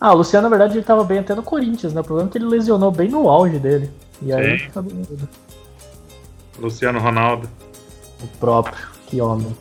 Ah, 0.00 0.12
o 0.12 0.16
Luciano, 0.16 0.48
na 0.48 0.56
verdade, 0.56 0.78
ele 0.78 0.84
tava 0.84 1.04
bem 1.04 1.18
até 1.18 1.34
no 1.34 1.42
Corinthians, 1.42 1.92
né? 1.92 2.00
O 2.00 2.04
problema 2.04 2.28
é 2.28 2.32
que 2.32 2.38
ele 2.38 2.46
lesionou 2.46 2.90
bem 2.90 3.08
no 3.08 3.28
auge 3.28 3.58
dele. 3.58 3.90
E 4.22 4.32
aí 4.32 4.58
Sim. 4.58 4.66
acabou 4.66 4.92
indo. 4.92 5.28
Luciano 6.58 6.98
Ronaldo. 6.98 7.48
o 8.22 8.26
próprio, 8.38 8.86
que 9.06 9.20
homem. 9.20 9.54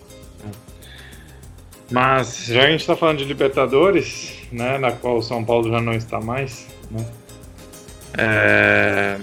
Mas 1.91 2.45
já 2.45 2.61
que 2.61 2.67
a 2.67 2.71
gente 2.71 2.87
tá 2.87 2.95
falando 2.95 3.17
de 3.19 3.25
Libertadores, 3.25 4.33
né? 4.51 4.77
Na 4.77 4.91
qual 4.91 5.17
o 5.17 5.21
São 5.21 5.43
Paulo 5.43 5.69
já 5.69 5.81
não 5.81 5.93
está 5.93 6.19
mais, 6.19 6.67
né? 6.89 7.05
É... 8.17 9.17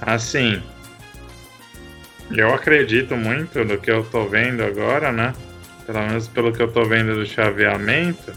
Assim, 0.00 0.62
eu 2.30 2.52
acredito 2.52 3.16
muito 3.16 3.64
no 3.64 3.78
que 3.78 3.90
eu 3.90 4.04
tô 4.04 4.26
vendo 4.26 4.62
agora, 4.62 5.12
né? 5.12 5.34
Pelo 5.86 6.00
menos 6.00 6.28
pelo 6.28 6.52
que 6.52 6.62
eu 6.62 6.72
tô 6.72 6.84
vendo 6.84 7.14
do 7.14 7.26
chaveamento. 7.26 8.32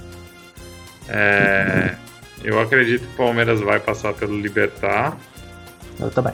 É... 1.08 1.96
Eu 2.44 2.60
acredito 2.60 3.02
que 3.02 3.14
o 3.14 3.18
Palmeiras 3.18 3.60
vai 3.60 3.80
passar 3.80 4.14
pelo 4.14 4.40
Libertar. 4.40 5.18
Eu 6.00 6.10
também. 6.12 6.34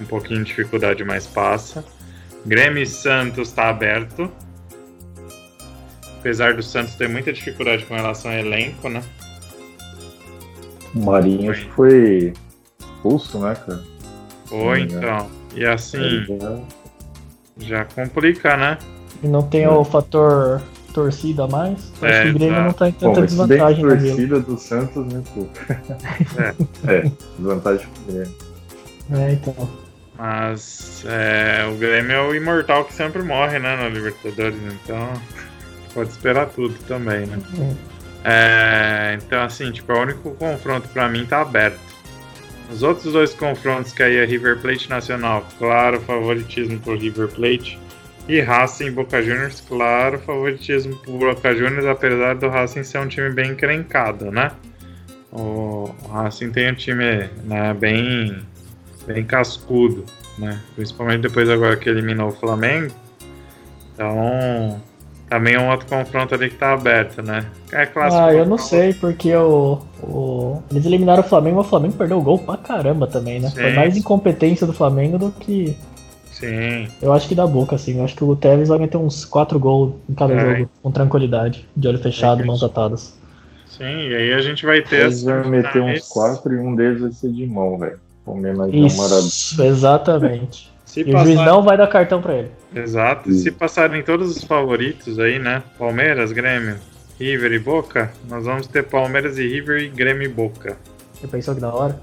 Um 0.00 0.04
pouquinho 0.04 0.40
de 0.40 0.46
dificuldade, 0.46 1.04
mas 1.04 1.26
passa. 1.26 1.84
Grêmio 2.44 2.82
e 2.82 2.86
Santos 2.86 3.48
está 3.48 3.68
aberto. 3.68 4.30
Apesar 6.18 6.54
do 6.54 6.62
Santos 6.62 6.94
ter 6.94 7.08
muita 7.08 7.32
dificuldade 7.32 7.86
com 7.86 7.94
relação 7.94 8.30
ao 8.30 8.36
elenco, 8.36 8.88
né? 8.88 9.02
O 10.94 11.00
Marinho 11.00 11.54
foi 11.70 12.34
expulso, 12.78 13.38
né, 13.38 13.54
cara? 13.54 13.82
Foi, 14.50 14.80
Sim, 14.80 14.96
então. 14.96 15.30
E 15.54 15.64
assim, 15.64 16.26
É, 16.42 16.60
já 17.58 17.84
complica, 17.84 18.56
né? 18.56 18.76
E 19.22 19.28
não 19.28 19.42
tem 19.42 19.66
o 19.66 19.84
fator 19.84 20.60
torcida 20.92 21.44
a 21.44 21.48
mais. 21.48 21.92
Acho 22.02 22.04
É, 22.04 22.22
que 22.24 22.30
o 22.30 22.34
Grêmio 22.34 22.62
não 22.64 22.72
tá 22.72 22.88
em 22.88 22.92
Bom, 22.92 22.98
tanta 22.98 23.20
bem 23.20 23.22
que 23.22 23.26
desvantagem 23.28 23.84
Vila. 23.86 23.96
torcida 23.96 24.40
do 24.40 24.58
Santos, 24.58 25.06
né, 25.06 25.22
pô? 25.32 25.46
é, 26.90 27.10
desvantagem 27.38 27.86
pro 27.86 28.12
Grêmio. 28.12 28.34
É, 29.12 29.32
então. 29.32 29.70
Mas 30.18 31.04
é, 31.06 31.64
o 31.72 31.76
Grêmio 31.76 32.12
é 32.12 32.20
o 32.20 32.34
imortal 32.34 32.84
que 32.84 32.92
sempre 32.92 33.22
morre, 33.22 33.58
né, 33.58 33.76
na 33.76 33.88
Libertadores, 33.88 34.58
então 34.84 35.12
pode 35.94 36.10
esperar 36.10 36.46
tudo 36.48 36.74
também, 36.86 37.26
né? 37.26 37.38
É, 38.24 39.18
então, 39.22 39.42
assim, 39.42 39.72
tipo, 39.72 39.92
o 39.92 39.98
único 40.00 40.34
confronto 40.34 40.88
pra 40.88 41.08
mim 41.08 41.24
tá 41.24 41.40
aberto. 41.40 41.89
Os 42.72 42.82
outros 42.82 43.12
dois 43.12 43.34
confrontos 43.34 43.92
que 43.92 44.02
aí 44.02 44.16
é 44.16 44.24
River 44.24 44.58
Plate 44.60 44.88
Nacional, 44.88 45.44
claro, 45.58 46.00
favoritismo 46.00 46.78
por 46.78 46.96
River 46.96 47.28
Plate. 47.28 47.78
E 48.28 48.40
Racing 48.40 48.92
Boca 48.92 49.20
Juniors, 49.20 49.60
claro, 49.60 50.18
favoritismo 50.20 50.94
por 50.98 51.18
Boca 51.18 51.52
Juniors, 51.54 51.84
apesar 51.84 52.36
do 52.36 52.48
Racing 52.48 52.84
ser 52.84 52.98
um 52.98 53.08
time 53.08 53.30
bem 53.30 53.52
encrencado, 53.52 54.30
né? 54.30 54.52
O 55.32 55.92
Racing 56.12 56.52
tem 56.52 56.70
um 56.70 56.74
time 56.74 57.28
né, 57.44 57.74
bem, 57.74 58.40
bem 59.04 59.24
cascudo, 59.24 60.04
né? 60.38 60.60
Principalmente 60.76 61.22
depois 61.22 61.48
agora 61.48 61.76
que 61.76 61.88
eliminou 61.88 62.28
o 62.28 62.32
Flamengo. 62.32 62.94
Então, 63.94 64.80
também 65.30 65.54
é 65.54 65.60
um 65.60 65.70
outro 65.70 65.86
confronto 65.86 66.34
ali 66.34 66.50
que 66.50 66.56
tá 66.56 66.72
aberto, 66.74 67.22
né? 67.22 67.46
É 67.72 67.86
clássico. 67.86 68.20
Ah, 68.22 68.34
eu 68.34 68.44
não 68.44 68.58
sei, 68.58 68.92
porque 68.92 69.34
o, 69.34 69.78
o- 70.02 70.60
eles 70.70 70.84
eliminaram 70.84 71.22
o 71.22 71.26
Flamengo, 71.26 71.56
mas 71.58 71.66
o 71.66 71.70
Flamengo 71.70 71.94
perdeu 71.94 72.18
o 72.18 72.22
gol 72.22 72.38
pra 72.38 72.56
caramba 72.56 73.06
também, 73.06 73.38
né? 73.40 73.48
Foi 73.50 73.70
Sim. 73.70 73.76
mais 73.76 73.96
incompetência 73.96 74.66
do 74.66 74.72
Flamengo 74.72 75.16
do 75.16 75.30
que. 75.30 75.74
Sim, 76.32 76.88
Eu 77.02 77.12
acho 77.12 77.28
que 77.28 77.34
da 77.34 77.46
boca, 77.46 77.76
assim. 77.76 77.98
Eu 77.98 78.04
acho 78.04 78.16
que 78.16 78.24
o 78.24 78.34
Tevez 78.34 78.68
vai 78.68 78.78
meter 78.78 78.96
uns 78.96 79.24
4 79.24 79.58
gols 79.58 79.92
em 80.08 80.14
cada 80.14 80.34
É. 80.34 80.56
jogo, 80.56 80.70
com 80.82 80.90
tranquilidade, 80.90 81.68
de 81.76 81.86
olho 81.86 81.98
fechado, 81.98 82.42
É, 82.42 82.44
mãos 82.46 82.62
atadas. 82.64 83.14
sim, 83.66 83.84
e 83.84 84.14
aí 84.16 84.32
a 84.32 84.40
gente 84.40 84.64
vai 84.66 84.80
ter 84.82 85.02
Eles 85.02 85.22
vão 85.22 85.48
meter 85.48 85.80
uns 85.82 85.86
finais. 85.86 86.08
quatro 86.08 86.52
e 86.54 86.58
um 86.58 86.74
deles 86.74 87.00
vai 87.00 87.12
ser 87.12 87.30
de 87.30 87.46
mão, 87.46 87.78
velho. 87.78 87.98
Isso, 88.72 89.62
exatamente. 89.62 90.70
Se 90.84 91.00
E 91.00 91.14
o 91.14 91.18
juiz 91.18 91.36
passar- 91.36 91.50
não 91.50 91.62
vai 91.62 91.76
dar 91.76 91.86
cartão 91.88 92.20
pra 92.20 92.34
ele. 92.34 92.50
Exato, 92.74 93.30
e 93.30 93.34
se 93.34 93.50
passarem 93.50 94.02
todos 94.02 94.36
os 94.36 94.44
favoritos 94.44 95.18
aí, 95.18 95.38
né? 95.38 95.62
Palmeiras, 95.76 96.30
Grêmio, 96.30 96.78
River 97.18 97.52
e 97.52 97.58
Boca, 97.58 98.12
nós 98.28 98.44
vamos 98.44 98.66
ter 98.66 98.84
Palmeiras 98.84 99.38
e 99.38 99.46
River 99.46 99.82
e 99.82 99.88
Grêmio 99.88 100.24
e 100.24 100.28
Boca. 100.28 100.76
Você 101.14 101.26
pensou 101.26 101.54
que 101.54 101.60
da 101.60 101.74
hora? 101.74 102.00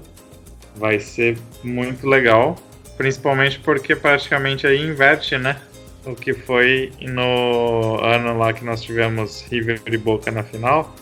Vai 0.76 1.00
ser 1.00 1.38
muito 1.64 2.06
legal, 2.06 2.56
principalmente 2.96 3.58
porque 3.58 3.96
praticamente 3.96 4.66
aí 4.66 4.80
inverte, 4.80 5.38
né? 5.38 5.56
O 6.04 6.14
que 6.14 6.32
foi 6.32 6.92
no 7.00 7.98
ano 8.02 8.38
lá 8.38 8.52
que 8.52 8.64
nós 8.64 8.82
tivemos 8.82 9.44
River 9.50 9.80
e 9.86 9.96
Boca 9.96 10.30
na 10.30 10.42
final. 10.42 10.94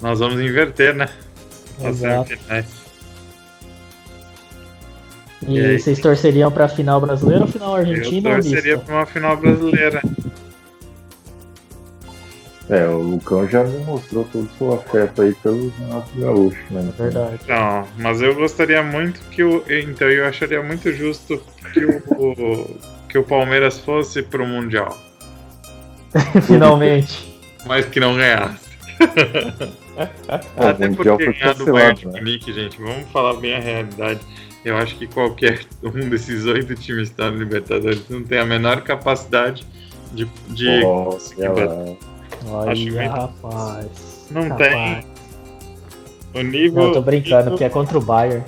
Nós 0.00 0.18
vamos 0.18 0.40
inverter, 0.40 0.94
né? 0.94 1.08
As 1.78 1.96
Exato. 1.96 2.28
semifinais. 2.28 2.81
E, 5.46 5.58
E 5.58 5.78
vocês 5.78 5.98
torceriam 5.98 6.50
pra 6.50 6.68
final 6.68 7.00
brasileira 7.00 7.42
ou 7.42 7.48
final 7.48 7.70
Eu 7.70 7.86
argentina 7.86 8.28
ou 8.30 8.34
torceria 8.36 8.78
pra 8.78 8.94
uma 8.96 9.06
final 9.06 9.36
brasileira. 9.36 10.02
É, 12.70 12.86
o 12.86 12.98
Lucão 12.98 13.46
já 13.48 13.64
demonstrou 13.64 14.24
todo 14.32 14.44
o 14.44 14.56
seu 14.56 14.72
afeto 14.72 15.20
aí 15.22 15.34
pelo 15.42 15.70
Renato 15.78 16.08
Gaúcho, 16.16 16.58
né? 16.70 16.90
Verdade. 16.96 17.40
Não, 17.48 17.86
mas 17.98 18.22
eu 18.22 18.34
gostaria 18.34 18.82
muito 18.82 19.20
que 19.30 19.42
o. 19.42 19.62
Então 19.68 20.08
eu 20.08 20.24
acharia 20.26 20.62
muito 20.62 20.90
justo 20.92 21.42
que 21.72 21.84
o, 21.84 22.02
o- 22.16 22.76
que 23.08 23.18
o 23.18 23.24
Palmeiras 23.24 23.78
fosse 23.78 24.22
pro 24.22 24.46
Mundial, 24.46 24.96
Finalmente. 26.46 27.38
mas 27.66 27.84
que 27.84 28.00
não 28.00 28.16
ganhasse. 28.16 28.71
É, 29.96 30.02
Até 30.68 30.86
o 30.88 30.94
por 30.96 31.06
Mundial 31.06 31.16
foi 31.18 31.32
ganhar 31.32 31.54
do 31.54 31.72
Bayern 31.72 31.94
de 31.98 32.06
né? 32.06 32.12
Munique, 32.20 32.52
gente. 32.52 32.80
Vamos 32.80 33.08
falar 33.10 33.34
bem 33.34 33.54
a 33.54 33.60
realidade. 33.60 34.20
Eu 34.64 34.76
acho 34.76 34.96
que 34.96 35.06
qualquer 35.06 35.60
um 35.82 36.08
desses 36.08 36.44
oito 36.46 36.74
times 36.74 37.08
que 37.08 37.14
está 37.14 37.30
no 37.30 37.38
Libertadores 37.38 38.08
não 38.08 38.22
tem 38.22 38.38
a 38.38 38.46
menor 38.46 38.82
capacidade 38.82 39.66
de. 40.12 40.24
de 40.48 40.80
Nossa, 40.82 41.34
que 41.34 41.42
olha. 41.42 41.96
Acho 42.70 42.82
muito- 42.82 42.98
rapaz. 42.98 44.26
Não 44.30 44.48
Rapaz. 44.48 44.70
tem. 44.72 45.06
o 46.34 46.42
nível. 46.44 46.80
Não, 46.80 46.88
eu 46.88 46.92
tô 46.94 47.02
brincando, 47.02 47.50
porque 47.50 47.64
é 47.64 47.68
contra 47.68 47.98
o 47.98 48.00
Bayern. 48.00 48.42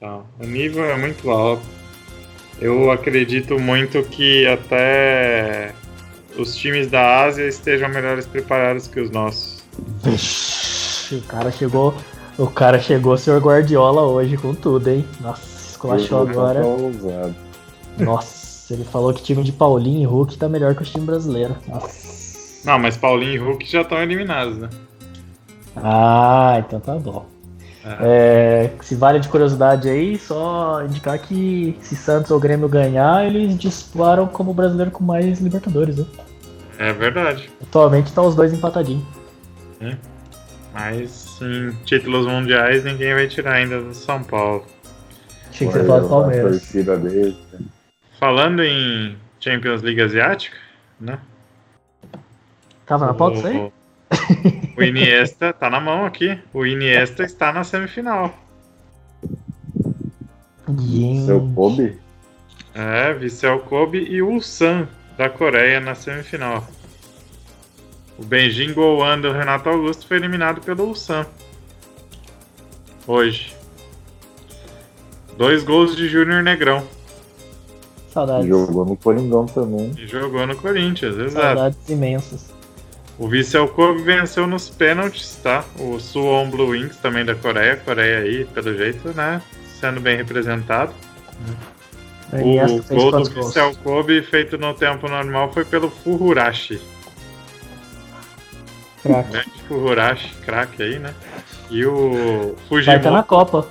Tá, 0.00 0.20
O 0.40 0.44
nível 0.46 0.84
é 0.84 0.96
muito 0.96 1.30
alto. 1.30 1.62
Eu 2.60 2.90
acredito 2.90 3.58
muito 3.58 4.02
que 4.02 4.46
até 4.46 5.72
os 6.36 6.56
times 6.56 6.90
da 6.90 7.24
Ásia 7.24 7.46
estejam 7.46 7.88
melhores 7.88 8.26
preparados 8.26 8.86
que 8.86 9.00
os 9.00 9.10
nossos. 9.10 9.62
Vixe, 10.02 11.16
o 11.16 11.22
cara 11.22 11.50
chegou. 11.50 11.94
O 12.36 12.46
cara 12.48 12.80
chegou, 12.80 13.16
senhor 13.16 13.40
Guardiola, 13.40 14.02
hoje 14.02 14.36
com 14.36 14.54
tudo, 14.54 14.88
hein? 14.90 15.04
Nossa, 15.20 15.70
esculachou 15.70 16.22
agora. 16.22 16.64
ousado. 16.66 17.34
Nossa, 17.98 18.74
ele 18.74 18.84
falou 18.84 19.14
que 19.14 19.20
o 19.20 19.24
time 19.24 19.44
de 19.44 19.52
Paulinho 19.52 20.02
e 20.02 20.04
Hulk 20.04 20.36
tá 20.36 20.48
melhor 20.48 20.74
que 20.74 20.82
o 20.82 20.84
time 20.84 21.06
brasileiro. 21.06 21.56
Nossa. 21.68 22.64
Não, 22.64 22.78
mas 22.78 22.96
Paulinho 22.96 23.34
e 23.34 23.38
Hulk 23.38 23.70
já 23.70 23.82
estão 23.82 24.02
eliminados, 24.02 24.58
né? 24.58 24.68
Ah, 25.76 26.56
então 26.58 26.80
tá 26.80 26.94
bom. 26.96 27.26
É, 28.00 28.70
se 28.80 28.94
vale 28.94 29.20
de 29.20 29.28
curiosidade 29.28 29.90
aí, 29.90 30.18
só 30.18 30.82
indicar 30.84 31.18
que 31.18 31.76
se 31.82 31.94
Santos 31.94 32.30
ou 32.30 32.40
Grêmio 32.40 32.66
ganhar, 32.68 33.26
eles 33.26 33.56
disparam 33.58 34.26
como 34.26 34.54
brasileiro 34.54 34.90
com 34.90 35.04
mais 35.04 35.38
Libertadores, 35.38 35.98
né? 35.98 36.06
É 36.78 36.92
verdade. 36.92 37.50
Atualmente 37.62 38.12
tá 38.12 38.22
os 38.22 38.34
dois 38.34 38.52
empatadinhos. 38.52 39.04
Mas 40.72 41.38
em 41.40 41.70
títulos 41.84 42.26
mundiais 42.26 42.84
ninguém 42.84 43.14
vai 43.14 43.28
tirar 43.28 43.54
ainda 43.54 43.80
do 43.80 43.94
São 43.94 44.22
Paulo. 44.22 44.64
Achei 45.48 45.68
que 45.68 45.72
falar 45.72 46.00
do 46.00 46.08
Palmeiras. 46.08 46.72
dele. 46.72 47.36
Falando 48.18 48.62
em 48.62 49.16
Champions 49.38 49.82
League 49.82 50.00
Asiática, 50.00 50.56
né? 51.00 51.18
Tava 52.86 53.06
na 53.06 53.14
pauta 53.14 53.38
isso 53.38 53.46
aí? 53.46 53.56
O, 53.56 53.72
o 54.80 54.82
Iniesta 54.82 55.52
tá 55.52 55.70
na 55.70 55.80
mão 55.80 56.04
aqui. 56.04 56.38
O 56.52 56.66
Iniesta 56.66 57.22
está 57.22 57.52
na 57.52 57.62
semifinal. 57.62 58.34
Gente. 60.68 61.26
Seu 61.26 61.48
Kobe? 61.54 61.98
É, 62.74 63.12
Vissel 63.14 63.60
Kobe 63.60 63.98
e 63.98 64.20
Ulsan 64.20 64.88
da 65.16 65.28
Coreia 65.28 65.80
na 65.80 65.94
semifinal. 65.94 66.66
O 68.18 68.24
Benjin 68.24 68.72
Goan 68.72 69.20
do 69.20 69.32
Renato 69.32 69.68
Augusto 69.68 70.06
foi 70.06 70.16
eliminado 70.18 70.60
pelo 70.60 70.84
Ulsan. 70.84 71.26
Hoje. 73.06 73.54
Dois 75.36 75.64
gols 75.64 75.96
de 75.96 76.08
Júnior 76.08 76.42
Negrão. 76.42 76.86
Saudades. 78.12 78.48
Jogou 78.48 78.84
no 78.84 78.96
Coringão 78.96 79.46
também. 79.46 79.92
E 79.98 80.06
jogou 80.06 80.46
no 80.46 80.56
Corinthians, 80.56 81.16
exato. 81.18 81.32
Saudades 81.32 81.88
imensas. 81.88 82.54
O 83.18 83.28
Vissel 83.28 83.68
Kobe 83.68 84.02
venceu 84.02 84.46
nos 84.46 84.68
pênaltis, 84.68 85.36
tá? 85.42 85.64
O 85.78 85.98
Suwon 85.98 86.50
Blue 86.50 86.68
Wings 86.68 86.96
também 86.96 87.24
da 87.24 87.34
Coreia. 87.34 87.76
Coreia 87.76 88.18
aí, 88.18 88.44
pelo 88.44 88.76
jeito, 88.76 89.08
né? 89.14 89.42
Sendo 89.80 90.00
bem 90.00 90.16
representado. 90.16 90.92
O 92.42 92.82
gol 92.94 93.12
do? 93.12 93.24
Vissel 93.30 93.74
Kobe 93.76 94.22
feito 94.22 94.58
no 94.58 94.74
tempo 94.74 95.08
normal 95.08 95.52
foi 95.52 95.64
pelo 95.64 95.90
Fuhurashi. 95.90 96.80
Craque. 99.02 99.30
Grande 99.30 99.62
Fuhurashi, 99.68 100.34
craque 100.44 100.82
aí, 100.82 100.98
né? 100.98 101.14
E 101.70 101.84
o 101.84 102.56
Vai 102.70 102.80
estar 102.80 103.10
na 103.10 103.22
Fujimoto, 103.22 103.28
Copa. 103.28 103.68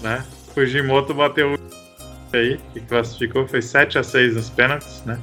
né? 0.00 0.24
Fujimoto 0.54 1.14
bateu 1.14 1.54
o 1.54 1.58
aí, 2.36 2.58
que 2.72 2.80
classificou, 2.80 3.46
foi 3.46 3.60
7 3.60 3.98
a 3.98 4.02
6 4.02 4.36
nos 4.36 4.50
pênaltis, 4.50 5.02
né? 5.04 5.18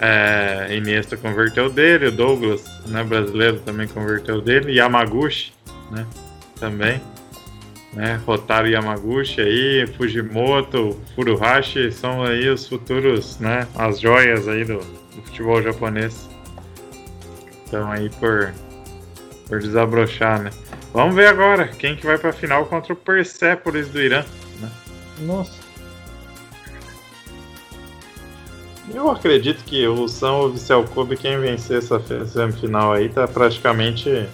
É, 0.00 0.68
Iniesta 0.76 1.16
converteu 1.16 1.68
dele, 1.68 2.06
o 2.06 2.12
Douglas, 2.12 2.64
né, 2.86 3.02
brasileiro, 3.02 3.58
também 3.60 3.88
converteu 3.88 4.40
dele, 4.40 4.72
Yamaguchi, 4.72 5.52
né, 5.90 6.06
também, 6.60 7.00
né, 7.98 8.20
Rotaro 8.24 8.68
Yamaguchi 8.68 9.40
aí, 9.40 9.84
Fujimoto, 9.96 10.96
Furuhashi, 11.16 11.90
são 11.90 12.22
aí 12.22 12.48
os 12.48 12.64
futuros, 12.64 13.40
né, 13.40 13.66
as 13.74 13.98
joias 13.98 14.46
aí 14.46 14.64
do, 14.64 14.78
do 14.78 15.22
futebol 15.24 15.60
japonês. 15.60 16.28
Estão 17.64 17.90
aí 17.90 18.08
por, 18.08 18.54
por 19.48 19.58
desabrochar, 19.58 20.40
né. 20.40 20.50
Vamos 20.92 21.16
ver 21.16 21.26
agora 21.26 21.66
quem 21.66 21.96
que 21.96 22.06
vai 22.06 22.16
pra 22.16 22.32
final 22.32 22.66
contra 22.66 22.92
o 22.92 22.96
Persepolis 22.96 23.88
do 23.88 24.00
Irã. 24.00 24.24
Né? 24.60 24.70
Nossa. 25.22 25.58
Eu 28.94 29.10
acredito 29.10 29.64
que 29.64 29.84
o 29.88 30.06
São 30.06 30.46
Oficial 30.46 30.84
Clube, 30.84 31.16
quem 31.16 31.38
vencer 31.40 31.78
essa 31.78 32.00
semifinal 32.26 32.92
aí, 32.92 33.08
tá 33.08 33.26
praticamente 33.26 34.24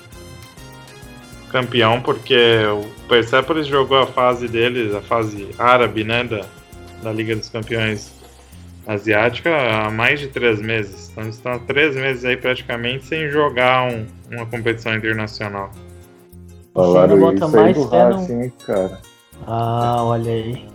campeão, 1.59 2.01
porque 2.01 2.35
o 2.67 2.85
Persepolis 3.09 3.69
jogou 3.69 3.99
a 3.99 4.07
fase 4.09 4.49
deles, 4.49 4.93
a 4.93 5.01
fase 5.01 5.49
árabe, 5.57 6.03
né, 6.03 6.25
da, 6.25 6.45
da 7.01 7.13
Liga 7.13 7.37
dos 7.37 7.49
Campeões 7.49 8.13
Asiática, 8.85 9.51
há 9.57 9.89
mais 9.89 10.19
de 10.19 10.27
três 10.27 10.61
meses. 10.61 11.11
Então 11.11 11.23
eles 11.23 11.37
estão 11.37 11.53
há 11.53 11.59
três 11.61 11.95
meses 11.95 12.25
aí 12.25 12.37
praticamente 12.37 13.05
sem 13.07 13.31
jogar 13.31 13.85
um, 13.85 14.05
uma 14.33 14.45
competição 14.47 14.97
internacional. 14.97 15.71
Falaram 16.75 17.21
bota 17.21 17.37
isso 17.37 17.45
aí 17.45 17.53
mais 17.63 17.77
do 17.77 17.89
fé 17.89 18.09
no- 18.09 18.17
Racing, 18.17 18.41
hein, 18.43 18.53
cara. 18.67 18.99
Ah, 19.47 20.03
olha 20.03 20.33
aí. 20.33 20.69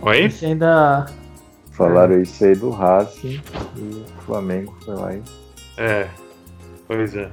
Oi? 0.00 0.30
Você 0.30 0.46
ainda. 0.46 1.06
Falaram 1.72 2.22
isso 2.22 2.42
aí 2.42 2.54
do 2.56 2.70
Racing 2.70 3.40
e 3.76 3.80
o 3.82 4.04
Flamengo 4.24 4.74
foi 4.82 4.94
lá 4.94 5.14
e 5.14 5.22
É. 5.76 6.08
Pois 6.86 7.14
é. 7.14 7.28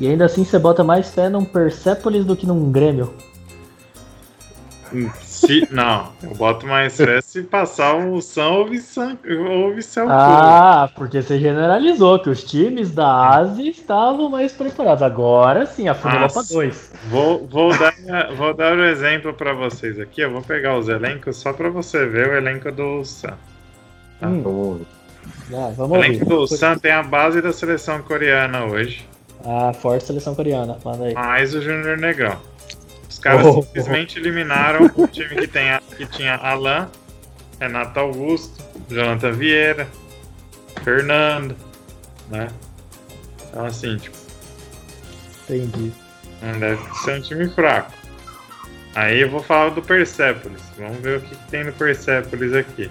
E 0.00 0.08
ainda 0.08 0.26
assim 0.26 0.44
você 0.44 0.58
bota 0.58 0.84
mais 0.84 1.08
fé 1.10 1.28
num 1.28 1.44
Persepolis 1.44 2.24
do 2.24 2.36
que 2.36 2.46
num 2.46 2.70
Grêmio. 2.70 3.14
Se, 5.22 5.68
não, 5.70 6.12
eu 6.22 6.34
boto 6.34 6.66
mais 6.66 6.96
fé 6.96 7.20
se 7.20 7.42
passar 7.42 7.94
o 7.96 8.20
São 8.22 8.60
ou 8.60 8.68
ou 9.50 9.74
Vicel. 9.74 10.06
Ah, 10.08 10.88
porque 10.94 11.20
você 11.20 11.38
generalizou 11.38 12.18
que 12.20 12.30
os 12.30 12.42
times 12.44 12.92
da 12.92 13.36
Ásia 13.36 13.68
estavam 13.68 14.30
mais 14.30 14.52
preparados. 14.52 15.02
Agora 15.02 15.66
sim, 15.66 15.88
afunilou 15.88 16.22
Nossa. 16.22 16.54
dois. 16.54 16.92
Vou, 17.10 17.46
vou, 17.46 17.76
dar, 17.76 17.94
vou 18.36 18.54
dar 18.54 18.76
o 18.76 18.84
exemplo 18.84 19.34
pra 19.34 19.52
vocês 19.52 19.98
aqui. 20.00 20.20
Eu 20.20 20.30
vou 20.30 20.42
pegar 20.42 20.78
os 20.78 20.88
elencos 20.88 21.36
só 21.36 21.52
pra 21.52 21.68
você 21.68 22.06
ver 22.06 22.28
o 22.28 22.36
elenco 22.36 22.70
do 22.72 23.04
Sam. 23.04 23.34
Hum, 24.22 24.40
vamos 24.42 24.78
ver. 24.78 24.86
ah, 25.56 25.68
O 25.68 25.72
vamos 25.74 25.98
ouvir. 25.98 26.06
elenco 26.06 26.24
do 26.24 26.46
Sam 26.46 26.78
tem 26.78 26.92
a 26.92 27.02
base 27.02 27.42
da 27.42 27.52
seleção 27.52 28.00
coreana 28.02 28.64
hoje, 28.64 29.06
Ah, 29.48 29.72
forte 29.72 30.04
seleção 30.06 30.34
coreana. 30.34 30.76
Manda 30.84 31.04
aí. 31.04 31.14
mais 31.14 31.54
o 31.54 31.62
Júnior 31.62 31.96
Negrão. 31.98 32.36
Os 33.08 33.18
caras 33.18 33.46
Oh. 33.46 33.62
simplesmente 33.62 34.18
eliminaram 34.18 34.90
o 34.96 35.06
time 35.06 35.36
que, 35.36 35.46
tem 35.46 35.70
a- 35.70 35.80
que 35.96 36.04
tinha 36.06 36.34
Alan, 36.34 36.88
Renato 37.60 38.00
Augusto, 38.00 38.62
Jonathan 38.90 39.32
Vieira, 39.32 39.86
Fernando, 40.82 41.54
né? 42.30 42.48
Então 43.48 43.64
assim, 43.64 43.96
tipo, 43.96 44.16
Entendi. 45.48 45.92
Não 46.42 46.58
deve 46.58 46.82
ser 47.04 47.18
um 47.18 47.22
time 47.22 47.48
fraco. 47.48 47.92
Aí 48.96 49.20
eu 49.20 49.30
vou 49.30 49.40
falar 49.42 49.70
do 49.70 49.80
Persepolis. 49.80 50.60
Vamos 50.76 50.98
ver 50.98 51.18
o 51.18 51.20
que, 51.20 51.36
que 51.36 51.50
tem 51.50 51.62
no 51.64 51.72
Persepolis 51.72 52.52
aqui. 52.52 52.90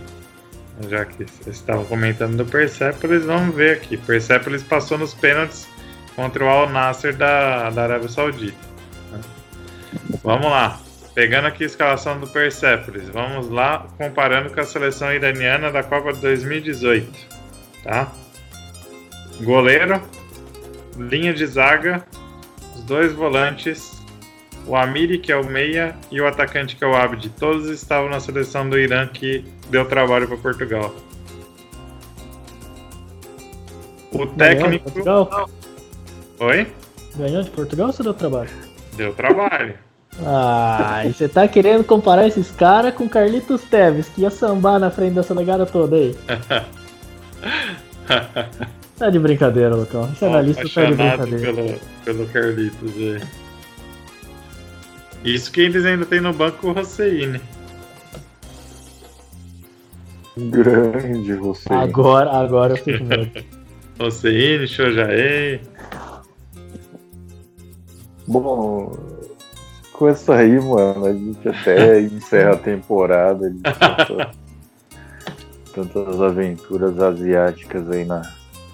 Já 0.89 1.03
que 1.03 1.25
vocês 1.25 1.55
estavam 1.57 1.83
comentando 1.85 2.37
do 2.37 2.45
Persepolis, 2.45 3.25
vamos 3.25 3.53
ver 3.55 3.75
aqui. 3.77 3.97
Persepolis 3.97 4.63
passou 4.63 4.97
nos 4.97 5.13
pênaltis 5.13 5.67
contra 6.15 6.43
o 6.45 6.47
Al 6.47 6.69
Nasser 6.69 7.15
da, 7.15 7.69
da 7.69 7.83
Arábia 7.83 8.09
Saudita. 8.09 8.57
né? 9.11 9.19
Vamos 10.23 10.47
lá. 10.47 10.79
Pegando 11.13 11.47
aqui 11.47 11.63
a 11.63 11.67
escalação 11.67 12.19
do 12.19 12.27
Persepolis. 12.27 13.07
Vamos 13.09 13.49
lá, 13.49 13.87
comparando 13.97 14.49
com 14.49 14.59
a 14.59 14.65
seleção 14.65 15.13
iraniana 15.13 15.71
da 15.71 15.81
Copa 15.81 16.11
de 16.11 16.19
2018. 16.19 17.09
Tá? 17.83 18.11
Goleiro, 19.41 20.01
linha 20.97 21.33
de 21.33 21.45
zaga, 21.45 22.05
os 22.75 22.83
dois 22.83 23.13
volantes, 23.13 24.01
o 24.67 24.75
Amiri, 24.75 25.19
que 25.19 25.31
é 25.31 25.37
o 25.37 25.45
meia, 25.45 25.95
e 26.11 26.19
o 26.19 26.27
atacante, 26.27 26.75
que 26.75 26.83
é 26.83 26.87
o 26.87 26.95
Abdi. 26.95 27.29
Todos 27.29 27.69
estavam 27.69 28.09
na 28.09 28.19
seleção 28.19 28.67
do 28.67 28.77
Irã 28.77 29.07
que 29.07 29.45
deu 29.69 29.85
trabalho 29.85 30.27
para 30.27 30.37
Portugal. 30.37 30.93
O 34.11 34.17
Ganhou 34.17 34.27
de 34.27 34.37
técnico. 34.37 34.91
Portugal? 34.91 35.49
Oi? 36.39 36.67
Ganhou 37.15 37.43
de 37.43 37.49
Portugal 37.49 37.87
ou 37.87 37.93
você 37.93 38.03
deu 38.03 38.13
trabalho? 38.13 38.49
Deu 38.95 39.13
trabalho. 39.13 39.75
Ah, 40.23 41.03
e 41.05 41.13
você 41.13 41.27
tá 41.27 41.47
querendo 41.47 41.83
comparar 41.83 42.27
esses 42.27 42.49
caras 42.51 42.93
com 42.93 43.07
Carlitos 43.07 43.61
Teves, 43.63 44.07
que 44.09 44.21
ia 44.21 44.29
sambar 44.29 44.79
na 44.79 44.89
frente 44.89 45.13
dessa 45.15 45.35
negada 45.35 45.65
toda 45.65 45.95
aí. 45.95 46.15
Tá 48.97 49.09
de 49.09 49.19
brincadeira, 49.19 49.75
Lucão. 49.75 50.09
Esse 50.13 50.23
analista 50.23 50.63
tá 50.69 50.85
de 50.85 50.95
brincadeira. 50.95 51.53
pelo, 51.53 51.79
pelo 52.05 52.27
Carlitos. 52.27 52.91
É. 52.97 53.19
Isso 55.25 55.51
que 55.51 55.61
eles 55.61 55.85
ainda 55.85 56.05
tem 56.05 56.21
no 56.21 56.31
banco 56.31 56.69
o 56.69 56.79
Hosseini. 56.79 57.41
Grande 60.37 61.33
você. 61.33 61.71
Agora, 61.73 62.31
agora 62.31 62.73
eu 62.73 62.77
fico 62.77 63.03
medo. 63.03 63.43
Hosseini, 63.99 64.67
Shojaei. 64.67 65.59
Bom, 68.27 68.91
com 69.93 70.07
essa 70.07 70.35
aí, 70.35 70.59
mano, 70.59 71.05
a 71.05 71.13
gente 71.13 71.47
até 71.47 72.01
encerra 72.01 72.53
a 72.53 72.57
temporada 72.57 73.49
de 73.49 73.61
tanta- 73.61 74.31
tantas 75.73 76.21
aventuras 76.21 76.99
asiáticas 76.99 77.89
aí 77.91 78.05
na 78.05 78.21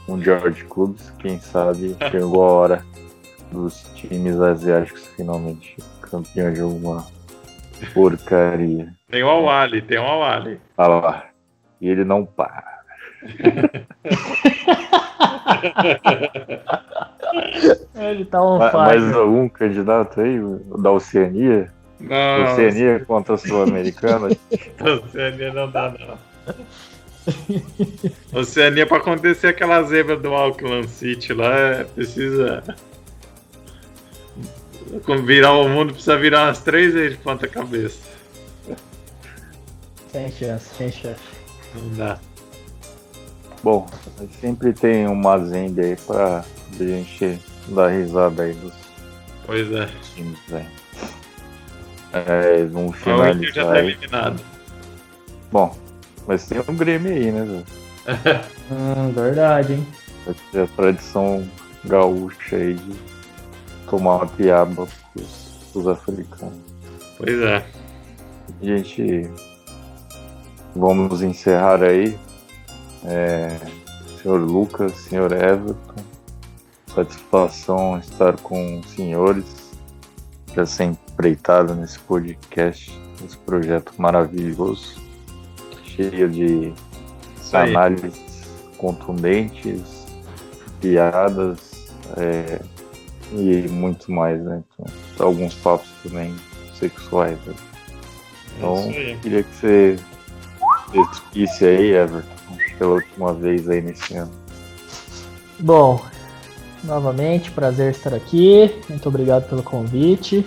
Mundial 0.07 0.49
de 0.49 0.63
Clubes. 0.65 1.11
Quem 1.19 1.39
sabe 1.39 1.95
chegou 2.09 2.43
a 2.43 2.51
hora 2.51 2.85
dos 3.51 3.83
times 3.95 4.39
asiáticos 4.39 5.05
finalmente 5.17 5.75
campeões 6.01 6.53
de 6.55 6.61
alguma 6.61 7.05
porcaria. 7.93 8.93
Tem 9.09 9.23
o 9.23 9.29
Awali, 9.29 9.81
tem 9.81 9.97
o 9.97 10.03
Awali. 10.03 10.59
Olha 10.77 10.87
lá. 10.95 11.25
E 11.79 11.87
ele 11.89 12.03
não 12.05 12.25
para. 12.25 12.80
Ele 17.95 18.25
tá 18.25 18.41
on 18.43 18.59
fire. 18.59 18.77
Mais 18.77 19.15
algum 19.15 19.47
candidato 19.47 20.21
aí? 20.21 20.39
O 20.39 20.77
Da 20.77 20.91
Oceania? 20.91 21.71
Não, 21.99 22.43
Oceania 22.43 22.99
contra 23.05 23.35
a 23.35 23.37
Sul-Americana? 23.37 24.29
Oceania 25.05 25.53
não 25.53 25.69
dá, 25.69 25.93
não. 25.99 26.17
Oceania, 28.33 28.87
pra 28.87 28.97
acontecer 28.97 29.47
aquela 29.47 29.83
zebra 29.83 30.17
do 30.17 30.33
Auckland 30.33 30.89
City 30.89 31.33
lá, 31.33 31.55
é, 31.55 31.83
precisa. 31.83 32.63
Quando 35.05 35.23
virar 35.23 35.53
o 35.53 35.69
mundo, 35.69 35.93
precisa 35.93 36.17
virar 36.17 36.47
umas 36.47 36.61
três 36.61 36.93
vezes 36.93 37.17
de 37.17 37.23
ponta 37.23 37.47
cabeça. 37.47 38.09
Sem 40.11 40.29
chance, 40.31 40.75
sem 40.75 40.91
chance. 40.91 41.21
Não 41.75 41.89
dá. 41.95 42.19
Bom, 43.63 43.85
sempre 44.39 44.73
tem 44.73 45.07
uma 45.07 45.37
Zend 45.45 45.79
aí 45.79 45.95
pra 45.95 46.43
gente 46.77 47.39
dar 47.67 47.89
risada 47.89 48.43
aí 48.43 48.53
dos 48.53 48.73
Pois 49.45 49.71
é. 49.71 49.87
times, 50.15 50.39
velho. 50.47 50.65
É, 52.13 52.65
vamos 52.65 52.95
O 53.05 53.11
Inter 53.11 53.53
já 53.53 53.63
finalizar 53.63 53.65
tá 53.65 53.79
eliminado. 53.79 54.41
Bom, 55.51 55.77
mas 56.27 56.47
tem 56.47 56.59
um 56.67 56.75
Grêmio 56.75 57.11
aí, 57.11 57.31
né, 57.31 57.43
velho? 57.43 57.65
Hum, 58.71 59.11
verdade, 59.11 59.73
hein? 59.73 59.87
Vai 60.25 60.33
ter 60.51 60.61
a 60.61 60.67
tradição 60.67 61.45
gaúcha 61.83 62.55
aí 62.55 62.75
de 62.75 62.95
tomar 63.89 64.15
uma 64.15 64.27
piaba 64.27 64.87
pros, 65.13 65.49
pros 65.73 65.87
africanos. 65.87 66.57
Pois 67.17 67.37
é. 67.41 67.65
Gente, 68.61 69.29
vamos 70.73 71.21
encerrar 71.21 71.83
aí. 71.83 72.17
É, 73.05 73.57
senhor 74.21 74.39
Lucas, 74.39 74.93
senhor 74.93 75.31
Everton, 75.31 76.03
satisfação 76.93 77.97
estar 77.97 78.37
com 78.37 78.79
os 78.79 78.89
senhores 78.91 79.71
para 80.53 80.65
ser 80.65 80.85
empreitado 80.85 81.73
nesse 81.73 81.99
podcast, 81.99 82.91
esse 83.25 83.37
projeto 83.37 83.93
maravilhoso, 83.97 85.01
cheio 85.83 86.29
de 86.29 86.73
análises 87.53 88.21
contundentes, 88.77 90.05
piadas 90.79 91.91
é, 92.17 92.59
e 93.33 93.67
muito 93.69 94.11
mais, 94.11 94.41
né? 94.43 94.63
Então, 95.13 95.27
alguns 95.27 95.53
papos 95.55 95.89
também 96.03 96.35
sexuais. 96.73 97.37
Né? 97.45 97.53
Então, 98.57 98.77
É 98.77 98.97
aí. 98.97 99.17
queria 99.21 99.43
que 99.43 99.55
você 99.55 99.99
despisse 100.91 101.65
aí, 101.65 101.91
Everton, 101.93 102.40
pela 102.75 102.93
última 102.93 103.33
vez 103.33 103.69
aí 103.69 103.81
nesse 103.81 104.15
ano. 104.15 104.31
Bom, 105.59 106.01
novamente, 106.83 107.51
prazer 107.51 107.91
estar 107.91 108.13
aqui. 108.13 108.73
Muito 108.89 109.07
obrigado 109.07 109.47
pelo 109.47 109.63
convite. 109.63 110.45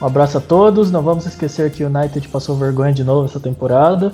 Um 0.00 0.06
abraço 0.06 0.38
a 0.38 0.40
todos. 0.40 0.90
Não 0.90 1.02
vamos 1.02 1.26
esquecer 1.26 1.70
que 1.70 1.82
o 1.82 1.88
United 1.88 2.28
passou 2.28 2.56
vergonha 2.56 2.92
de 2.92 3.02
novo 3.02 3.26
essa 3.26 3.40
temporada. 3.40 4.12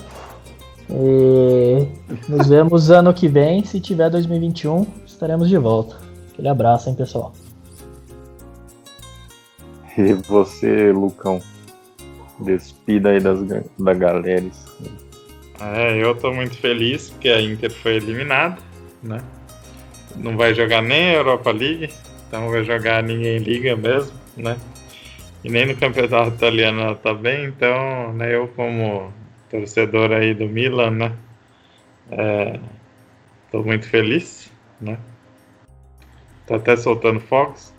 E 0.90 1.86
nos 2.28 2.46
vemos 2.46 2.90
ano 2.90 3.12
que 3.12 3.28
vem. 3.28 3.64
Se 3.64 3.80
tiver 3.80 4.10
2021, 4.10 4.86
estaremos 5.06 5.48
de 5.48 5.58
volta. 5.58 5.96
Aquele 6.32 6.48
abraço, 6.48 6.88
hein, 6.88 6.94
pessoal. 6.94 7.32
E 9.96 10.14
você, 10.14 10.90
Lucão, 10.90 11.40
despida 12.40 13.10
aí 13.10 13.20
das, 13.20 13.38
da 13.78 13.94
galera. 13.94 14.46
É, 15.60 15.96
eu 15.96 16.14
tô 16.14 16.32
muito 16.32 16.56
feliz 16.56 17.10
porque 17.10 17.28
a 17.28 17.40
Inter 17.40 17.70
foi 17.70 17.96
eliminada, 17.96 18.58
né? 19.02 19.22
Não 20.16 20.36
vai 20.36 20.54
jogar 20.54 20.82
nem 20.82 21.10
a 21.10 21.14
Europa 21.14 21.50
League, 21.50 21.92
então 22.26 22.50
vai 22.50 22.64
jogar 22.64 23.02
ninguém 23.02 23.38
liga 23.38 23.76
mesmo, 23.76 24.12
né? 24.36 24.58
E 25.44 25.50
nem 25.50 25.66
no 25.66 25.76
campeonato 25.76 26.36
italiano 26.36 26.80
ela 26.80 26.94
tá 26.94 27.12
bem, 27.12 27.46
então 27.46 28.12
né, 28.12 28.34
eu 28.34 28.48
como 28.48 29.12
torcedor 29.50 30.12
aí 30.12 30.34
do 30.34 30.46
Milan, 30.46 30.90
né? 30.90 31.12
É, 32.10 32.58
tô 33.50 33.62
muito 33.62 33.88
feliz, 33.88 34.50
né? 34.80 34.98
Tô 36.46 36.54
até 36.54 36.76
soltando 36.76 37.20
fogos. 37.20 37.72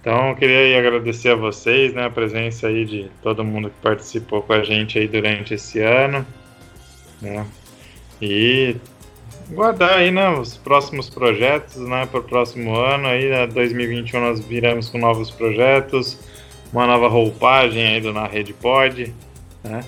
Então, 0.00 0.30
eu 0.30 0.36
queria 0.36 0.78
agradecer 0.78 1.28
a 1.28 1.34
vocês, 1.34 1.92
né, 1.92 2.06
a 2.06 2.10
presença 2.10 2.68
aí 2.68 2.86
de 2.86 3.10
todo 3.22 3.44
mundo 3.44 3.68
que 3.68 3.76
participou 3.82 4.40
com 4.40 4.54
a 4.54 4.62
gente 4.62 4.98
aí 4.98 5.06
durante 5.06 5.52
esse 5.54 5.78
ano, 5.80 6.26
né, 7.20 7.46
e 8.20 8.76
guardar 9.50 9.98
aí, 9.98 10.10
né, 10.10 10.28
os 10.30 10.56
próximos 10.56 11.08
projetos, 11.08 11.76
né, 11.76 12.06
para 12.06 12.20
o 12.20 12.22
próximo 12.22 12.74
ano 12.76 13.06
aí, 13.06 13.28
né, 13.28 13.46
2021 13.46 14.20
nós 14.20 14.40
viramos 14.40 14.88
com 14.88 14.98
novos 14.98 15.30
projetos, 15.30 16.18
uma 16.72 16.86
nova 16.86 17.08
roupagem 17.08 17.86
aí 17.86 18.00
do 18.00 18.12
Na 18.12 18.26
Rede 18.26 18.52
Pod, 18.52 19.14
né, 19.64 19.80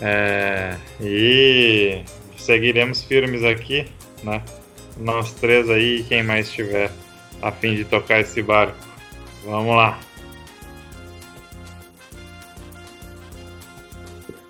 é, 0.00 0.76
e 1.00 2.02
seguiremos 2.36 3.02
firmes 3.02 3.44
aqui, 3.44 3.86
né, 4.22 4.42
nós 4.96 5.32
três 5.34 5.68
aí, 5.68 6.04
quem 6.08 6.22
mais 6.22 6.48
estiver 6.48 6.90
a 7.42 7.52
fim 7.52 7.74
de 7.74 7.84
tocar 7.84 8.20
esse 8.20 8.42
barco. 8.42 8.76
Vamos 9.44 9.76
lá. 9.76 9.98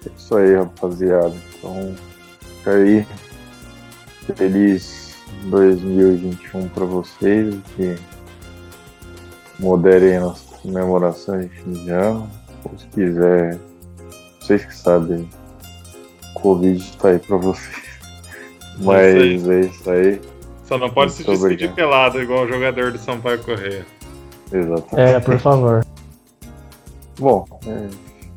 É 0.06 0.10
isso 0.16 0.36
aí, 0.36 0.54
rapaziada. 0.54 1.34
Então, 1.58 1.94
aí. 2.70 3.06
Feliz 4.36 5.16
2021 5.44 6.68
para 6.68 6.84
vocês. 6.84 7.54
Que 7.76 7.96
moderem 9.58 10.16
as 10.16 10.40
comemorações 10.62 11.50
de 11.50 11.56
fim 11.62 11.72
de 11.72 11.90
ano. 11.90 12.30
Se 12.76 12.86
quiser, 12.88 13.58
vocês 14.40 14.64
que 14.64 14.74
sabem, 14.76 15.28
o 16.34 16.40
Covid 16.40 16.80
está 16.80 17.10
aí 17.10 17.18
para 17.18 17.36
vocês. 17.36 17.86
Mas 18.78 19.48
é 19.48 19.60
isso 19.60 19.90
aí. 19.90 20.20
Só 20.64 20.76
não 20.76 20.90
pode 20.90 21.12
Muito 21.12 21.24
se 21.24 21.30
despedir 21.30 21.68
obrigado. 21.68 21.74
pelado 21.74 22.22
igual 22.22 22.44
o 22.44 22.48
jogador 22.48 22.92
do 22.92 22.98
São 22.98 23.20
Paulo 23.20 23.38
Correia. 23.38 23.86
Exatamente. 24.52 25.14
É, 25.14 25.20
por 25.20 25.38
favor. 25.38 25.86
Bom, 27.18 27.46
é, 27.66 27.88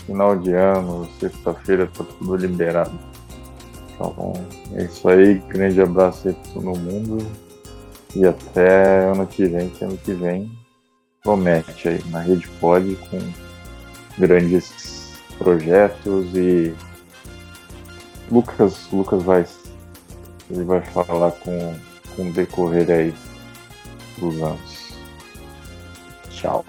final 0.06 0.38
de 0.38 0.54
ano, 0.54 1.10
sexta-feira, 1.20 1.88
tá 1.88 2.04
tudo 2.04 2.36
liberado. 2.36 2.98
Então, 4.00 4.34
é 4.76 4.84
isso 4.84 5.08
aí. 5.10 5.36
Grande 5.50 5.82
abraço 5.82 6.30
aí 6.30 6.34
pra 6.34 6.54
todo 6.54 6.80
mundo. 6.80 7.26
E 8.16 8.26
até 8.26 9.12
ano 9.12 9.28
que 9.28 9.46
vem, 9.46 9.70
que 9.70 9.84
ano 9.84 9.98
que 9.98 10.14
vem 10.14 10.50
promete 11.22 11.90
aí 11.90 12.04
na 12.10 12.22
Rede 12.22 12.48
Pod 12.60 12.96
com 13.10 13.20
grandes 14.18 15.20
projetos 15.38 16.34
e 16.34 16.74
Lucas, 18.32 18.88
Lucas 18.92 19.24
vai, 19.24 19.46
ele 20.50 20.64
vai 20.64 20.82
falar 20.82 21.32
com, 21.32 21.76
com 22.16 22.30
o 22.30 22.34
decorrer 22.34 22.90
aí 22.90 23.14
dos 24.18 24.42
anos. 24.42 24.94
Tchau. 26.30 26.66